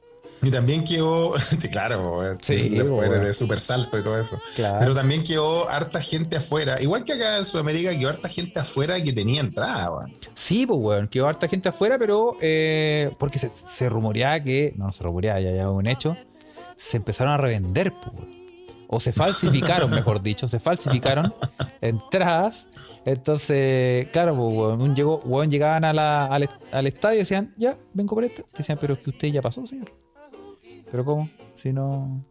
Y 0.43 0.49
también 0.49 0.83
quedó, 0.83 1.33
claro, 1.71 2.17
weón, 2.17 2.37
Sí, 2.41 2.69
después 2.69 3.09
de 3.11 3.33
super 3.33 3.59
salto 3.59 3.99
y 3.99 4.03
todo 4.03 4.19
eso. 4.19 4.39
Claro. 4.55 4.77
Pero 4.79 4.95
también 4.95 5.23
quedó 5.23 5.69
harta 5.69 6.01
gente 6.01 6.37
afuera. 6.37 6.81
Igual 6.81 7.03
que 7.03 7.13
acá 7.13 7.37
en 7.37 7.45
Sudamérica, 7.45 7.91
quedó 7.97 8.09
harta 8.09 8.27
gente 8.27 8.59
afuera 8.59 9.01
que 9.03 9.13
tenía 9.13 9.41
entrada, 9.41 9.91
weón. 9.91 10.13
Sí, 10.33 10.65
pues, 10.65 10.79
weón. 10.81 11.07
Quedó 11.07 11.27
harta 11.27 11.47
gente 11.47 11.69
afuera, 11.69 11.97
pero 11.99 12.37
eh, 12.41 13.11
porque 13.19 13.37
se, 13.37 13.49
se 13.51 13.87
rumoreaba 13.89 14.39
que, 14.39 14.73
no, 14.77 14.85
no 14.87 14.91
se 14.91 15.03
rumoreaba, 15.03 15.39
ya 15.39 15.51
ya 15.51 15.69
un 15.69 15.85
hecho, 15.85 16.17
se 16.75 16.97
empezaron 16.97 17.33
a 17.33 17.37
revender, 17.37 17.91
pues, 17.93 18.13
weón. 18.15 18.41
O 18.93 18.99
se 18.99 19.13
falsificaron, 19.13 19.89
mejor 19.91 20.21
dicho, 20.21 20.47
se 20.47 20.59
falsificaron 20.59 21.33
entradas. 21.81 22.67
Entonces, 23.05 24.07
claro, 24.11 24.35
pues, 24.35 24.93
llegó, 24.95 25.21
weón, 25.23 25.49
llegaban 25.51 25.85
a 25.85 25.93
la- 25.93 26.25
al, 26.25 26.49
al 26.71 26.87
estadio 26.87 27.15
y 27.17 27.19
decían, 27.19 27.53
ya, 27.57 27.77
vengo 27.93 28.15
por 28.15 28.23
esta. 28.23 28.41
Decían, 28.57 28.77
pero 28.81 28.93
es 28.95 28.99
que 28.99 29.11
usted 29.11 29.27
ya 29.29 29.41
pasó, 29.41 29.65
señor. 29.65 29.91
¿Pero 30.91 31.05
cómo? 31.05 31.29
Si 31.55 31.71
no, 31.71 32.23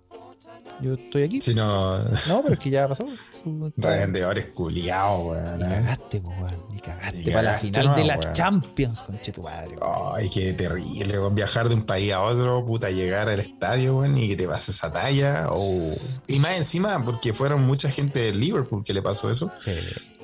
yo 0.83 0.95
estoy 0.95 1.25
aquí. 1.25 1.41
Si 1.41 1.55
no, 1.55 1.99
No, 1.99 2.43
pero 2.43 2.55
es 2.55 2.59
que 2.59 2.71
ya 2.71 2.89
pasó. 2.89 3.05
Revendedores 3.77 4.47
culiados, 4.47 5.27
weón. 5.27 5.61
Y 5.61 5.65
¿eh? 5.65 5.69
cagaste, 5.69 6.19
weón. 6.19 6.57
Y 6.75 6.81
cagaste 6.81 7.21
Y 7.21 7.25
para 7.31 7.43
la 7.43 7.59
final 7.59 7.95
de 7.95 8.05
la 8.05 8.19
weón. 8.19 8.33
Champions, 8.33 9.03
conche 9.03 9.33
tu 9.33 9.43
madre. 9.43 9.77
Ay, 10.15 10.31
qué 10.31 10.53
terrible, 10.55 11.19
weón. 11.19 11.35
Viajar 11.35 11.69
de 11.69 11.75
un 11.75 11.83
país 11.83 12.13
a 12.13 12.23
otro, 12.23 12.65
puta, 12.65 12.91
llegar 12.91 13.29
al 13.29 13.41
estadio, 13.41 13.99
weón, 13.99 14.17
y 14.17 14.29
que 14.29 14.37
te 14.37 14.49
pase 14.49 14.71
esa 14.73 14.91
talla. 14.93 15.49
oh. 15.51 15.93
Y 16.27 16.39
más 16.39 16.57
encima, 16.57 17.05
porque 17.05 17.33
fueron 17.35 17.67
mucha 17.67 17.91
gente 17.91 18.21
de 18.21 18.35
Liverpool 18.35 18.83
que 18.83 18.95
le 18.95 19.03
pasó 19.03 19.31
eso. 19.31 19.51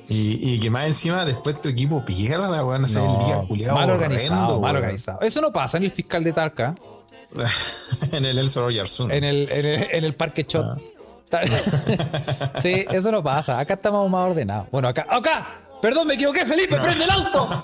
Y, 0.09 0.53
y 0.53 0.59
que 0.59 0.69
más 0.69 0.87
encima 0.87 1.25
después 1.25 1.61
tu 1.61 1.69
equipo 1.69 2.03
pierda, 2.03 2.65
weón. 2.65 2.83
O 2.83 2.87
sea, 2.87 3.05
el 3.05 3.25
día 3.25 3.41
culiado. 3.47 3.75
mal 3.75 3.89
organizado, 3.91 4.41
horrendo, 4.41 4.61
mal 4.61 4.73
weón. 4.73 4.83
organizado. 4.83 5.21
Eso 5.21 5.41
no 5.41 5.53
pasa 5.53 5.77
en 5.77 5.83
el 5.83 5.91
fiscal 5.91 6.23
de 6.23 6.33
Talca, 6.33 6.73
en 8.11 8.25
el 8.25 8.37
Elso 8.37 8.63
Royarzún. 8.63 9.11
en 9.11 9.23
el, 9.23 9.49
en 9.51 9.65
el, 9.65 9.87
en 9.91 10.03
el 10.05 10.15
parque 10.15 10.45
Shot. 10.47 10.65
Ah. 10.65 10.77
sí, 12.61 12.85
eso 12.89 13.11
no 13.11 13.21
pasa. 13.23 13.59
Acá 13.59 13.73
estamos 13.73 14.09
más 14.09 14.29
ordenados. 14.29 14.67
Bueno, 14.71 14.87
acá, 14.87 15.05
acá. 15.09 15.61
Perdón, 15.81 16.07
me 16.07 16.15
equivoqué, 16.15 16.43
Felipe, 16.43 16.75
prende 16.77 17.03
el 17.03 17.09
auto. 17.11 17.63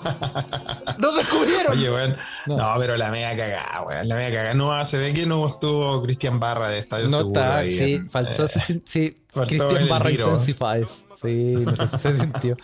Nos 0.98 1.16
descubrieron. 1.16 1.72
Oye, 1.76 1.90
weón. 1.90 2.16
No. 2.46 2.74
pero 2.78 2.96
la 2.96 3.10
media 3.10 3.36
cagada, 3.36 3.82
weón. 3.82 4.08
La 4.08 4.14
media 4.14 4.30
cagada. 4.30 4.54
No, 4.54 4.84
se 4.84 4.98
ve 4.98 5.12
que 5.12 5.26
no 5.26 5.44
estuvo 5.44 6.00
Cristian 6.02 6.38
Barra 6.38 6.68
de 6.68 6.78
Estadio 6.78 7.06
no 7.08 7.18
Seguro. 7.18 7.40
está, 7.40 7.56
ahí 7.56 7.72
sí, 7.72 7.94
en- 7.94 8.08
faltó, 8.10 8.44
eh, 8.44 8.48
sí, 8.84 9.16
faltó 9.30 9.48
Cristian 9.48 9.82
el 9.82 9.88
Barra. 9.88 10.10
Intensifies. 10.12 11.06
Sí, 11.20 11.54
no 11.56 11.74
sé, 11.74 11.98
se 11.98 12.14
sintió. 12.20 12.56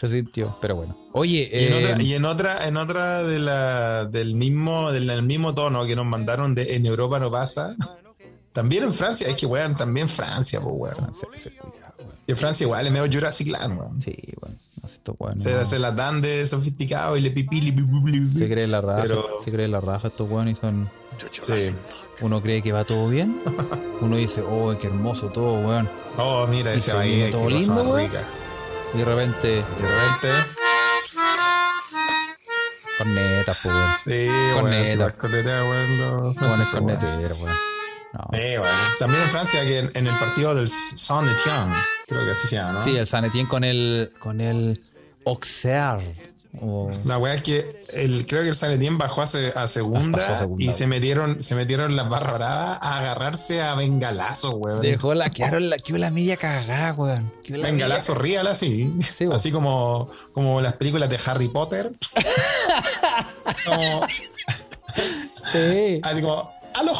Se 0.00 0.08
sintió, 0.08 0.56
pero 0.62 0.76
bueno. 0.76 0.96
Oye, 1.12 1.46
Y 1.52 1.64
en, 1.66 1.72
eh, 1.74 1.76
otra, 1.84 2.02
y 2.02 2.14
en 2.14 2.24
otra, 2.24 2.66
en 2.68 2.76
otra 2.78 3.22
de 3.22 3.38
la, 3.38 4.06
del 4.06 4.34
mismo, 4.34 4.90
del, 4.92 5.06
del 5.06 5.22
mismo 5.22 5.52
tono 5.54 5.84
que 5.84 5.94
nos 5.94 6.06
mandaron 6.06 6.54
de 6.54 6.74
En 6.76 6.86
Europa 6.86 7.18
no 7.18 7.30
pasa. 7.30 7.76
También 8.52 8.82
en 8.84 8.92
Francia, 8.94 9.28
es 9.28 9.36
que 9.36 9.46
weón, 9.46 9.76
también 9.76 10.08
Francia, 10.08 10.60
pues 10.60 10.74
weón. 10.76 10.94
Francia, 10.96 11.28
weón. 11.62 11.74
Y 12.26 12.30
en 12.32 12.36
Francia 12.36 12.64
igual 12.64 12.86
es 12.86 12.92
medio 12.92 13.06
Jurassic 13.12 13.48
Land, 13.48 13.78
weón. 13.78 14.00
Sí, 14.00 14.16
bueno, 14.40 14.56
no 14.82 14.88
sé, 14.88 14.94
estos 14.96 15.14
weones 15.18 15.44
Se, 15.44 15.52
no- 15.54 15.64
se 15.64 15.78
las 15.78 15.94
dan 15.94 16.20
de 16.20 16.44
sofisticado 16.46 17.16
y 17.16 17.20
le 17.20 17.30
pipí, 17.30 17.60
le 17.60 17.72
pipí, 17.72 17.92
le 18.10 18.18
pipí. 18.20 18.38
se 18.38 18.48
cree 18.48 18.66
la 18.66 18.80
raja, 18.80 19.02
Pero- 19.02 19.24
se 19.44 19.50
cree 19.52 19.68
la 19.68 19.80
raja 19.80 20.08
estos 20.08 20.28
weones 20.28 20.58
y 20.58 20.60
son. 20.60 20.88
Sí. 21.28 21.72
Uno 22.22 22.40
cree 22.42 22.60
que 22.62 22.72
va 22.72 22.84
todo 22.84 23.08
bien. 23.08 23.40
Uno 24.00 24.16
dice, 24.16 24.40
oh, 24.42 24.74
qué 24.80 24.86
hermoso 24.88 25.26
todo, 25.28 25.60
weón. 25.66 25.88
Oh, 26.18 26.46
mira, 26.48 26.72
Y 26.72 26.78
ese 26.78 26.90
se 26.90 26.96
va 26.96 27.02
viene 27.02 27.24
ahí, 27.26 27.30
todo 27.30 27.48
lindo, 27.50 27.82
weón. 27.84 27.98
rica. 28.10 28.24
Y 28.94 28.98
de 28.98 29.04
repente, 29.04 29.48
De 29.48 29.88
repente, 29.88 30.28
cornetas, 32.98 33.60
pues, 33.62 33.74
weón. 33.74 33.90
sí, 34.04 34.28
Corneta. 34.54 35.16
cornetea, 35.16 35.64
weón, 35.64 35.98
los 35.98 36.36
franceses, 36.36 36.74
cornetero, 36.74 37.34
weón. 37.36 37.56
No. 38.12 38.28
Eh, 38.38 38.58
weón. 38.58 38.74
También 38.98 39.22
en 39.22 39.28
Francia, 39.30 39.62
que 39.62 39.78
en, 39.78 39.90
en 39.94 40.06
el 40.08 40.14
partido 40.18 40.54
del 40.54 40.68
Saint-Étienne, 40.68 41.74
creo 42.08 42.24
que 42.24 42.30
así 42.32 42.48
se 42.48 42.56
llama, 42.56 42.72
¿no? 42.72 42.84
Sí, 42.84 42.96
el 42.96 43.06
San 43.06 43.24
Etienne 43.24 43.48
con 43.48 43.64
el. 43.64 44.12
con 44.18 44.40
el 44.40 44.80
Auxerre. 45.26 46.16
O- 46.60 46.90
La 47.04 47.16
weá 47.18 47.34
es 47.34 47.42
que 47.42 47.64
el, 47.94 48.26
creo 48.26 48.42
que 48.42 48.48
el 48.48 48.54
San 48.56 48.72
Etienne 48.72 48.98
bajó 48.98 49.22
a, 49.22 49.26
se- 49.28 49.52
a 49.54 49.68
segunda, 49.68 50.18
Bajó 50.18 50.32
a 50.32 50.36
segunda, 50.36 50.64
y 50.64 50.72
se 50.72 50.86
metieron, 50.88 51.40
se 51.40 51.54
metieron 51.54 51.94
las 51.94 52.08
barras 52.08 52.32
bravas 52.34 52.78
a 52.82 52.98
agarrarse 52.98 53.62
a 53.62 53.74
bengalazos, 53.76 54.54
weón. 54.56 54.80
Dejó 54.80 55.14
la, 55.14 55.30
quedaron 55.30 55.70
la, 55.70 55.78
quedó 55.78 55.98
la 55.98 56.10
media 56.10 56.36
cagada, 56.36 56.92
weón. 56.94 57.32
Bengalazo 57.48 58.14
real 58.14 58.48
así. 58.48 58.92
Sí, 59.00 59.28
así 59.32 59.52
como, 59.52 60.10
como 60.32 60.60
las 60.60 60.72
películas 60.74 61.08
de 61.08 61.20
Harry 61.24 61.48
Potter. 61.48 61.92
como, 63.64 64.00
Sí. 65.52 66.00
así 66.02 66.20
como, 66.20 66.52
¡a 66.74 66.82
los 66.82 66.98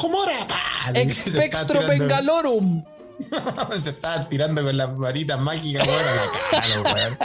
Expectro 0.94 1.86
Bengalorum. 1.86 2.84
se 3.82 3.90
estaban 3.90 4.28
tirando 4.30 4.62
con 4.64 4.76
las 4.76 4.96
varitas 4.96 5.38
mágicas, 5.40 5.86
weón, 5.86 6.00
a 6.00 6.14
la 6.14 6.22
cara, 6.82 6.94
weón. 6.94 7.18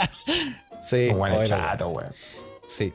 Sí. 0.88 1.08
Weón, 1.14 1.32
es 1.34 1.48
chato, 1.48 1.88
weón. 1.88 2.10
Sí. 2.68 2.92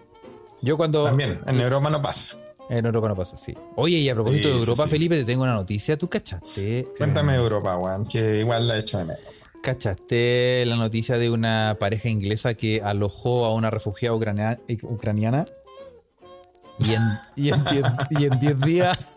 Yo 0.62 0.78
cuando. 0.78 1.04
También, 1.06 1.40
en 1.48 1.60
Europa 1.60 1.90
no 1.90 2.02
pasa. 2.02 2.38
En 2.70 2.86
Europa 2.86 3.10
no 3.10 3.16
pasa 3.16 3.36
así. 3.36 3.56
Oye, 3.76 3.98
y 3.98 4.08
a 4.10 4.14
propósito 4.16 4.44
Sí, 4.44 4.50
de 4.50 4.54
sí, 4.54 4.60
Europa, 4.62 4.84
sí. 4.86 4.90
Felipe, 4.92 5.16
te 5.18 5.26
tengo 5.26 5.44
una 5.44 5.54
noticia. 5.54 5.98
¿Tú 5.98 6.08
cachaste? 6.10 6.88
Cuéntame 6.98 7.34
eh, 7.34 7.38
de 7.38 7.44
Europa, 7.44 7.78
weón, 7.78 8.06
que 8.06 8.40
igual 8.40 8.68
la 8.68 8.78
he 8.78 8.80
hecho 8.80 8.98
de 9.00 9.06
menos. 9.06 9.22
¿Cachaste 9.62 10.64
la 10.66 10.76
noticia 10.76 11.18
de 11.18 11.30
una 11.30 11.78
pareja 11.80 12.10
inglesa 12.10 12.54
que 12.54 12.82
alojó 12.84 13.46
a 13.46 13.54
una 13.54 13.70
refugiada 13.70 14.16
ucrania- 14.16 14.60
ucraniana? 14.84 15.46
Y 16.80 16.94
en, 16.94 17.02
y 17.36 17.50
en 17.50 18.40
y 18.40 18.48
en 18.48 18.60
días 18.62 19.14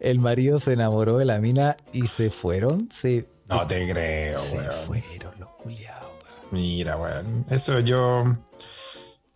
el 0.00 0.18
marido 0.18 0.58
se 0.58 0.72
enamoró 0.72 1.18
de 1.18 1.24
la 1.26 1.38
mina 1.38 1.76
y 1.92 2.06
se 2.06 2.30
fueron. 2.30 2.88
Se, 2.90 3.28
No 3.48 3.66
te 3.66 3.88
creo, 3.90 4.38
se 4.38 4.56
weón. 4.56 4.72
fueron 4.86 5.38
los 5.40 5.50
culiados. 5.50 5.97
Mira, 6.50 6.96
weón. 6.96 7.46
Eso 7.50 7.80
yo. 7.80 8.24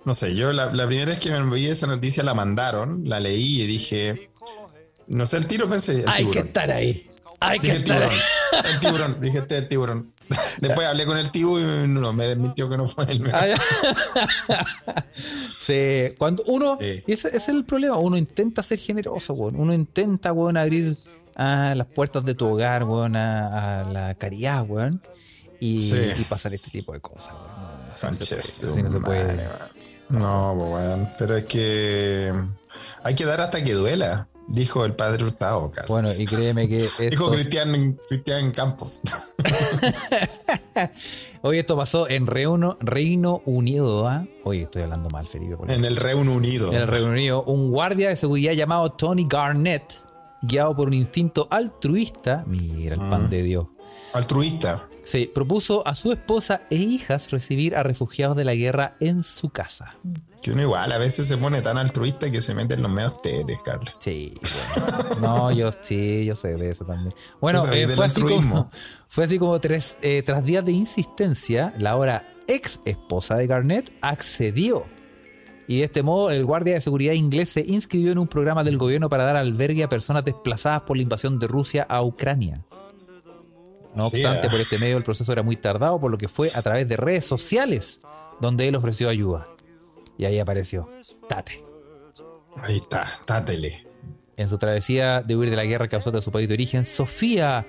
No 0.05 0.15
sé, 0.15 0.35
yo 0.35 0.53
la, 0.53 0.73
la 0.73 0.87
primera 0.87 1.11
vez 1.11 1.21
que 1.21 1.31
me 1.31 1.55
vi 1.55 1.67
esa 1.67 1.87
noticia 1.87 2.23
la 2.25 2.35
mandaron, 2.35 3.03
la 3.09 3.21
leí 3.21 3.63
y 3.63 3.67
dije. 3.67 4.31
No 5.07 5.27
sé, 5.27 5.37
el 5.37 5.47
tiro 5.47 5.69
pensé. 5.69 6.01
El 6.01 6.09
Hay 6.09 6.27
que 6.27 6.41
estar 6.41 6.71
ahí. 6.71 7.09
Hay 7.41 7.59
que 7.59 7.73
Dije 7.75 7.79
estar 7.79 7.99
tiburón. 8.09 8.13
ahí. 8.13 8.73
El 8.73 8.81
tiburón. 8.81 9.21
Dije 9.21 9.39
este 9.39 9.57
es 9.57 9.63
el 9.63 9.69
tiburón. 9.69 10.13
Después 10.61 10.87
hablé 10.87 11.05
con 11.05 11.19
el 11.19 11.31
tío 11.31 11.59
y 11.61 11.89
no, 11.89 12.13
me 12.13 12.25
desmintió 12.27 12.71
que 12.71 12.77
no 12.79 12.87
fue 12.87 13.05
el 13.11 13.21
mejor. 13.21 13.41
Ah, 14.49 15.05
sí, 15.59 16.15
cuando 16.19 16.43
uno, 16.47 16.79
Sí. 16.81 17.03
ese, 17.07 17.29
ese 17.29 17.37
es 17.37 17.49
el 17.49 17.65
problema, 17.65 17.97
uno 17.99 18.17
intenta 18.17 18.63
ser 18.63 18.79
generoso, 18.79 19.35
weón. 19.35 19.57
Uno 19.57 19.75
intenta, 19.75 20.33
weón, 20.33 20.57
abrir 20.57 20.97
ah, 21.37 21.75
las 21.77 21.87
puertas 21.89 22.25
de 22.25 22.35
tu 22.35 22.47
hogar, 22.49 22.85
weón, 22.85 23.17
a, 23.17 23.81
a 23.83 23.85
la 23.93 24.15
caridad, 24.15 24.65
weón. 24.67 25.03
Y, 25.63 25.81
Sí. 25.81 25.97
y 26.19 26.25
pasar 26.25 26.53
este 26.55 26.71
tipo 26.71 26.93
de 26.93 27.01
cosas. 27.01 27.35
No, 28.03 28.15
se 28.15 29.01
puede, 29.01 29.49
pues. 30.09 31.09
Pero 31.19 31.37
es 31.37 31.45
que 31.45 32.33
hay 33.05 33.15
que 33.15 33.25
dar 33.25 33.41
hasta 33.41 33.63
que 33.63 33.73
duela, 33.75 34.29
dijo 34.49 34.85
el 34.85 34.97
padre 34.97 35.23
Hurtado, 35.25 35.71
Carlos. 35.71 35.89
Bueno, 35.89 36.09
y 36.19 36.25
créeme 36.25 36.69
que 36.69 36.89
dijo 37.11 37.31
Cristian, 37.31 37.97
Cristian 38.09 38.51
Campos. 38.51 39.03
hoy 41.43 41.59
esto 41.59 41.77
pasó 41.77 42.09
en 42.09 42.27
Reino, 42.27 42.77
Reino 42.81 43.41
Unido, 43.45 44.09
¿ah? 44.09 44.27
Oye, 44.43 44.63
estoy 44.63 44.83
hablando 44.83 45.11
mal, 45.11 45.29
Felipe. 45.29 45.57
por 45.57 45.71
en 45.71 45.85
el 45.85 45.97
Reino 45.97 46.33
Unido. 46.33 46.73
En 46.73 46.81
el 46.81 46.89
Reino 46.89 47.11
Unido, 47.11 47.45
un 47.45 47.71
guardia 47.71 48.09
de 48.09 48.17
seguridad 48.17 48.53
llamado 48.53 48.91
Tony 48.93 49.27
Garnett, 49.29 50.01
guiado 50.43 50.75
por 50.75 50.89
un 50.89 50.95
instinto 50.95 51.47
altruista, 51.51 52.43
mira 52.49 52.95
el 52.95 53.01
pan 53.01 53.31
de 53.31 53.43
Dios, 53.45 53.67
Altruista. 54.13 54.89
Sí, 55.05 55.31
propuso 55.33 55.87
a 55.87 55.95
su 55.95 56.13
esposa 56.13 56.63
e 56.71 56.77
hijas 56.77 57.31
recibir 57.31 57.77
a 57.77 57.83
refugiados 57.83 58.37
de 58.37 58.45
la 58.45 58.55
guerra 58.55 58.97
en 59.01 59.23
su 59.23 59.51
casa. 59.51 59.97
Que 60.43 60.51
uno 60.51 60.63
igual 60.63 60.91
a 60.91 60.99
veces 60.99 61.29
se 61.29 61.37
pone 61.37 61.63
tan 61.63 61.79
altruista 61.79 62.31
que 62.31 62.41
se 62.41 62.55
mete 62.55 62.75
en 62.75 62.83
los 62.83 62.91
medios 62.91 63.23
tetes, 63.23 63.59
Carlos. 63.65 63.97
Sí, 64.01 64.35
bueno. 64.75 65.21
no, 65.21 65.53
yo 65.53 65.71
sí, 65.81 66.25
yo 66.25 66.35
sé 66.35 66.55
de 66.55 66.71
eso 66.71 66.85
también. 66.85 67.15
Bueno, 67.41 67.65
eh, 67.73 67.87
fue, 67.87 68.07
así 68.07 68.23
como, 68.23 68.69
fue 69.09 69.25
así 69.25 69.39
como 69.39 69.61
tres, 69.61 69.99
eh, 70.03 70.23
tras 70.25 70.45
días 70.45 70.65
de 70.65 70.73
insistencia, 70.73 71.73
la 71.79 71.91
ahora 71.91 72.27
ex 72.49 72.81
esposa 72.85 73.37
de 73.37 73.47
Garnett 73.47 73.93
accedió. 74.01 74.85
Y 75.69 75.79
de 75.79 75.85
este 75.85 76.03
modo, 76.03 76.31
el 76.31 76.45
guardia 76.45 76.75
de 76.75 76.81
seguridad 76.81 77.13
inglés 77.13 77.51
se 77.51 77.61
inscribió 77.61 78.11
en 78.13 78.19
un 78.19 78.27
programa 78.27 78.65
del 78.65 78.79
gobierno 78.79 79.09
para 79.09 79.25
dar 79.25 79.37
albergue 79.37 79.85
a 79.85 79.89
personas 79.89 80.25
desplazadas 80.25 80.83
por 80.83 80.97
la 80.97 81.05
invasión 81.05 81.39
de 81.39 81.47
Rusia 81.47 81.87
a 81.89 82.03
Ucrania. 82.03 82.65
No 83.95 84.09
Sí, 84.09 84.17
obstante, 84.17 84.47
ah. 84.47 84.51
por 84.51 84.61
este 84.61 84.79
medio 84.79 84.97
el 84.97 85.05
proceso 85.05 85.33
era 85.33 85.43
muy 85.43 85.57
tardado, 85.57 86.01
por 86.01 86.11
lo 86.11 86.19
que 86.19 86.29
fue 86.29 86.51
a 86.55 86.63
través 86.63 86.89
de 86.89 86.97
redes 86.97 87.25
sociales 87.25 88.01
donde 88.41 88.69
él 88.69 88.75
ofreció 88.75 89.09
ayuda. 89.09 89.49
Y 90.19 90.25
ahí 90.25 90.39
apareció 90.39 90.89
Tate. 91.29 91.65
Ahí 92.57 92.77
está, 92.77 93.07
tátele. 93.25 93.87
En 94.37 94.49
su 94.49 94.59
travesía 94.59 95.23
de 95.23 95.37
huir 95.37 95.51
de 95.51 95.57
la 95.57 95.65
guerra 95.65 95.87
que 95.87 95.93
causó 95.93 96.11
de 96.11 96.23
su 96.23 96.31
país 96.31 96.49
de 96.49 96.55
origen, 96.55 96.85
Sofía 96.85 97.67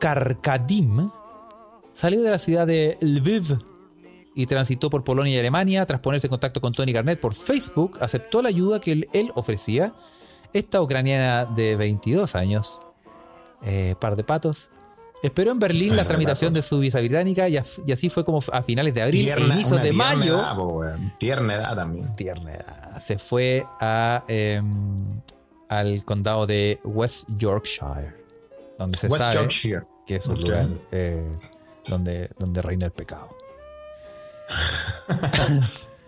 Karkadim 0.00 1.10
salió 1.92 2.22
de 2.22 2.30
la 2.30 2.38
ciudad 2.38 2.66
de 2.66 2.96
Lviv 3.00 3.58
y 4.34 4.46
transitó 4.46 4.90
por 4.90 5.04
Polonia 5.04 5.34
y 5.34 5.38
Alemania. 5.38 5.84
Tras 5.86 6.00
ponerse 6.00 6.26
en 6.26 6.30
contacto 6.30 6.60
con 6.60 6.72
Tony 6.72 6.92
Garnett 6.92 7.20
por 7.20 7.34
Facebook, 7.34 7.98
aceptó 8.00 8.42
la 8.42 8.48
ayuda 8.48 8.80
que 8.80 8.92
él, 8.92 9.08
él 9.12 9.30
ofrecía. 9.34 9.94
Esta 10.52 10.80
ucraniana 10.80 11.44
de 11.44 11.76
22 11.76 12.34
años, 12.34 12.80
eh, 13.62 13.94
par 14.00 14.16
de 14.16 14.24
patos, 14.24 14.70
esperó 15.22 15.50
en 15.52 15.58
Berlín 15.58 15.96
la 15.96 16.04
tramitación 16.04 16.52
de 16.54 16.62
su 16.62 16.78
visa 16.78 16.98
británica 17.00 17.48
y, 17.48 17.56
así 17.56 18.08
fue 18.10 18.24
como 18.24 18.40
a 18.52 18.62
finales 18.62 18.94
de 18.94 19.02
abril 19.02 19.28
e 19.28 19.34
Tierna- 19.34 19.54
inicios 19.54 19.82
de 19.82 19.92
mayo. 19.92 20.36
edad, 20.38 20.56
po. 20.56 20.82
Tierna 21.18 21.54
edad 21.54 21.76
también. 21.76 22.14
tierna 22.16 22.52
edad. 22.54 23.00
Se 23.00 23.18
fue 23.18 23.64
a, 23.80 24.24
em, 24.28 25.20
al 25.68 26.04
condado 26.04 26.46
de 26.46 26.78
West 26.84 27.28
Yorkshire, 27.36 28.14
donde 28.78 28.96
se 28.98 29.06
West 29.08 29.24
sabe 29.24 29.34
Yorkshire. 29.36 29.82
que 30.06 30.16
es 30.16 30.26
un 30.26 30.40
lugar 30.40 30.66
eh, 30.92 31.28
donde, 31.86 32.30
donde 32.38 32.62
reina 32.62 32.86
el 32.86 32.92
pecado. 32.92 33.28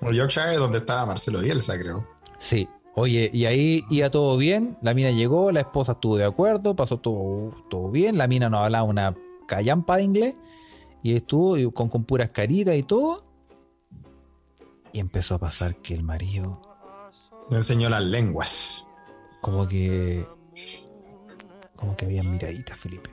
Bueno, 0.00 0.16
Yorkshire, 0.16 0.56
donde 0.56 0.78
estaba 0.78 1.06
Marcelo 1.06 1.40
Bielsa, 1.40 1.78
creo. 1.78 2.06
Sí. 2.38 2.68
Oye, 2.94 3.30
y 3.32 3.44
ahí 3.46 3.84
iba 3.90 4.10
todo 4.10 4.36
bien. 4.36 4.76
La 4.82 4.94
mina 4.94 5.10
llegó, 5.10 5.52
la 5.52 5.60
esposa 5.60 5.92
estuvo 5.92 6.16
de 6.16 6.24
acuerdo, 6.24 6.74
pasó 6.74 6.98
todo, 6.98 7.50
todo 7.68 7.90
bien. 7.90 8.18
La 8.18 8.26
mina 8.26 8.48
no 8.48 8.58
hablaba 8.58 8.84
una 8.84 9.16
callampa 9.46 9.96
de 9.96 10.02
inglés. 10.04 10.36
Y 11.02 11.14
estuvo 11.14 11.72
con, 11.72 11.88
con 11.88 12.04
puras 12.04 12.30
caritas 12.30 12.76
y 12.76 12.82
todo. 12.82 13.22
Y 14.92 14.98
empezó 14.98 15.36
a 15.36 15.38
pasar 15.38 15.76
que 15.76 15.94
el 15.94 16.02
marido 16.02 16.60
Le 17.48 17.56
enseñó 17.58 17.88
las 17.88 18.04
lenguas. 18.04 18.86
como 19.40 19.68
que 19.68 20.26
como 21.76 21.96
que 21.96 22.04
habían 22.04 22.30
miraditas, 22.30 22.78
Felipe. 22.78 23.10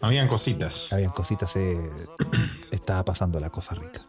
Habían 0.00 0.28
cositas. 0.28 0.92
Habían 0.92 1.10
cositas, 1.10 1.56
eh, 1.56 1.90
estaba 2.70 3.04
pasando 3.04 3.40
la 3.40 3.50
cosa 3.50 3.74
rica. 3.74 4.06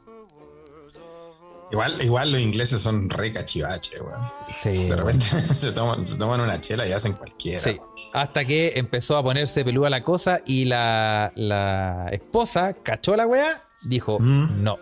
Igual, 1.75 2.01
igual 2.01 2.31
los 2.31 2.39
ingleses 2.39 2.81
son 2.81 3.09
re 3.09 3.33
cachivache, 3.33 3.99
weón. 4.01 4.31
Sí, 4.49 4.87
De 4.87 4.95
repente 4.95 5.25
se 5.25 5.73
toman, 5.73 6.05
se 6.05 6.15
toman 6.15 6.39
una 6.39 6.61
chela 6.61 6.87
y 6.87 6.93
hacen 6.93 7.13
cualquiera. 7.13 7.59
sí. 7.59 7.77
Hasta 8.13 8.45
que 8.45 8.73
empezó 8.77 9.17
a 9.17 9.23
ponerse 9.23 9.65
peluda 9.65 9.89
la 9.89 10.01
cosa 10.01 10.39
y 10.45 10.63
la, 10.65 11.33
la 11.35 12.07
esposa 12.13 12.73
cachó 12.73 13.17
la 13.17 13.27
weá, 13.27 13.61
dijo 13.83 14.19
Mm. 14.21 14.63
no. 14.63 14.77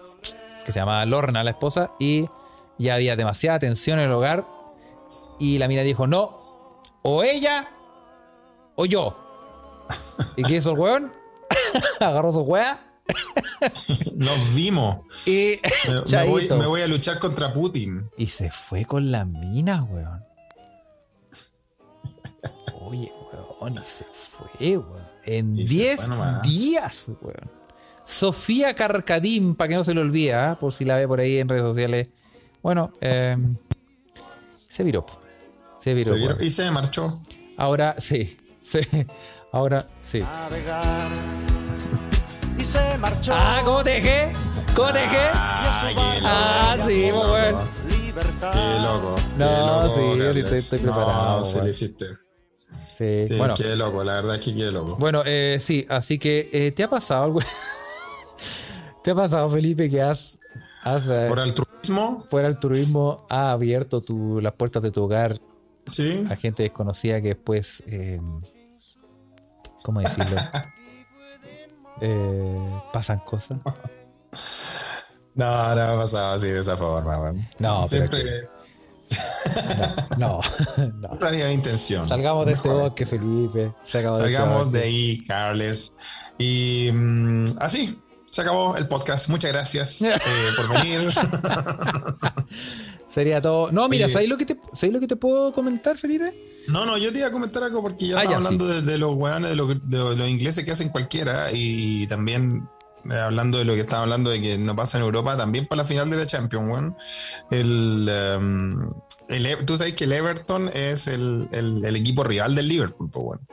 Que 0.66 0.72
se 0.72 0.80
llamaba 0.80 1.04
Lorna 1.08 1.44
la 1.44 1.50
esposa 1.50 1.94
y 2.00 2.26
ya 2.78 2.94
había 2.96 3.16
demasiada 3.16 3.58
tensión 3.58 3.98
en 3.98 4.06
el 4.06 4.12
hogar. 4.12 4.46
Y 5.40 5.58
la 5.58 5.68
mina 5.68 5.82
dijo 5.82 6.06
no, 6.06 6.38
o 7.02 7.24
ella 7.24 7.68
o 8.76 8.86
yo. 8.86 9.18
¿Y 10.38 10.44
qué 10.44 10.58
hizo 10.58 10.72
el 10.74 10.78
weón? 10.80 11.12
Agarró 12.00 12.32
su 12.32 12.42
weá 12.42 12.93
Nos 14.16 14.56
vimos. 14.56 15.00
y 15.26 15.60
Me, 15.88 15.94
me 15.94 16.26
voy, 16.28 16.42
chaito. 16.42 16.58
me 16.58 16.66
voy 16.68 16.82
a 16.82 16.88
luchar 16.88 17.20
contra 17.20 17.52
Putin. 17.54 18.10
Y 18.18 18.28
se 18.28 18.50
fue 18.50 18.86
con 18.86 19.12
la 19.12 19.26
mina, 19.26 19.84
weón. 19.84 20.24
Oye, 22.82 23.12
weón, 23.60 23.76
y 23.76 23.86
se 23.86 24.06
fue, 24.14 24.78
weón. 24.78 25.04
En 25.26 25.58
Y 25.58 25.68
se 25.68 25.74
10 25.74 26.00
fue 26.00 26.10
nomás. 26.10 26.42
días, 26.44 27.12
weón. 27.22 27.52
Sofía 28.06 28.74
Carcadín, 28.74 29.56
para 29.56 29.70
que 29.70 29.76
no 29.76 29.84
se 29.84 29.94
le 29.94 30.02
olvide, 30.02 30.34
¿ah? 30.34 30.58
por 30.60 30.74
si 30.74 30.84
la 30.84 30.98
ve 30.98 31.08
por 31.08 31.20
ahí 31.22 31.38
en 31.40 31.48
redes 31.48 31.64
sociales. 31.64 32.10
Bueno, 32.62 32.92
eh, 33.00 33.38
se 34.68 34.84
viró. 34.84 35.06
Se 35.80 35.94
viró. 35.94 36.14
Se 36.38 36.46
y 36.46 36.52
se 36.52 36.70
marchó. 36.72 37.22
Ahora 37.58 37.96
sí, 38.00 38.38
sí. 38.62 38.80
Ahora 39.52 39.88
sí. 40.04 40.20
navegar. 40.20 41.10
Y 42.64 42.66
se 42.66 42.98
marchó. 42.98 43.34
Ah, 43.36 43.62
¿cómo 43.66 43.84
te 43.84 43.90
dejé? 43.90 44.32
¿Cómo 44.74 44.88
te 44.94 45.00
dejé? 45.00 45.18
Ay, 45.34 45.94
qué 45.96 46.22
loco. 46.22 46.28
Ah, 46.34 46.78
sí, 46.88 47.12
weón. 47.12 47.56
Libertad. 47.90 48.54
Qué 48.54 48.82
loco. 48.82 49.16
No, 49.38 49.48
qué 49.50 49.58
loco, 49.58 49.90
sí, 49.90 50.02
yo 50.02 50.14
sí 50.14 50.20
Carles. 50.20 50.38
estoy- 50.46 50.60
estoy 50.60 50.80
No, 50.80 50.96
preparado, 50.96 51.44
sí 51.46 51.54
weón. 51.56 51.66
le 51.66 51.72
hiciste. 51.72 52.06
Sí, 52.98 53.28
Sí, 53.28 53.38
bueno. 53.38 53.54
qué 53.56 53.76
loco, 53.76 54.02
la 54.06 54.14
verdad 54.14 54.36
es 54.36 54.46
que 54.46 54.56
qué 54.56 54.72
loco. 54.72 54.96
Bueno, 54.98 55.24
eh, 55.26 55.58
sí, 55.60 55.86
así 55.90 56.18
que 56.18 56.50
eh, 56.54 56.72
¿te 56.72 56.84
ha 56.84 56.90
pasado 56.90 57.26
algo? 57.26 57.40
¿Te 59.04 59.12
ha 59.12 59.16
pasado, 59.16 59.50
Felipe, 59.50 59.90
que 59.90 60.02
has, 60.02 60.40
has 60.84 61.10
eh, 61.10 61.26
Por 61.28 61.42
altruismo, 61.42 62.24
fuera 62.30 62.48
del 62.48 62.60
turismo, 62.60 63.26
ha 63.30 63.52
abierto 63.52 64.00
tu- 64.00 64.40
las 64.40 64.54
puertas 64.54 64.82
de 64.84 64.92
tu 64.92 65.04
hogar 65.04 65.38
sí. 65.92 66.26
a 66.30 66.36
gente 66.38 66.64
desconocida 66.64 67.20
que 67.22 67.30
después, 67.30 67.84
eh, 67.88 68.22
¿cómo 69.84 70.00
decirlo? 70.00 70.38
Eh, 72.02 72.82
pasan 72.92 73.20
cosas. 73.20 73.60
No, 75.36 75.70
no 75.70 75.76
me 75.76 75.82
ha 75.82 75.96
pasado 75.98 76.34
así 76.36 76.46
de 76.48 76.60
esa 76.62 76.78
forma, 76.78 77.20
weón. 77.20 77.38
No, 77.58 77.88
pero 77.90 78.08
Siempre, 78.08 78.50
No, 80.18 80.42
no. 80.78 81.08
siempre 81.08 81.28
había 81.28 81.52
intención. 81.52 82.08
Salgamos 82.08 82.46
de 82.46 82.54
este 82.54 82.70
bosque, 82.70 83.06
Felipe. 83.06 83.74
Salgamos, 83.86 84.20
de 84.20 84.26
este 84.26 84.38
Salgamos 84.38 84.72
de 84.72 84.82
ahí, 84.84 85.24
Carles. 85.26 85.96
Y 86.38 86.92
mm, 86.94 87.58
así, 87.60 88.00
se 88.30 88.42
acabó 88.42 88.76
el 88.78 88.88
podcast. 88.88 89.30
Muchas 89.30 89.52
gracias 89.52 90.02
eh, 90.04 90.14
por 90.56 90.70
venir. 90.70 91.10
Sería 93.14 93.42
todo. 93.42 93.72
No, 93.72 93.88
mira. 93.90 94.10
¿sabes 94.10 94.28
lo, 94.28 94.38
que 94.38 94.46
te, 94.46 94.58
¿sabes 94.74 94.92
lo 94.94 95.00
que 95.00 95.08
te 95.08 95.16
puedo 95.16 95.52
comentar, 95.54 95.98
Felipe? 95.98 96.34
No, 96.68 96.86
no, 96.86 96.98
yo 96.98 97.12
te 97.12 97.20
iba 97.20 97.28
a 97.28 97.32
comentar 97.32 97.62
algo 97.64 97.82
porque 97.82 98.08
ya 98.08 98.16
Ah, 98.18 98.24
estaba 98.24 98.32
ya, 98.32 98.38
hablando 98.38 98.68
de, 98.68 98.82
de 98.82 98.98
los 98.98 99.14
weones, 99.16 99.50
de, 99.52 99.56
lo 99.56 99.68
que- 99.68 99.80
de 99.84 99.98
los 100.16 100.28
ingleses 100.30 100.64
que 100.66 100.72
hacen 100.72 100.90
cualquiera 100.90 101.48
y 101.52 102.08
también 102.08 102.68
eh, 103.12 103.14
hablando 103.16 103.58
de 103.58 103.66
lo 103.66 103.74
que 103.76 103.82
estaba 103.82 104.04
hablando 104.04 104.30
de 104.32 104.42
que 104.42 104.58
no 104.58 104.76
pasa 104.76 104.98
en 104.98 105.04
Europa, 105.04 105.36
también 105.38 105.68
para 105.68 105.82
la 105.84 105.88
final 105.88 106.10
de 106.10 106.18
la 106.18 106.26
Champions, 106.26 106.70
weón. 106.72 106.96
El, 107.52 108.10
um, 108.40 108.90
el 109.30 109.66
tú 109.66 109.78
sabes 109.78 109.94
que 109.94 110.06
el 110.06 110.14
Everton 110.14 110.70
es 110.74 111.08
el, 111.08 111.48
el- 111.52 111.84
el 111.86 111.96
equipo 111.96 112.24
rival 112.24 112.56
del 112.56 112.68
Liverpool, 112.68 113.10
pues, 113.12 113.26
weón. 113.26 113.48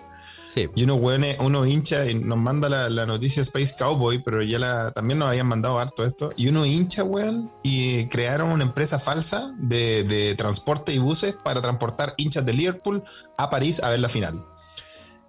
Sí. 0.52 0.68
Y 0.74 0.82
unos 0.82 1.00
weones, 1.00 1.36
uno 1.38 1.64
hincha, 1.64 2.04
y 2.10 2.14
nos 2.16 2.36
manda 2.36 2.68
la, 2.68 2.88
la 2.90 3.06
noticia 3.06 3.40
Space 3.42 3.74
Cowboy, 3.78 4.20
pero 4.24 4.42
ya 4.42 4.58
la, 4.58 4.90
también 4.90 5.20
nos 5.20 5.28
habían 5.28 5.46
mandado 5.46 5.78
harto 5.78 6.04
esto. 6.04 6.32
Y 6.36 6.48
uno 6.48 6.66
hincha, 6.66 7.04
weón, 7.04 7.52
y 7.62 8.06
crearon 8.06 8.50
una 8.50 8.64
empresa 8.64 8.98
falsa 8.98 9.52
de, 9.58 10.02
de 10.02 10.34
transporte 10.34 10.92
y 10.92 10.98
buses 10.98 11.36
para 11.44 11.60
transportar 11.62 12.14
hinchas 12.16 12.44
de 12.44 12.52
Liverpool 12.52 13.04
a 13.38 13.48
París 13.48 13.80
a 13.84 13.90
ver 13.90 14.00
la 14.00 14.08
final. 14.08 14.44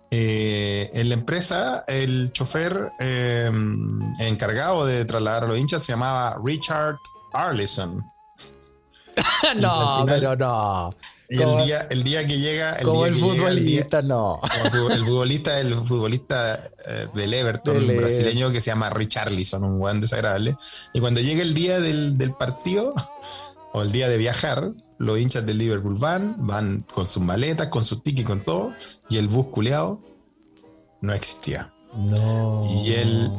eh, 0.10 0.90
en 0.94 1.08
la 1.10 1.14
empresa, 1.16 1.84
el 1.88 2.34
chofer 2.34 2.92
eh, 3.00 3.50
encargado 4.20 4.86
de 4.86 5.06
trasladar 5.06 5.44
a 5.44 5.48
los 5.48 5.58
hinchas 5.58 5.84
se 5.84 5.92
llamaba 5.94 6.38
Richard 6.44 6.98
Arlison. 7.32 8.04
no, 9.58 9.96
al 10.00 10.02
final- 10.02 10.20
pero 10.20 10.36
no. 10.36 10.96
Y 11.34 11.38
Como- 11.38 11.60
el 11.60 11.66
día, 11.66 11.88
el 11.90 12.04
día 12.04 12.28
que 12.28 12.38
llega. 12.40 12.74
El 12.74 12.86
Como 12.86 13.06
día 13.06 13.08
el 13.08 13.14
que 13.14 13.22
llega, 13.22 13.48
el 13.48 13.56
día- 13.66 13.84
futbolista, 13.86 14.02
no. 14.02 14.40
como 14.42 14.70
fu- 14.70 14.90
el 14.92 15.06
futbolista, 15.06 15.60
el 15.62 15.76
futbolista 15.76 16.60
eh, 16.86 17.08
del 17.16 17.34
Everton, 17.34 17.74
Del 17.76 17.90
un 17.90 17.98
brasileño 17.98 18.52
que 18.52 18.60
se 18.60 18.72
llama 18.72 18.90
Richarlison, 18.90 19.64
un 19.64 19.80
buen 19.80 20.02
desagradable. 20.02 20.58
Y 20.94 21.00
cuando 21.00 21.22
llega 21.22 21.42
el 21.42 21.54
día 21.54 21.80
del, 21.80 22.18
del 22.18 22.34
partido, 22.34 22.94
o 23.74 23.82
el 23.82 23.94
día 23.94 24.10
de 24.10 24.18
viajar, 24.18 24.74
los 24.98 25.18
hinchas 25.20 25.46
del 25.46 25.58
Liverpool 25.58 25.96
van, 25.96 26.36
van 26.46 26.86
con 26.94 27.06
sus 27.06 27.24
maletas, 27.24 27.68
con 27.68 27.84
sus 27.86 28.04
tickets, 28.04 28.28
con 28.28 28.44
todo, 28.44 28.74
y 29.10 29.18
el 29.18 29.30
bus 29.30 29.48
culeado 29.48 30.02
no 31.00 31.14
existía. 31.14 31.74
No. 31.96 32.66
Y 32.84 32.92
el, 32.92 33.32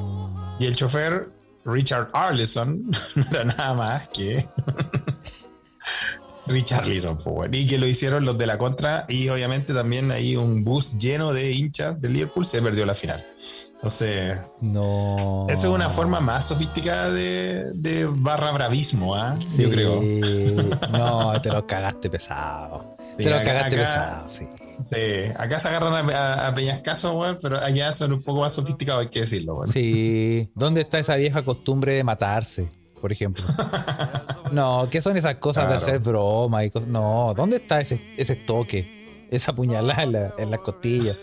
y 0.59 0.64
el 0.64 0.74
chofer, 0.74 1.28
Richard 1.66 2.09
Arlison, 2.14 2.90
no 3.16 3.24
era 3.30 3.45
nada 3.45 3.74
más 3.74 4.09
que 4.09 4.49
Richarlison, 6.47 7.18
weón. 7.24 7.55
y 7.55 7.66
que 7.66 7.78
lo 7.78 7.86
hicieron 7.86 8.24
los 8.24 8.36
de 8.38 8.47
la 8.47 8.59
contra, 8.59 9.05
y 9.09 9.28
obviamente 9.28 9.72
también 9.74 10.11
hay 10.11 10.36
un 10.36 10.64
bus 10.64 10.99
lleno 10.99 11.32
de 11.32 11.53
hinchas 11.53 12.01
del 12.01 12.12
Liverpool, 12.14 12.45
se 12.45 12.61
perdió 12.61 12.84
la 12.86 12.95
final. 12.95 13.24
Entonces, 13.74 14.38
No. 14.61 15.47
eso 15.49 15.66
es 15.68 15.72
una 15.74 15.88
forma 15.90 16.20
más 16.20 16.47
sofisticada 16.47 17.11
de, 17.11 17.64
de 17.74 18.07
barra 18.09 18.53
bravismo, 18.53 19.14
¿ah? 19.16 19.36
Sí. 19.38 19.62
yo 19.62 19.70
creo. 19.70 20.01
No, 20.93 21.40
te 21.40 21.49
lo 21.51 21.66
cagaste 21.66 22.09
pesado. 22.11 22.97
Sí, 23.18 23.24
te 23.24 23.30
lo 23.30 23.36
acá- 23.36 23.45
cagaste 23.47 23.74
acá- 23.76 23.84
pesado, 23.84 24.30
sí. 24.30 24.47
Sí, 24.88 25.32
acá 25.36 25.61
se 25.61 25.68
agarran 25.68 25.95
a, 26.11 26.16
a, 26.16 26.49
a 26.49 26.55
peñascasos, 26.55 27.14
weón, 27.14 27.38
pero 27.40 27.59
allá 27.61 27.93
son 27.93 28.12
un 28.14 28.22
poco 28.22 28.40
más 28.40 28.53
sofisticados, 28.53 29.03
hay 29.03 29.09
que 29.09 29.20
decirlo. 29.20 29.57
weón. 29.57 29.68
Sí. 29.72 30.51
¿Dónde 30.55 30.80
está 30.80 30.99
esa 30.99 31.14
vieja 31.16 31.43
costumbre 31.45 31.95
de 31.95 32.03
matarse, 32.05 32.68
por 33.03 33.12
ejemplo? 33.12 33.44
No, 34.53 34.86
¿qué 34.90 35.00
son 35.00 35.16
esas 35.16 35.36
cosas 35.36 35.64
de 35.64 35.68
Claro. 35.76 35.82
hacer 35.82 35.98
broma 36.00 36.62
y 36.62 36.68
cosas? 36.70 36.86
No, 36.88 37.32
¿dónde 37.34 37.57
está 37.57 37.80
ese, 37.80 38.03
ese 38.18 38.36
toque? 38.36 39.26
Esa 39.30 39.55
puñalada 39.55 40.03
en, 40.03 40.12
la- 40.12 40.34
en 40.36 40.50
las 40.50 40.61
costillas. 40.61 41.16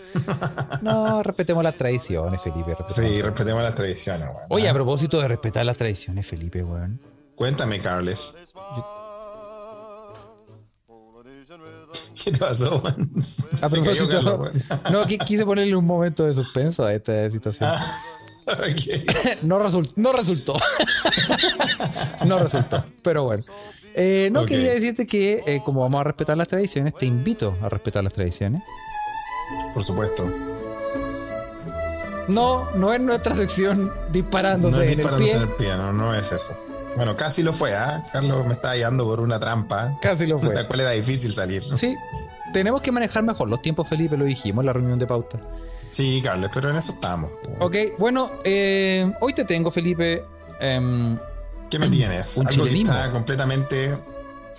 No, 0.82 1.22
respetemos 1.22 1.62
las 1.62 1.76
tradiciones, 1.76 2.40
Felipe. 2.42 2.74
respetemos 2.74 2.96
Sí, 3.12 3.16
las 3.18 3.26
respetemos 3.26 3.62
las 3.62 3.74
tradiciones. 3.76 4.22
weón. 4.24 4.36
Oye, 4.48 4.66
¿ah? 4.66 4.72
a 4.72 4.74
propósito 4.74 5.20
de 5.20 5.28
respetar 5.28 5.64
las 5.64 5.76
tradiciones, 5.76 6.26
Felipe, 6.26 6.64
weón. 6.64 7.00
Cuéntame, 7.36 7.78
Carles. 7.78 8.34
¿Qué 12.24 12.32
te 12.32 12.38
pasó, 12.38 12.80
man? 12.82 13.10
A 13.62 13.68
propósito, 13.68 14.20
no, 14.90 15.04
qui- 15.06 15.24
quise 15.24 15.44
ponerle 15.44 15.74
un 15.76 15.86
momento 15.86 16.24
de 16.24 16.34
suspenso 16.34 16.84
a 16.84 16.92
esta 16.92 17.30
situación. 17.30 17.70
No, 19.42 19.58
result- 19.62 19.92
no 19.96 20.12
resultó. 20.12 20.56
no 22.26 22.38
resultó. 22.38 22.84
Pero 23.02 23.24
bueno. 23.24 23.42
Eh, 23.94 24.28
no 24.32 24.46
quería 24.46 24.72
decirte 24.72 25.06
que, 25.06 25.42
eh, 25.46 25.62
como 25.64 25.80
vamos 25.80 26.00
a 26.00 26.04
respetar 26.04 26.36
las 26.36 26.46
tradiciones, 26.48 26.94
te 26.94 27.06
invito 27.06 27.56
a 27.62 27.68
respetar 27.68 28.04
las 28.04 28.12
tradiciones. 28.12 28.62
Por 29.74 29.82
supuesto. 29.82 30.30
No, 32.28 32.70
no 32.76 32.92
es 32.92 33.00
nuestra 33.00 33.34
sección 33.34 33.92
disparándose 34.12 34.76
No 34.76 34.82
es 34.82 34.86
en 34.86 34.90
el 34.92 34.96
disparándose 34.98 35.32
pie. 35.32 35.42
en 35.42 35.48
el 35.48 35.56
pie, 35.56 35.76
no, 35.76 35.92
no 35.92 36.14
es 36.14 36.30
eso. 36.30 36.56
Bueno, 36.96 37.16
casi 37.16 37.42
lo 37.42 37.52
fue, 37.52 37.74
¿ah? 37.74 38.04
Carlos 38.12 38.46
me 38.46 38.52
estaba 38.52 38.74
guiando 38.74 39.04
por 39.04 39.20
una 39.20 39.40
trampa, 39.40 39.98
Casi 40.00 40.26
lo 40.26 40.38
de 40.38 40.46
la 40.48 40.52
fue. 40.54 40.66
cual 40.66 40.80
era 40.80 40.90
difícil 40.92 41.32
salir. 41.32 41.62
Sí. 41.76 41.96
Tenemos 42.52 42.82
que 42.82 42.92
manejar 42.92 43.22
mejor 43.24 43.48
los 43.48 43.62
tiempos, 43.62 43.88
Felipe, 43.88 44.16
lo 44.16 44.24
dijimos 44.24 44.62
en 44.62 44.66
la 44.66 44.72
reunión 44.72 44.98
de 44.98 45.06
pauta. 45.06 45.40
Sí, 45.90 46.20
Carles, 46.22 46.50
pero 46.54 46.70
en 46.70 46.76
eso 46.76 46.92
estamos. 46.92 47.30
Ok, 47.58 47.76
bueno, 47.98 48.30
eh, 48.44 49.12
hoy 49.20 49.32
te 49.32 49.44
tengo, 49.44 49.70
Felipe. 49.70 50.24
em, 50.60 51.18
¿Qué 51.70 51.78
me 51.78 51.88
tienes? 51.88 52.36
Un 52.36 52.46
Algo 52.48 52.64
que 52.64 52.68
chilenismo. 52.70 52.94
está 52.94 53.12
completamente 53.12 53.94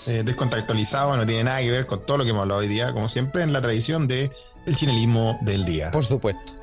eh, 0.07 0.23
descontextualizado, 0.25 1.15
no 1.17 1.25
tiene 1.25 1.43
nada 1.45 1.59
que 1.61 1.71
ver 1.71 1.85
con 1.85 2.05
todo 2.05 2.17
lo 2.19 2.23
que 2.23 2.29
hemos 2.31 2.41
hablado 2.43 2.61
hoy 2.61 2.67
día, 2.67 2.93
como 2.93 3.07
siempre, 3.09 3.43
en 3.43 3.53
la 3.53 3.61
tradición 3.61 4.07
de 4.07 4.31
el 4.65 4.75
chinelismo 4.75 5.37
del 5.41 5.65
día. 5.65 5.91
Por 5.91 6.05
supuesto. 6.05 6.53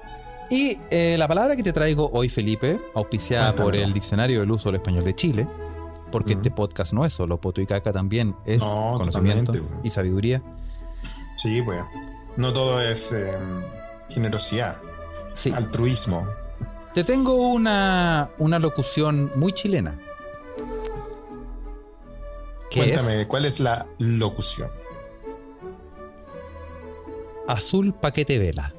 Y 0.51 0.79
eh, 0.91 1.17
la 1.19 1.29
palabra 1.29 1.55
que 1.57 1.63
te 1.63 1.73
traigo 1.75 2.11
hoy, 2.13 2.29
Felipe, 2.31 2.81
auspiciada 2.95 3.55
por 3.55 3.77
el 3.77 3.93
Diccionario 3.93 4.41
del 4.41 4.51
Uso 4.51 4.71
del 4.71 4.77
Español 4.77 5.05
de 5.05 5.15
Chile, 5.15 5.47
porque 6.11 6.33
este 6.33 6.51
podcast 6.51 6.95
no 6.95 7.05
es 7.05 7.13
solo 7.13 7.39
poto 7.39 7.61
y 7.61 7.67
caca, 7.67 7.93
también 7.93 8.35
es 8.47 8.61
No, 8.61 8.95
conocimiento 8.97 9.53
totalmente, 9.53 9.87
y 9.87 9.91
sabiduría. 9.91 10.43
Sí, 11.37 11.61
pues. 11.61 11.81
No 12.39 12.53
todo 12.55 12.81
es 12.81 13.13
eh, 13.13 13.31
generosidad, 14.11 14.77
Sí. 15.35 15.53
altruismo. 15.55 16.27
Te 16.95 17.05
tengo 17.05 17.35
una, 17.53 18.31
una 18.39 18.59
locución 18.59 19.31
muy 19.37 19.53
chilena. 19.53 19.99
Cuéntame, 22.73 23.23
es 23.23 23.27
¿cuál 23.27 23.45
es 23.45 23.61
la 23.61 23.87
locución? 23.99 24.71
azul 27.47 27.95
paquete 27.95 28.39
vela. 28.39 28.75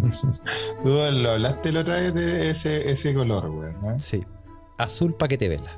Tú 0.82 0.88
lo 0.88 1.30
hablaste 1.32 1.72
la 1.72 1.80
otra 1.80 1.96
vez 1.96 2.14
de 2.14 2.50
ese, 2.50 2.88
ese 2.88 3.12
color, 3.14 3.50
güey. 3.50 3.72
¿no? 3.82 3.98
Sí. 3.98 4.24
Azul 4.78 5.14
paquete 5.14 5.48
vela. 5.48 5.76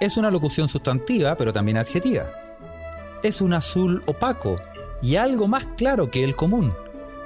Es 0.00 0.16
una 0.18 0.30
locución 0.30 0.68
sustantiva, 0.68 1.36
pero 1.36 1.52
también 1.52 1.78
adjetiva. 1.78 2.26
Es 3.22 3.40
un 3.40 3.54
azul 3.54 4.02
opaco 4.06 4.60
y 5.04 5.16
algo 5.16 5.46
más 5.48 5.66
claro 5.76 6.10
que 6.10 6.24
el 6.24 6.34
común, 6.34 6.72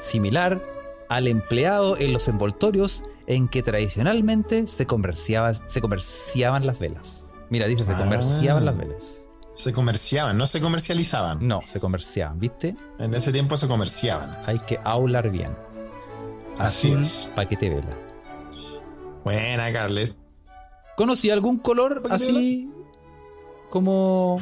similar 0.00 0.60
al 1.08 1.26
empleado 1.28 1.96
en 1.96 2.12
los 2.12 2.28
envoltorios 2.28 3.04
en 3.26 3.48
que 3.48 3.62
tradicionalmente 3.62 4.66
se, 4.66 4.86
comerciaba- 4.86 5.54
se 5.54 5.80
comerciaban 5.80 6.66
las 6.66 6.78
velas. 6.78 7.28
Mira, 7.50 7.66
dice, 7.66 7.84
se 7.86 7.92
Ah. 7.92 7.98
comerciaban 7.98 8.64
las 8.64 8.76
velas. 8.76 9.22
Se 9.54 9.72
comerciaban, 9.72 10.36
no 10.38 10.46
se 10.46 10.60
comercializaban. 10.60 11.46
No, 11.46 11.60
se 11.62 11.80
comerciaban, 11.80 12.38
¿viste? 12.38 12.76
En 12.98 13.14
ese 13.14 13.32
tiempo 13.32 13.56
se 13.56 13.66
comerciaban. 13.66 14.30
Hay 14.46 14.58
que 14.60 14.78
hablar 14.84 15.30
bien. 15.30 15.56
Así 16.58 16.88
Azul 16.90 17.02
es. 17.02 17.30
paquete 17.34 17.70
vela. 17.70 17.96
Buena, 19.24 19.72
Carles. 19.72 20.16
¿Conocí 20.96 21.30
algún 21.30 21.58
color 21.58 22.02
¿Paquete 22.02 22.14
así 22.14 22.70
como 23.70 24.40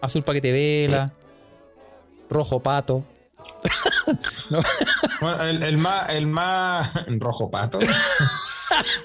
azul 0.00 0.22
paquete 0.22 0.52
vela, 0.52 1.12
rojo 2.30 2.60
pato? 2.60 3.04
Bueno, 5.20 5.42
el, 5.44 5.62
el 5.62 5.76
más, 5.78 6.08
el 6.10 6.26
más 6.26 7.06
rojo 7.18 7.50
pato. 7.50 7.78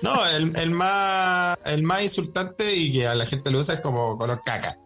No, 0.01 0.25
el, 0.27 0.55
el 0.55 0.71
más 0.71 1.57
el 1.65 1.83
más 1.83 2.03
insultante 2.03 2.73
y 2.75 2.91
que 2.93 3.07
a 3.07 3.15
la 3.15 3.25
gente 3.25 3.49
le 3.51 3.57
usa 3.57 3.75
es 3.75 3.81
como 3.81 4.15
color 4.17 4.39
caca. 4.45 4.77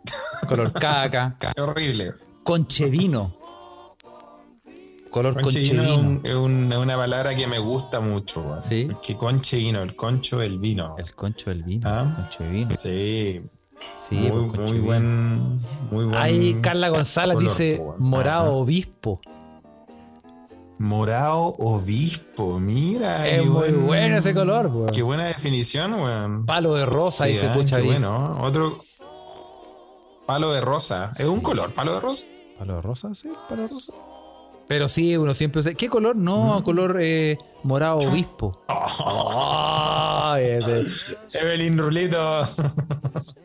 Color 0.48 0.72
caca, 0.74 1.36
Es 1.56 1.62
horrible. 1.62 2.14
conchevino. 2.44 3.36
Color 5.12 5.42
Conchevino 5.42 5.84
es, 5.84 5.88
conchevino. 5.90 6.10
un- 6.20 6.26
es 6.26 6.36
un- 6.36 6.72
es 6.72 6.78
una 6.78 6.96
palabra 6.96 7.36
que 7.36 7.48
me 7.48 7.60
gusta 7.60 8.00
mucho. 8.00 8.60
Sí. 8.62 8.88
Que 9.02 9.16
conchevino, 9.18 9.82
el 9.82 9.96
concho 9.96 10.40
del 10.40 10.60
vino. 10.60 10.96
El 10.98 11.14
concho 11.16 11.50
del 11.50 11.64
vino. 11.64 11.90
Ah. 11.90 12.14
Concho 12.16 12.44
de 12.44 12.50
vino. 12.50 12.76
Sí, 12.78 13.42
Sí, 14.10 14.16
muy, 14.32 14.50
pues, 14.50 14.72
muy 14.72 14.80
buen, 14.80 15.58
muy 15.92 16.06
buen. 16.06 16.16
Ahí 16.16 16.58
Carla 16.62 16.90
González 16.90 17.36
color, 17.36 17.50
dice 17.52 17.84
morado 17.98 18.44
Ajá. 18.48 18.52
obispo. 18.52 19.20
Morado 20.80 21.56
obispo, 21.60 22.60
mira. 22.60 23.28
Es 23.28 23.46
muy 23.46 23.72
buen- 23.72 23.86
bueno 23.88 24.18
ese 24.18 24.34
color, 24.34 24.68
weón. 24.68 24.86
Qué 24.90 25.02
buena 25.02 25.26
definición, 25.26 25.94
weón. 25.96 26.46
Palo 26.46 26.76
de 26.76 26.86
rosa, 26.86 27.26
Sí, 27.26 27.32
dice 27.34 27.48
ah, 27.48 27.54
Pucha 27.54 27.82
bueno. 27.82 28.38
Otro. 28.42 28.78
Palo 30.28 30.52
de 30.52 30.62
rosa. 30.62 31.12
¿Es 31.18 31.26
un 31.26 31.42
color, 31.42 31.74
palo 31.74 31.94
de 31.96 32.00
rosa? 32.00 32.24
¿Palo 32.60 32.76
de 32.76 32.82
rosa? 32.82 33.16
Sí, 33.16 33.30
palo 33.50 33.64
de 33.64 33.68
rosa. 33.70 33.94
Pero 34.68 34.88
sí, 34.90 35.16
uno 35.18 35.34
siempre 35.34 35.62
usa. 35.62 35.74
¿Qué 35.74 35.90
color? 35.90 36.16
No, 36.16 36.62
color 36.64 36.98
eh, 37.02 37.38
morado 37.64 37.98
obispo. 37.98 38.62
Ay, 38.68 40.44
ese- 40.46 41.18
Evelyn 41.34 41.78
Rulito. 41.78 42.18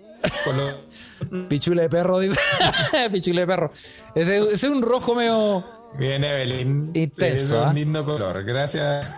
Color- 0.45 1.49
Pichula 1.49 1.83
de 1.83 1.89
perro, 1.89 2.19
dice. 2.19 2.39
Pichula 3.13 3.41
de 3.43 3.47
perro. 3.47 3.73
Ese, 4.15 4.39
ese 4.39 4.55
es 4.55 4.65
un 4.65 4.83
rojo 4.83 5.15
medio. 5.15 5.65
Bien, 5.99 6.23
Evelyn. 6.25 6.91
Intenso, 6.95 7.37
Sí, 7.37 7.45
es 7.47 7.53
¿ah? 7.53 7.69
un 7.69 7.75
lindo 7.75 8.05
color. 8.05 8.43
Gracias. 8.45 9.15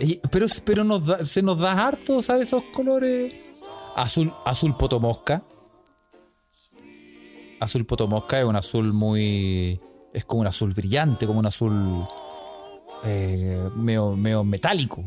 Y- 0.00 0.20
Pero, 0.30 0.46
pero 0.64 0.84
nos 0.84 1.06
da- 1.06 1.24
se 1.24 1.42
nos 1.42 1.58
da 1.58 1.86
harto, 1.86 2.22
¿sabes? 2.22 2.48
Esos 2.48 2.62
colores. 2.74 3.32
Azul, 3.96 4.32
azul 4.44 4.76
potomosca. 4.76 5.42
Azul 7.60 7.86
potomosca 7.86 8.38
es 8.40 8.44
un 8.44 8.56
azul 8.56 8.92
muy. 8.92 9.80
Es 10.12 10.24
como 10.24 10.42
un 10.42 10.46
azul 10.46 10.72
brillante, 10.74 11.26
como 11.26 11.38
un 11.40 11.46
azul. 11.46 12.06
eh, 13.04 13.68
medio, 13.76 14.16
medio 14.16 14.42
metálico. 14.44 15.04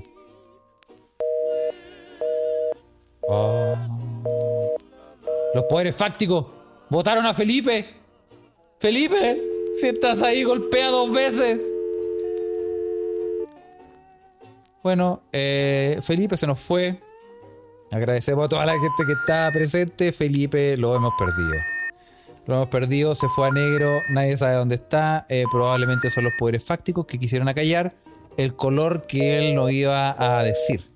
Oh. 3.28 3.76
Los 5.53 5.63
poderes 5.65 5.95
fácticos 5.95 6.45
votaron 6.89 7.26
a 7.26 7.34
Felipe. 7.34 7.86
Felipe. 8.80 9.41
Si 9.80 9.88
estás 9.88 10.22
ahí, 10.22 10.43
golpea 10.43 10.89
dos 10.89 11.11
veces. 11.11 11.61
Bueno, 14.82 15.22
eh, 15.32 15.99
Felipe 16.01 16.38
se 16.38 16.47
nos 16.47 16.59
fue. 16.59 16.99
Agradecemos 17.91 18.45
a 18.45 18.49
toda 18.49 18.65
la 18.65 18.74
gente 18.74 19.05
que 19.05 19.13
está 19.13 19.49
presente. 19.51 20.11
Felipe 20.11 20.78
lo 20.78 20.95
hemos 20.95 21.11
perdido. 21.17 21.55
Lo 22.45 22.55
hemos 22.55 22.70
perdido, 22.70 23.13
se 23.13 23.28
fue 23.28 23.47
a 23.47 23.51
negro, 23.51 23.99
nadie 24.09 24.36
sabe 24.36 24.55
dónde 24.55 24.76
está. 24.76 25.26
eh, 25.30 25.43
probablemente 25.51 26.09
son 26.09 26.24
los 26.24 26.34
poderes 26.39 26.63
fácticos 26.63 27.05
que 27.05 27.20
quisieron 27.20 27.47
acallar 27.47 27.93
el 28.38 28.55
color 28.55 29.05
que 29.05 29.38
él 29.38 29.53
no 29.53 29.70
iba 29.70 30.15
a 30.17 30.43
decir. 30.43 30.88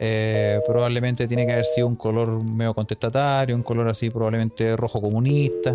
Eh, 0.00 0.60
probablemente 0.66 1.26
tiene 1.26 1.44
que 1.44 1.52
haber 1.52 1.64
sido 1.64 1.88
un 1.88 1.96
color 1.96 2.42
medio 2.44 2.72
contestatario, 2.72 3.56
un 3.56 3.62
color 3.62 3.88
así, 3.88 4.10
probablemente 4.10 4.76
rojo 4.76 5.00
comunista. 5.00 5.74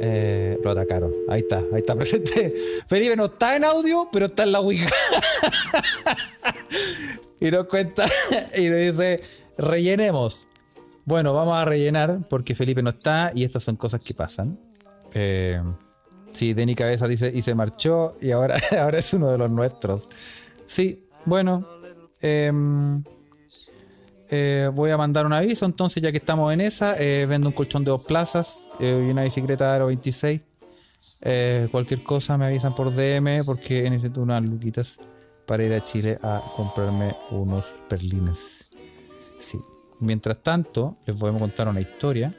Eh, 0.00 0.58
lo 0.62 0.70
atacaron. 0.70 1.12
Ahí 1.28 1.40
está, 1.40 1.58
ahí 1.58 1.78
está 1.78 1.94
presente. 1.96 2.52
Felipe 2.86 3.16
no 3.16 3.26
está 3.26 3.56
en 3.56 3.64
audio, 3.64 4.08
pero 4.12 4.26
está 4.26 4.42
en 4.42 4.52
la 4.52 4.60
Ouija. 4.60 4.90
y 7.40 7.50
nos 7.50 7.66
cuenta 7.66 8.06
y 8.56 8.68
nos 8.68 8.80
dice: 8.80 9.20
rellenemos. 9.56 10.48
Bueno, 11.06 11.34
vamos 11.34 11.56
a 11.56 11.64
rellenar 11.64 12.20
porque 12.28 12.54
Felipe 12.54 12.82
no 12.82 12.90
está 12.90 13.30
y 13.34 13.44
estas 13.44 13.62
son 13.62 13.76
cosas 13.76 14.00
que 14.00 14.14
pasan. 14.14 14.58
Eh, 15.12 15.62
sí, 16.30 16.54
Denny 16.54 16.74
Cabeza 16.74 17.06
dice 17.06 17.30
y 17.32 17.42
se 17.42 17.54
marchó 17.54 18.16
y 18.20 18.32
ahora, 18.32 18.56
ahora 18.78 18.98
es 18.98 19.12
uno 19.14 19.30
de 19.30 19.38
los 19.38 19.50
nuestros. 19.50 20.08
Sí, 20.66 21.06
bueno. 21.24 21.83
Em, 22.24 23.02
eh, 24.30 24.70
voy 24.74 24.90
a 24.90 24.96
mandar 24.96 25.26
un 25.26 25.32
aviso 25.34 25.66
entonces 25.66 26.02
ya 26.02 26.10
que 26.10 26.16
estamos 26.18 26.52
en 26.52 26.60
esa. 26.62 26.96
eh, 26.98 27.26
vendo 27.26 27.48
un 27.48 27.54
colchón 27.54 27.84
de 27.84 27.90
dos 27.90 28.02
plazas 28.02 28.68
eh, 28.80 29.04
y 29.06 29.10
una 29.10 29.22
bicicleta 29.22 29.68
de 29.68 29.74
Aro 29.74 29.86
26. 29.86 30.40
Eh, 31.26 31.68
cualquier 31.70 32.02
cosa 32.02 32.36
me 32.36 32.46
avisan 32.46 32.74
por 32.74 32.94
DM 32.94 33.44
porque 33.44 33.88
necesito 33.90 34.20
unas 34.22 34.42
luquitas 34.42 34.98
para 35.46 35.62
ir 35.64 35.72
a 35.72 35.82
Chile 35.82 36.18
a 36.22 36.42
comprarme 36.56 37.14
unos 37.30 37.66
perlines. 37.88 38.70
Mientras 40.00 40.42
tanto, 40.42 40.96
les 41.06 41.18
voy 41.18 41.34
a 41.34 41.38
contar 41.38 41.68
una 41.68 41.80
historia. 41.80 42.34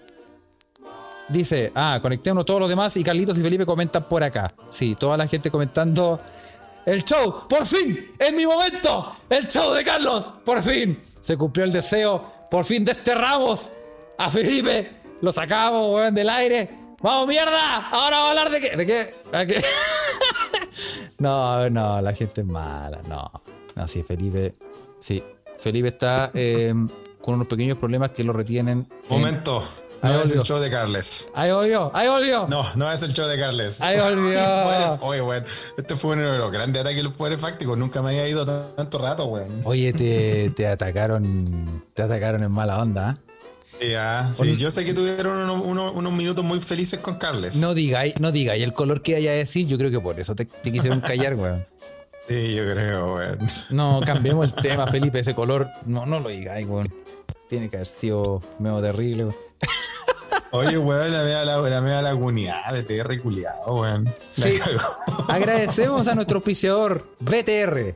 Dice, 1.29 1.71
ah, 1.73 1.99
conectémonos 2.01 2.45
todos 2.45 2.59
los 2.59 2.69
demás 2.69 2.95
y 2.97 3.03
Carlitos 3.03 3.37
y 3.37 3.41
Felipe 3.41 3.65
comentan 3.65 4.07
por 4.07 4.23
acá. 4.23 4.53
Sí, 4.69 4.95
toda 4.95 5.17
la 5.17 5.27
gente 5.27 5.49
comentando. 5.49 6.19
El 6.85 7.03
show, 7.03 7.47
por 7.47 7.65
fin, 7.65 8.13
en 8.19 8.35
mi 8.35 8.45
momento, 8.45 9.15
el 9.29 9.47
show 9.47 9.73
de 9.73 9.83
Carlos, 9.83 10.33
por 10.45 10.61
fin. 10.61 10.99
Se 11.21 11.35
cumplió 11.35 11.65
el 11.65 11.71
deseo, 11.71 12.23
por 12.51 12.63
fin 12.65 12.85
desterramos 12.85 13.71
a 14.17 14.29
Felipe, 14.29 14.91
lo 15.21 15.31
sacamos, 15.31 15.89
weón, 15.95 16.13
del 16.13 16.29
aire. 16.29 16.69
¡Vamos, 17.01 17.27
mierda! 17.27 17.87
Ahora 17.89 18.17
vamos 18.17 18.27
a 18.27 18.29
hablar 18.29 18.49
de 18.51 18.61
qué. 18.61 18.77
¿De 18.77 18.85
qué? 18.85 19.15
¿A 19.33 19.45
qué? 19.45 19.61
no, 21.19 21.69
no, 21.69 22.01
la 22.01 22.13
gente 22.13 22.41
es 22.41 22.47
mala, 22.47 23.01
no. 23.07 23.31
No, 23.75 23.87
sí, 23.87 24.03
Felipe. 24.03 24.55
Sí, 24.99 25.23
Felipe 25.59 25.89
está 25.89 26.31
eh, 26.33 26.73
con 27.21 27.35
unos 27.35 27.47
pequeños 27.47 27.77
problemas 27.77 28.11
que 28.11 28.23
lo 28.23 28.33
retienen. 28.33 28.87
en- 29.09 29.09
Momento. 29.09 29.63
No 30.01 30.21
es 30.21 30.31
el 30.35 30.43
show 30.43 30.59
de 30.59 30.69
Carles. 30.69 31.27
¡Ahí 31.33 31.51
volvió! 31.51 31.91
¡Ahí 31.93 32.07
volvió! 32.07 32.47
No, 32.47 32.63
no 32.75 32.91
es 32.91 33.01
el 33.01 33.13
show 33.13 33.27
de 33.27 33.39
Carles. 33.39 33.81
Ahí 33.81 33.99
volvió. 33.99 34.39
Oye, 35.01 35.21
weón. 35.21 35.45
Este 35.77 35.95
fue 35.95 36.13
uno 36.15 36.31
de 36.31 36.37
los 36.37 36.51
grandes 36.51 36.81
ataques 36.81 36.97
de 36.97 37.03
los 37.03 37.13
poderes 37.13 37.39
fácticos. 37.39 37.77
Nunca 37.77 38.01
me 38.01 38.09
había 38.09 38.27
ido 38.29 38.45
tan- 38.45 38.75
tanto 38.75 38.97
rato, 38.99 39.25
weón. 39.25 39.61
Oye, 39.63 39.93
te, 39.93 40.51
te 40.51 40.67
atacaron. 40.67 41.83
Te 41.93 42.03
atacaron 42.03 42.43
en 42.43 42.51
mala 42.51 42.79
onda. 42.81 43.09
¿ah? 43.09 43.17
Ya, 43.81 44.29
sí, 44.33 44.55
yo 44.55 44.71
sé 44.71 44.85
que 44.85 44.93
tuvieron 44.93 45.49
unos, 45.49 46.13
minutos 46.13 46.45
muy 46.45 46.59
felices 46.61 46.99
con 46.99 47.15
Carles. 47.15 47.55
No 47.55 47.73
digáis, 47.73 48.19
no 48.19 48.31
digáis 48.31 48.63
el 48.63 48.73
color 48.73 49.01
que 49.01 49.13
vaya 49.13 49.31
a 49.31 49.35
decir. 49.35 49.67
Yo 49.67 49.77
creo 49.77 49.91
que 49.91 49.99
por 49.99 50.19
eso 50.19 50.35
te, 50.35 50.45
te 50.45 50.71
quisieron 50.71 51.01
callar, 51.01 51.35
weón. 51.35 51.65
Sí, 52.27 52.55
yo 52.55 52.63
creo, 52.71 53.15
weón. 53.15 53.39
No, 53.69 53.99
cambiemos 54.05 54.47
el 54.47 54.55
tema, 54.55 54.87
Felipe. 54.87 55.19
Ese 55.19 55.35
color, 55.35 55.69
no, 55.85 56.05
no 56.05 56.19
lo 56.19 56.29
digáis, 56.29 56.65
weón. 56.67 56.93
Tiene 57.49 57.69
que 57.69 57.77
haber 57.77 57.87
sido 57.87 58.41
medio 58.59 58.81
terrible, 58.81 59.25
weón. 59.25 59.44
Oye, 60.55 60.77
weón, 60.77 61.11
la 61.11 61.23
mea, 61.23 61.45
la, 61.45 61.57
la 61.57 61.81
mea 61.81 62.01
lagunidad, 62.01 62.61
BTR 62.71 63.21
culiado, 63.21 63.75
weón. 63.75 64.13
Sí. 64.29 64.49
Agradecemos 65.27 66.07
a 66.07 66.15
nuestro 66.15 66.37
auspiciador 66.37 67.07
BTR. 67.19 67.95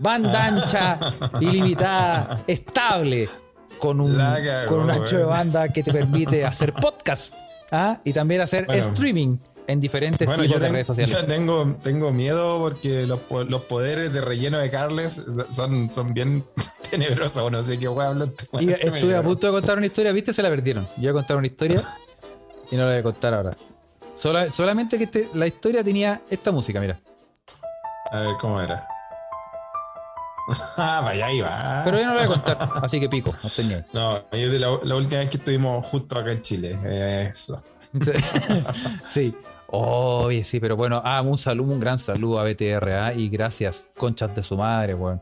Banda 0.00 0.44
ancha, 0.46 0.98
ilimitada, 1.40 2.44
estable, 2.46 3.28
con 3.78 4.00
un, 4.00 4.16
cagó, 4.16 4.66
con 4.68 4.78
un 4.80 4.90
ancho 4.90 5.18
de 5.18 5.24
banda 5.24 5.68
que 5.68 5.82
te 5.82 5.92
permite 5.92 6.44
hacer 6.44 6.72
podcast 6.72 7.34
¿ah? 7.72 8.00
y 8.04 8.12
también 8.12 8.40
hacer 8.40 8.66
Bueno. 8.66 8.80
streaming 8.82 9.38
en 9.66 9.80
diferentes 9.80 10.26
Bueno, 10.26 10.42
tipos 10.44 10.56
de 10.58 10.62
tengo, 10.62 10.72
redes 10.74 10.86
sociales. 10.86 11.14
yo 11.20 11.26
tengo, 11.26 11.76
tengo 11.82 12.12
miedo 12.12 12.58
porque 12.60 13.06
los, 13.06 13.20
los 13.48 13.62
poderes 13.62 14.12
de 14.12 14.20
relleno 14.20 14.58
de 14.58 14.70
Carles 14.70 15.20
son, 15.50 15.90
son 15.90 16.14
bien 16.14 16.44
tenebrosos. 16.90 17.50
No 17.50 17.62
sé 17.62 17.78
qué 17.78 17.88
weón. 17.88 18.34
Y 18.60 18.70
estuve 18.70 19.16
a 19.16 19.22
punto 19.22 19.46
de 19.46 19.52
contar 19.52 19.76
una 19.78 19.86
historia, 19.86 20.12
¿viste? 20.12 20.32
Se 20.32 20.42
la 20.42 20.48
perdieron. 20.48 20.86
Yo 20.96 21.02
iba 21.04 21.10
a 21.10 21.14
contar 21.14 21.36
una 21.36 21.46
historia 21.46 21.82
y 22.70 22.76
no 22.76 22.82
la 22.82 22.88
voy 22.90 22.98
a 22.98 23.02
contar 23.02 23.34
ahora. 23.34 23.56
Sola- 24.14 24.50
solamente 24.50 24.98
que 24.98 25.04
este- 25.04 25.28
la 25.34 25.46
historia 25.46 25.84
tenía 25.84 26.22
esta 26.28 26.50
música, 26.52 26.80
mira. 26.80 26.98
A 28.10 28.20
ver, 28.20 28.36
¿cómo 28.40 28.60
era? 28.60 28.86
ah, 30.78 31.02
vaya, 31.04 31.26
va. 31.44 31.82
Pero 31.84 31.98
yo 31.98 32.06
no 32.06 32.14
la 32.14 32.20
voy 32.20 32.24
a 32.24 32.28
contar, 32.28 32.70
así 32.82 32.98
que 32.98 33.08
pico, 33.08 33.34
no 33.42 33.50
tenía. 33.50 33.84
No, 33.92 34.18
yo 34.32 34.50
de 34.50 34.58
la, 34.58 34.78
la 34.82 34.96
última 34.96 35.20
vez 35.20 35.30
que 35.30 35.36
estuvimos 35.36 35.86
justo 35.86 36.18
acá 36.18 36.32
en 36.32 36.40
Chile. 36.40 37.28
Eso. 37.30 37.62
sí. 39.04 39.36
Oye, 39.70 40.44
sí, 40.44 40.60
pero 40.60 40.76
bueno, 40.76 41.02
ah, 41.04 41.20
un 41.20 41.36
saludo, 41.36 41.72
un 41.74 41.78
gran 41.80 41.98
saludo 41.98 42.40
a 42.40 42.44
BTR 42.44 42.90
¿ah? 42.92 43.12
y 43.14 43.28
gracias, 43.28 43.90
conchas 43.98 44.34
de 44.34 44.42
su 44.42 44.56
madre, 44.56 44.94
weón. 44.94 45.20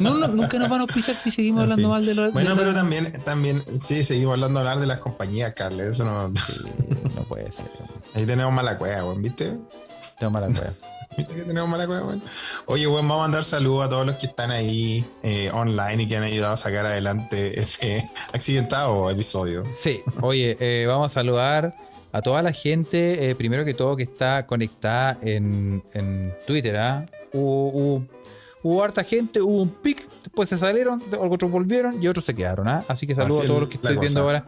No, 0.00 0.14
no, 0.14 0.28
nunca 0.28 0.58
nos 0.58 0.68
van 0.68 0.80
a 0.80 0.82
auspiciar 0.82 1.16
si 1.16 1.30
seguimos 1.30 1.58
En 1.64 1.72
hablando 1.72 1.82
fin. 1.88 1.90
mal 1.90 2.06
de 2.06 2.14
los. 2.14 2.32
Bueno, 2.32 2.54
pero 2.56 2.72
también, 2.74 3.12
también, 3.24 3.62
sí, 3.80 4.04
seguimos 4.04 4.34
hablando 4.34 4.60
hablar 4.60 4.80
de 4.80 4.86
las 4.86 4.98
compañías, 4.98 5.52
Carles. 5.54 5.88
Eso 5.88 6.04
no. 6.04 6.28
No 6.28 7.22
puede 7.28 7.50
ser. 7.52 7.70
Ahí 8.14 8.26
tenemos 8.26 8.52
mala 8.52 8.78
cueva, 8.78 9.04
weón, 9.04 9.22
¿viste? 9.22 9.52
Tengo 10.18 10.30
mala 10.32 10.46
cueva. 10.48 10.70
¿Viste 11.16 11.34
que 11.34 11.42
tenemos 11.42 11.68
mala 11.68 11.86
cueva, 11.86 12.06
weón? 12.06 12.22
Oye, 12.66 12.86
weón, 12.86 13.06
vamos 13.08 13.22
a 13.24 13.28
mandar 13.28 13.44
saludos 13.44 13.86
a 13.86 13.88
todos 13.90 14.06
los 14.06 14.16
que 14.16 14.26
están 14.26 14.50
ahí 14.50 15.04
eh, 15.22 15.50
online 15.52 16.02
y 16.04 16.08
que 16.08 16.16
han 16.16 16.22
ayudado 16.22 16.54
a 16.54 16.56
sacar 16.56 16.86
adelante 16.86 17.58
ese 17.60 18.08
accidentado 18.32 19.10
episodio. 19.10 19.64
Sí, 19.76 20.00
oye, 20.20 20.56
eh, 20.60 20.86
vamos 20.86 21.06
a 21.10 21.14
saludar 21.14 21.76
a 22.14 22.20
toda 22.22 22.42
la 22.42 22.52
gente, 22.52 23.30
eh, 23.30 23.34
primero 23.34 23.64
que 23.64 23.72
todo, 23.74 23.96
que 23.96 24.02
está 24.04 24.46
conectada 24.46 25.18
en, 25.22 25.82
en 25.94 26.34
Twitter. 26.46 26.76
¿ah? 26.76 27.06
Hubo, 27.32 27.68
hubo- 27.72 28.06
hubo 28.62 28.82
harta 28.82 29.02
gente, 29.04 29.40
hubo 29.40 29.62
un 29.62 29.70
pic, 29.70 30.06
después 30.22 30.48
se 30.48 30.58
salieron, 30.58 31.02
otros 31.18 31.50
volvieron 31.50 32.02
y 32.02 32.08
otros 32.08 32.24
se 32.24 32.34
quedaron. 32.34 32.68
¿ah? 32.68 32.84
Así 32.88 33.06
que 33.06 33.14
saludo 33.14 33.38
Así 33.38 33.46
a 33.46 33.48
todos 33.48 33.60
los 33.60 33.68
que 33.68 33.76
estoy 33.76 33.96
viendo 33.98 34.20
ahora. 34.20 34.44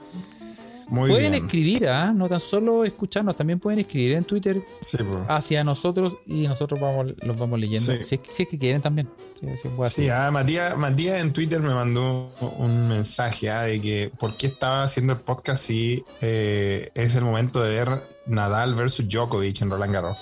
Muy 0.87 1.09
pueden 1.09 1.33
bien. 1.33 1.45
escribir, 1.45 1.89
¿ah? 1.89 2.13
no 2.15 2.29
tan 2.29 2.41
solo 2.41 2.85
escucharnos, 2.85 3.35
también 3.35 3.59
pueden 3.59 3.79
escribir 3.81 4.13
en 4.17 4.25
Twitter 4.25 4.63
Sí, 4.83 4.99
hacia 5.29 5.65
nosotros 5.65 6.19
y 6.27 6.47
nosotros 6.47 6.79
vamos, 6.79 7.15
los 7.23 7.39
vamos 7.39 7.59
leyendo. 7.59 7.93
Sí. 7.95 8.03
Si, 8.03 8.15
es, 8.17 8.21
que- 8.21 8.31
si 8.31 8.43
es 8.43 8.49
que 8.51 8.59
quieren 8.59 8.83
también. 8.83 9.09
Sí, 9.41 9.47
sí, 9.61 9.69
puede 9.75 9.91
Sí, 9.91 10.09
ah, 10.11 10.31
Matías, 10.31 10.77
Matías 10.77 11.23
en 11.23 11.33
Twitter 11.33 11.59
me 11.61 11.73
mandó 11.73 12.31
un 12.59 12.89
mensaje 12.89 13.51
ah, 13.51 13.63
de 13.63 13.81
que 13.81 14.13
por 14.19 14.37
qué 14.37 14.47
estaba 14.47 14.83
haciendo 14.83 15.15
el 15.15 15.21
podcast 15.21 15.65
si 15.65 16.05
eh, 16.21 16.91
es 16.95 17.17
el 17.17 17.25
momento 17.25 17.63
de 17.63 17.71
ver 17.71 18.03
Nadal 18.27 18.75
versus 18.75 19.09
Djokovic 19.09 19.63
en 19.63 19.71
Roland 19.71 19.93
Garros. 19.95 20.19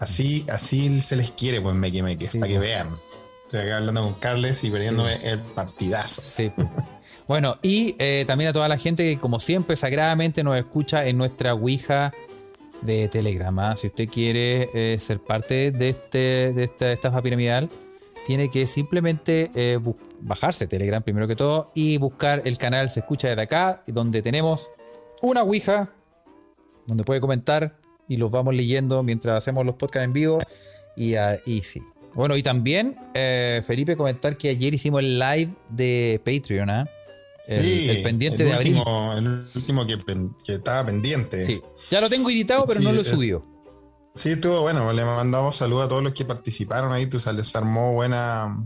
Así, 0.00 0.44
así 0.50 1.00
se 1.00 1.14
les 1.14 1.30
quiere, 1.30 1.60
pues, 1.60 1.74
Meque 1.76 2.02
Meque, 2.02 2.28
Sí, 2.28 2.38
para 2.38 2.50
que 2.50 2.58
vean. 2.58 2.88
Estoy 3.52 3.68
hablando 3.72 4.04
con 4.04 4.14
Carles 4.14 4.62
y 4.62 4.70
perdiéndome 4.70 5.28
el 5.28 5.40
partidazo. 5.40 6.22
Sí, 6.22 6.52
pues. 6.54 6.68
Bueno, 7.26 7.58
y 7.62 7.96
eh, 7.98 8.24
también 8.24 8.50
a 8.50 8.52
toda 8.52 8.68
la 8.68 8.78
gente 8.78 9.02
que, 9.02 9.18
como 9.18 9.40
siempre, 9.40 9.74
sagradamente 9.74 10.44
nos 10.44 10.56
escucha 10.56 11.04
en 11.06 11.18
nuestra 11.18 11.54
Ouija 11.54 12.12
de 12.82 13.08
Telegram. 13.08 13.58
¿ah? 13.58 13.76
Si 13.76 13.88
usted 13.88 14.08
quiere 14.08 14.68
eh, 14.72 15.00
ser 15.00 15.18
parte 15.18 15.72
de, 15.72 15.88
este, 15.88 16.52
de 16.52 16.62
esta 16.62 16.92
estafa 16.92 17.20
piramidal, 17.22 17.68
tiene 18.24 18.50
que 18.50 18.68
simplemente 18.68 19.50
eh, 19.56 19.80
bajarse 20.20 20.68
Telegram 20.68 21.02
primero 21.02 21.26
que 21.26 21.34
todo 21.34 21.72
y 21.74 21.98
buscar 21.98 22.42
el 22.44 22.56
canal 22.56 22.88
Se 22.88 23.00
Escucha 23.00 23.30
desde 23.30 23.42
acá, 23.42 23.82
donde 23.88 24.22
tenemos 24.22 24.70
una 25.22 25.42
Ouija 25.42 25.92
donde 26.86 27.02
puede 27.02 27.20
comentar 27.20 27.76
y 28.06 28.16
los 28.16 28.30
vamos 28.30 28.54
leyendo 28.54 29.02
mientras 29.02 29.38
hacemos 29.38 29.66
los 29.66 29.74
podcasts 29.74 30.04
en 30.04 30.12
vivo. 30.12 30.38
Y, 30.96 31.16
ah, 31.16 31.36
y 31.44 31.62
sí. 31.62 31.82
Bueno, 32.14 32.36
y 32.36 32.42
también, 32.42 32.96
eh, 33.14 33.62
Felipe, 33.66 33.96
comentar 33.96 34.36
que 34.36 34.48
ayer 34.48 34.74
hicimos 34.74 35.00
el 35.00 35.18
live 35.18 35.54
de 35.68 36.20
Patreon, 36.24 36.70
¿ah? 36.70 36.88
El, 37.46 37.64
Sí, 37.64 37.88
el 37.88 38.02
pendiente 38.02 38.42
el 38.42 38.48
de 38.48 38.54
abril. 38.54 38.82
El 39.16 39.46
último 39.54 39.86
que, 39.86 39.98
estaba 40.52 40.86
pendiente. 40.86 41.46
Sí. 41.46 41.60
Ya 41.90 42.00
lo 42.00 42.08
tengo 42.08 42.30
editado, 42.30 42.64
pero 42.66 42.80
Sí, 42.80 42.84
no 42.84 42.92
lo 42.92 42.98
he 42.98 43.02
eh, 43.02 43.04
subido. 43.04 43.44
Sí, 44.14 44.30
estuvo 44.30 44.60
bueno. 44.60 44.92
Le 44.92 45.04
mandamos 45.04 45.56
saludos 45.56 45.86
a 45.86 45.88
todos 45.88 46.02
los 46.02 46.12
que 46.12 46.24
participaron 46.24 46.92
ahí. 46.92 47.06
Tú 47.06 47.18
se 47.18 47.30
armó 47.58 47.92
buena, 47.92 48.58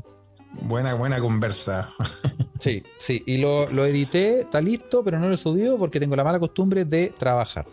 buena, 0.62 0.94
buena 0.94 1.20
conversa. 1.20 1.90
Sí, 2.60 2.82
sí. 2.96 3.22
Y 3.26 3.36
lo, 3.36 3.68
lo 3.68 3.84
edité, 3.84 4.40
está 4.40 4.58
listo, 4.62 5.04
pero 5.04 5.18
no 5.18 5.28
lo 5.28 5.34
he 5.34 5.36
subido 5.36 5.76
porque 5.76 6.00
tengo 6.00 6.16
la 6.16 6.24
mala 6.24 6.40
costumbre 6.40 6.86
de 6.86 7.08
trabajar. 7.08 7.66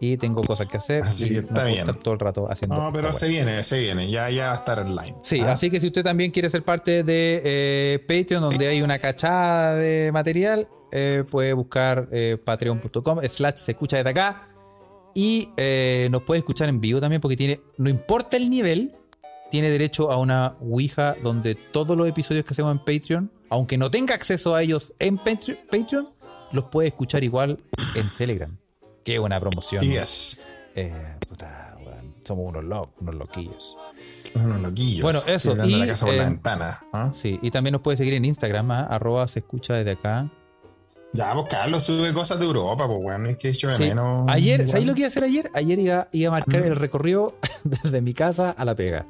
Y 0.00 0.16
tengo 0.16 0.42
cosas 0.42 0.66
que 0.66 0.76
hacer. 0.76 1.02
Así 1.02 1.28
que 1.28 1.38
está 1.38 1.64
bien. 1.64 1.86
todo 2.02 2.14
el 2.14 2.20
rato 2.20 2.46
haciendo. 2.50 2.76
No, 2.76 2.92
pero 2.92 3.12
se 3.12 3.28
viene, 3.28 3.62
se 3.62 3.80
viene. 3.80 4.10
Ya, 4.10 4.30
ya 4.30 4.46
va 4.46 4.52
a 4.52 4.54
estar 4.56 4.78
online. 4.80 5.16
Sí, 5.22 5.40
Ah, 5.40 5.52
así 5.52 5.70
que 5.70 5.80
si 5.80 5.86
usted 5.86 6.02
también 6.02 6.30
quiere 6.30 6.50
ser 6.50 6.62
parte 6.62 7.02
de 7.02 7.42
eh, 7.44 7.98
Patreon, 8.00 8.42
donde 8.42 8.66
hay 8.66 8.82
una 8.82 8.98
cachada 8.98 9.74
de 9.74 10.10
material, 10.12 10.68
eh, 10.92 11.24
puede 11.30 11.52
buscar 11.52 12.08
eh, 12.12 12.36
patreon.com 12.42 13.20
slash 13.28 13.56
se 13.56 13.72
escucha 13.72 13.96
desde 13.96 14.10
acá. 14.10 14.48
Y 15.14 15.48
nos 16.10 16.22
puede 16.24 16.40
escuchar 16.40 16.68
en 16.68 16.78
vivo 16.78 17.00
también, 17.00 17.22
porque 17.22 17.36
tiene, 17.36 17.60
no 17.78 17.88
importa 17.88 18.36
el 18.36 18.50
nivel, 18.50 18.94
tiene 19.50 19.70
derecho 19.70 20.10
a 20.10 20.18
una 20.18 20.56
Ouija 20.60 21.16
donde 21.22 21.54
todos 21.54 21.96
los 21.96 22.06
episodios 22.06 22.44
que 22.44 22.52
hacemos 22.52 22.72
en 22.72 22.78
Patreon, 22.80 23.32
aunque 23.48 23.78
no 23.78 23.90
tenga 23.90 24.14
acceso 24.14 24.54
a 24.54 24.62
ellos 24.62 24.92
en 24.98 25.16
Patreon 25.16 26.10
los 26.52 26.64
puede 26.64 26.88
escuchar 26.88 27.24
igual 27.24 27.58
en 27.94 28.08
Telegram. 28.16 28.56
Qué 29.06 29.20
buena 29.20 29.38
promoción. 29.38 29.84
Yes. 29.84 30.40
Eh, 30.74 30.92
puta, 31.28 31.78
weón, 31.78 32.16
somos 32.24 32.48
unos 32.48 32.64
locos, 32.64 32.92
unos 33.00 33.14
loquillos. 33.14 33.76
Unos 34.34 34.60
loquillos. 34.60 35.02
Bueno, 35.02 35.20
eso, 35.28 35.52
y, 35.64 35.76
la 35.76 35.86
casa 35.86 36.06
por 36.06 36.14
la 36.16 36.22
eh, 36.24 36.26
ventana. 36.26 36.80
¿ah? 36.92 37.12
Sí, 37.14 37.38
y 37.40 37.52
también 37.52 37.74
nos 37.74 37.82
puede 37.82 37.96
seguir 37.96 38.14
en 38.14 38.24
Instagram, 38.24 38.68
¿ah? 38.72 38.80
arroba 38.80 39.28
se 39.28 39.38
escucha 39.38 39.74
desde 39.74 39.92
acá. 39.92 40.28
Ya, 41.12 41.32
pues 41.34 41.46
Carlos 41.48 41.84
sube 41.84 42.12
cosas 42.12 42.40
de 42.40 42.46
Europa, 42.46 42.88
pues 42.88 43.00
bueno, 43.00 43.28
es 43.28 43.36
que 43.36 43.46
he 43.46 43.50
hecho 43.52 43.68
de 43.68 43.76
Sí. 43.76 43.82
menos. 43.84 44.28
Ayer. 44.28 44.66
¿sabéis 44.66 44.88
lo 44.88 44.94
que 44.94 45.02
iba 45.02 45.06
a 45.06 45.10
hacer 45.10 45.22
ayer? 45.22 45.50
Ayer 45.54 45.78
iba, 45.78 46.08
iba 46.10 46.28
a 46.28 46.32
marcar 46.32 46.62
el 46.62 46.74
recorrido 46.74 47.38
desde 47.62 48.00
mi 48.00 48.12
casa 48.12 48.50
a 48.50 48.64
la 48.64 48.74
pega. 48.74 49.06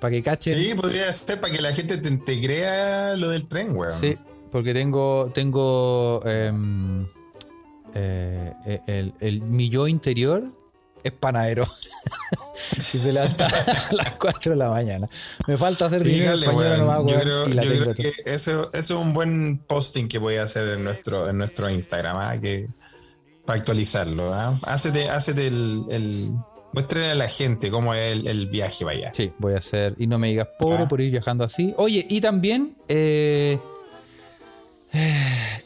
Para 0.00 0.12
que 0.12 0.22
cachen. 0.22 0.54
Sí, 0.58 0.74
podría 0.74 1.12
ser 1.12 1.42
para 1.42 1.52
que 1.52 1.60
la 1.60 1.72
gente 1.72 1.98
te, 1.98 2.10
te 2.16 2.40
crea 2.40 3.16
lo 3.16 3.28
del 3.28 3.46
tren, 3.46 3.76
weón. 3.76 3.92
Sí, 3.92 4.16
porque 4.50 4.72
tengo, 4.72 5.30
tengo 5.34 6.22
em, 6.24 7.04
eh, 7.04 7.06
eh, 7.98 8.80
el, 8.86 9.14
el- 9.20 9.42
mi 9.42 9.68
yo 9.70 9.86
interior 9.88 10.44
es 11.02 11.12
panadero. 11.12 11.66
y 12.76 12.80
se 12.80 13.12
levanta 13.12 13.46
a 13.46 13.92
las 13.94 14.12
4 14.14 14.52
de 14.52 14.56
la 14.56 14.70
mañana. 14.70 15.08
Me 15.46 15.56
falta 15.56 15.86
hacer 15.86 16.00
Sí, 16.00 16.08
dinero 16.08 16.30
dale, 16.32 16.46
español 16.46 16.78
nomás, 16.78 16.98
Yo 17.12 17.20
creo, 17.20 17.48
y 17.48 17.52
la 17.52 17.62
yo 17.62 17.70
tengo 17.70 17.92
creo 17.92 17.94
que 17.94 18.22
eso, 18.26 18.70
eso 18.72 18.94
es 19.00 19.06
un 19.06 19.12
buen 19.12 19.58
posting 19.58 20.08
que 20.08 20.18
voy 20.18 20.36
a 20.36 20.42
hacer 20.44 20.68
en 20.70 20.82
nuestro, 20.84 21.28
en 21.28 21.38
nuestro 21.38 21.70
Instagram, 21.70 22.16
¿ah? 22.18 22.40
que, 22.40 22.66
para 23.44 23.58
actualizarlo. 23.60 24.32
¿ah? 24.34 24.52
Hácete, 24.66 25.08
hácete 25.10 25.46
el, 25.46 25.84
el. 25.90 26.30
Muéstrale 26.72 27.10
a 27.12 27.14
la 27.14 27.28
gente 27.28 27.70
cómo 27.70 27.94
es 27.94 28.12
el, 28.12 28.26
el 28.26 28.48
viaje 28.48 28.84
para 28.84 28.96
allá. 28.98 29.10
Sí, 29.14 29.32
voy 29.38 29.54
a 29.54 29.58
hacer. 29.58 29.94
Y 29.98 30.06
no 30.08 30.18
me 30.18 30.28
digas 30.28 30.48
pobre 30.58 30.82
Ah. 30.82 30.88
por 30.88 31.00
ir 31.00 31.10
viajando 31.12 31.44
así. 31.44 31.72
Oye, 31.78 32.04
y 32.10 32.20
también. 32.20 32.76
Eh, 32.88 33.58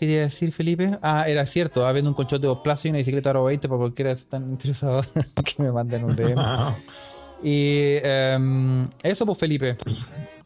¿Qué 0.01 0.07
quería 0.07 0.23
decir, 0.23 0.51
Felipe? 0.51 0.99
Ah, 1.03 1.27
era 1.29 1.45
cierto. 1.45 1.83
Va 1.83 1.93
viendo 1.93 2.11
un 2.11 2.15
conchote 2.15 2.47
de 2.47 2.57
plazo 2.65 2.89
y 2.89 2.91
una 2.91 3.01
bicicleta 3.01 3.29
Aro 3.29 3.45
20 3.45 3.69
por 3.69 3.77
cualquiera 3.77 4.15
que 4.15 4.21
están 4.21 4.51
interesados 4.51 5.07
que 5.45 5.63
me 5.63 5.71
manden 5.71 6.05
un 6.05 6.17
DM. 6.17 6.37
Ah, 6.39 6.75
Y 7.43 7.97
em, 8.03 8.89
eso, 9.03 9.27
pues, 9.27 9.39
Felipe. 9.39 9.77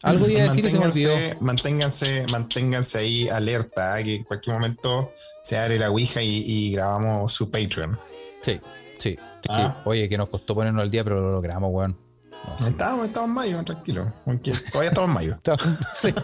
Algo 0.03 0.29
iba 0.29 0.43
a 0.43 0.45
decir 0.49 0.65
y 0.65 0.71
se 0.71 0.79
me 0.79 0.87
olvidó. 0.87 1.15
manténganse, 1.39 2.27
manténganse, 2.33 2.99
ahí 2.99 3.29
alerta, 3.29 3.95
¿ah? 3.95 4.03
que 4.03 4.17
en 4.17 4.25
cualquier 4.25 4.55
momento 4.55 5.13
se 5.45 5.57
abre 5.57 5.79
la 5.79 5.91
Ouija 5.91 6.21
y, 6.21 6.43
y 6.45 6.73
grabamos 6.73 7.33
su 7.33 7.49
Patreon. 7.49 7.97
Sí, 8.43 8.61
sí, 8.99 9.11
sí. 9.11 9.17
Ah. 9.51 9.83
Oye, 9.85 10.09
que 10.09 10.17
nos 10.19 10.29
costó 10.31 10.57
ponernos 10.57 10.83
al 10.83 10.91
día, 10.91 11.05
pero 11.05 11.21
lo 11.21 11.31
logramos, 11.31 11.71
weón. 11.73 12.04
No, 12.47 12.59
sí. 12.59 12.71
Estamos, 12.71 13.07
estamos 13.07 13.29
en 13.29 13.35
mayo, 13.35 13.65
tranquilo. 13.65 14.13
Aunque 14.27 14.53
todavía 14.53 14.91
estamos 14.91 15.09
en 15.09 15.15
mayo. 15.15 15.33
Estamos, 15.37 15.63
sí. 16.01 16.15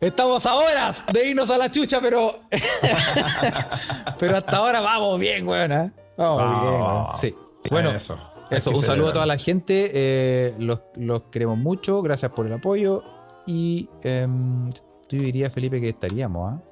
Estamos 0.00 0.46
a 0.46 0.54
horas 0.54 1.04
de 1.12 1.28
irnos 1.30 1.50
a 1.50 1.58
la 1.58 1.70
chucha, 1.70 2.00
pero. 2.00 2.40
pero 4.18 4.36
hasta 4.38 4.56
ahora 4.56 4.80
vamos 4.80 5.18
bien, 5.20 5.46
weón. 5.46 5.72
¿eh? 5.72 5.92
Vamos 6.16 6.62
bien, 6.62 6.74
weón. 6.74 7.06
Sí. 7.18 7.34
Bueno, 7.70 7.90
Eso. 7.90 8.70
un 8.70 8.82
saludo 8.82 9.08
a 9.08 9.12
toda 9.12 9.26
la 9.26 9.36
gente. 9.38 9.90
eh, 9.92 10.54
los, 10.58 10.80
los 10.94 11.24
queremos 11.24 11.58
mucho. 11.58 12.00
Gracias 12.02 12.30
por 12.32 12.46
el 12.46 12.52
apoyo. 12.52 13.02
Y 13.46 13.88
em, 14.02 14.68
yo 14.70 15.18
diría, 15.18 15.50
Felipe, 15.50 15.80
que 15.80 15.90
estaríamos, 15.90 16.54
¿ah? 16.54 16.62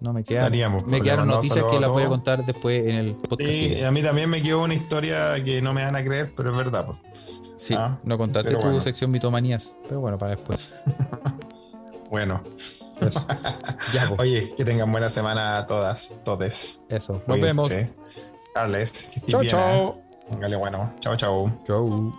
No 0.00 0.12
me 0.12 0.22
quedan. 0.22 0.44
Estaríamos, 0.44 0.86
me 0.86 1.00
quedaron 1.00 1.26
noticias 1.28 1.64
que 1.70 1.76
a 1.76 1.80
las 1.80 1.90
voy 1.90 2.04
a 2.04 2.08
contar 2.08 2.44
después 2.46 2.86
en 2.86 2.94
el 2.94 3.14
podcast. 3.16 3.50
Sí, 3.50 3.82
a 3.82 3.90
mí 3.90 4.02
también 4.02 4.30
me 4.30 4.40
quedó 4.40 4.62
una 4.62 4.74
historia 4.74 5.42
que 5.42 5.60
no 5.60 5.72
me 5.72 5.84
van 5.84 5.96
a 5.96 6.04
creer, 6.04 6.32
pero 6.36 6.50
es 6.50 6.56
verdad. 6.56 6.86
pues. 6.86 7.40
Sí, 7.56 7.74
ah, 7.76 7.98
no 8.04 8.16
contaste 8.16 8.52
tu 8.54 8.60
bueno. 8.60 8.80
sección 8.80 9.10
mitomanías. 9.10 9.76
Pero 9.88 10.00
bueno, 10.00 10.16
para 10.18 10.36
después. 10.36 10.82
Bueno, 12.10 12.42
Eso. 13.02 13.26
ya, 13.92 14.08
pues, 14.08 14.18
oye, 14.20 14.54
que 14.56 14.64
tengan 14.64 14.90
buena 14.90 15.10
semana 15.10 15.66
todas, 15.66 16.20
todes. 16.24 16.80
eso. 16.88 17.22
Nos 17.26 17.38
vemos. 17.38 17.70
Carles, 18.54 19.10
que 19.12 19.20
estés 19.20 19.30
Chao, 19.30 19.40
bien. 19.42 19.56
¿eh? 19.58 19.92
Póngale 20.30 20.56
bueno. 20.56 20.94
Chao, 21.00 21.16
chao. 21.16 21.50
Chau. 21.66 22.18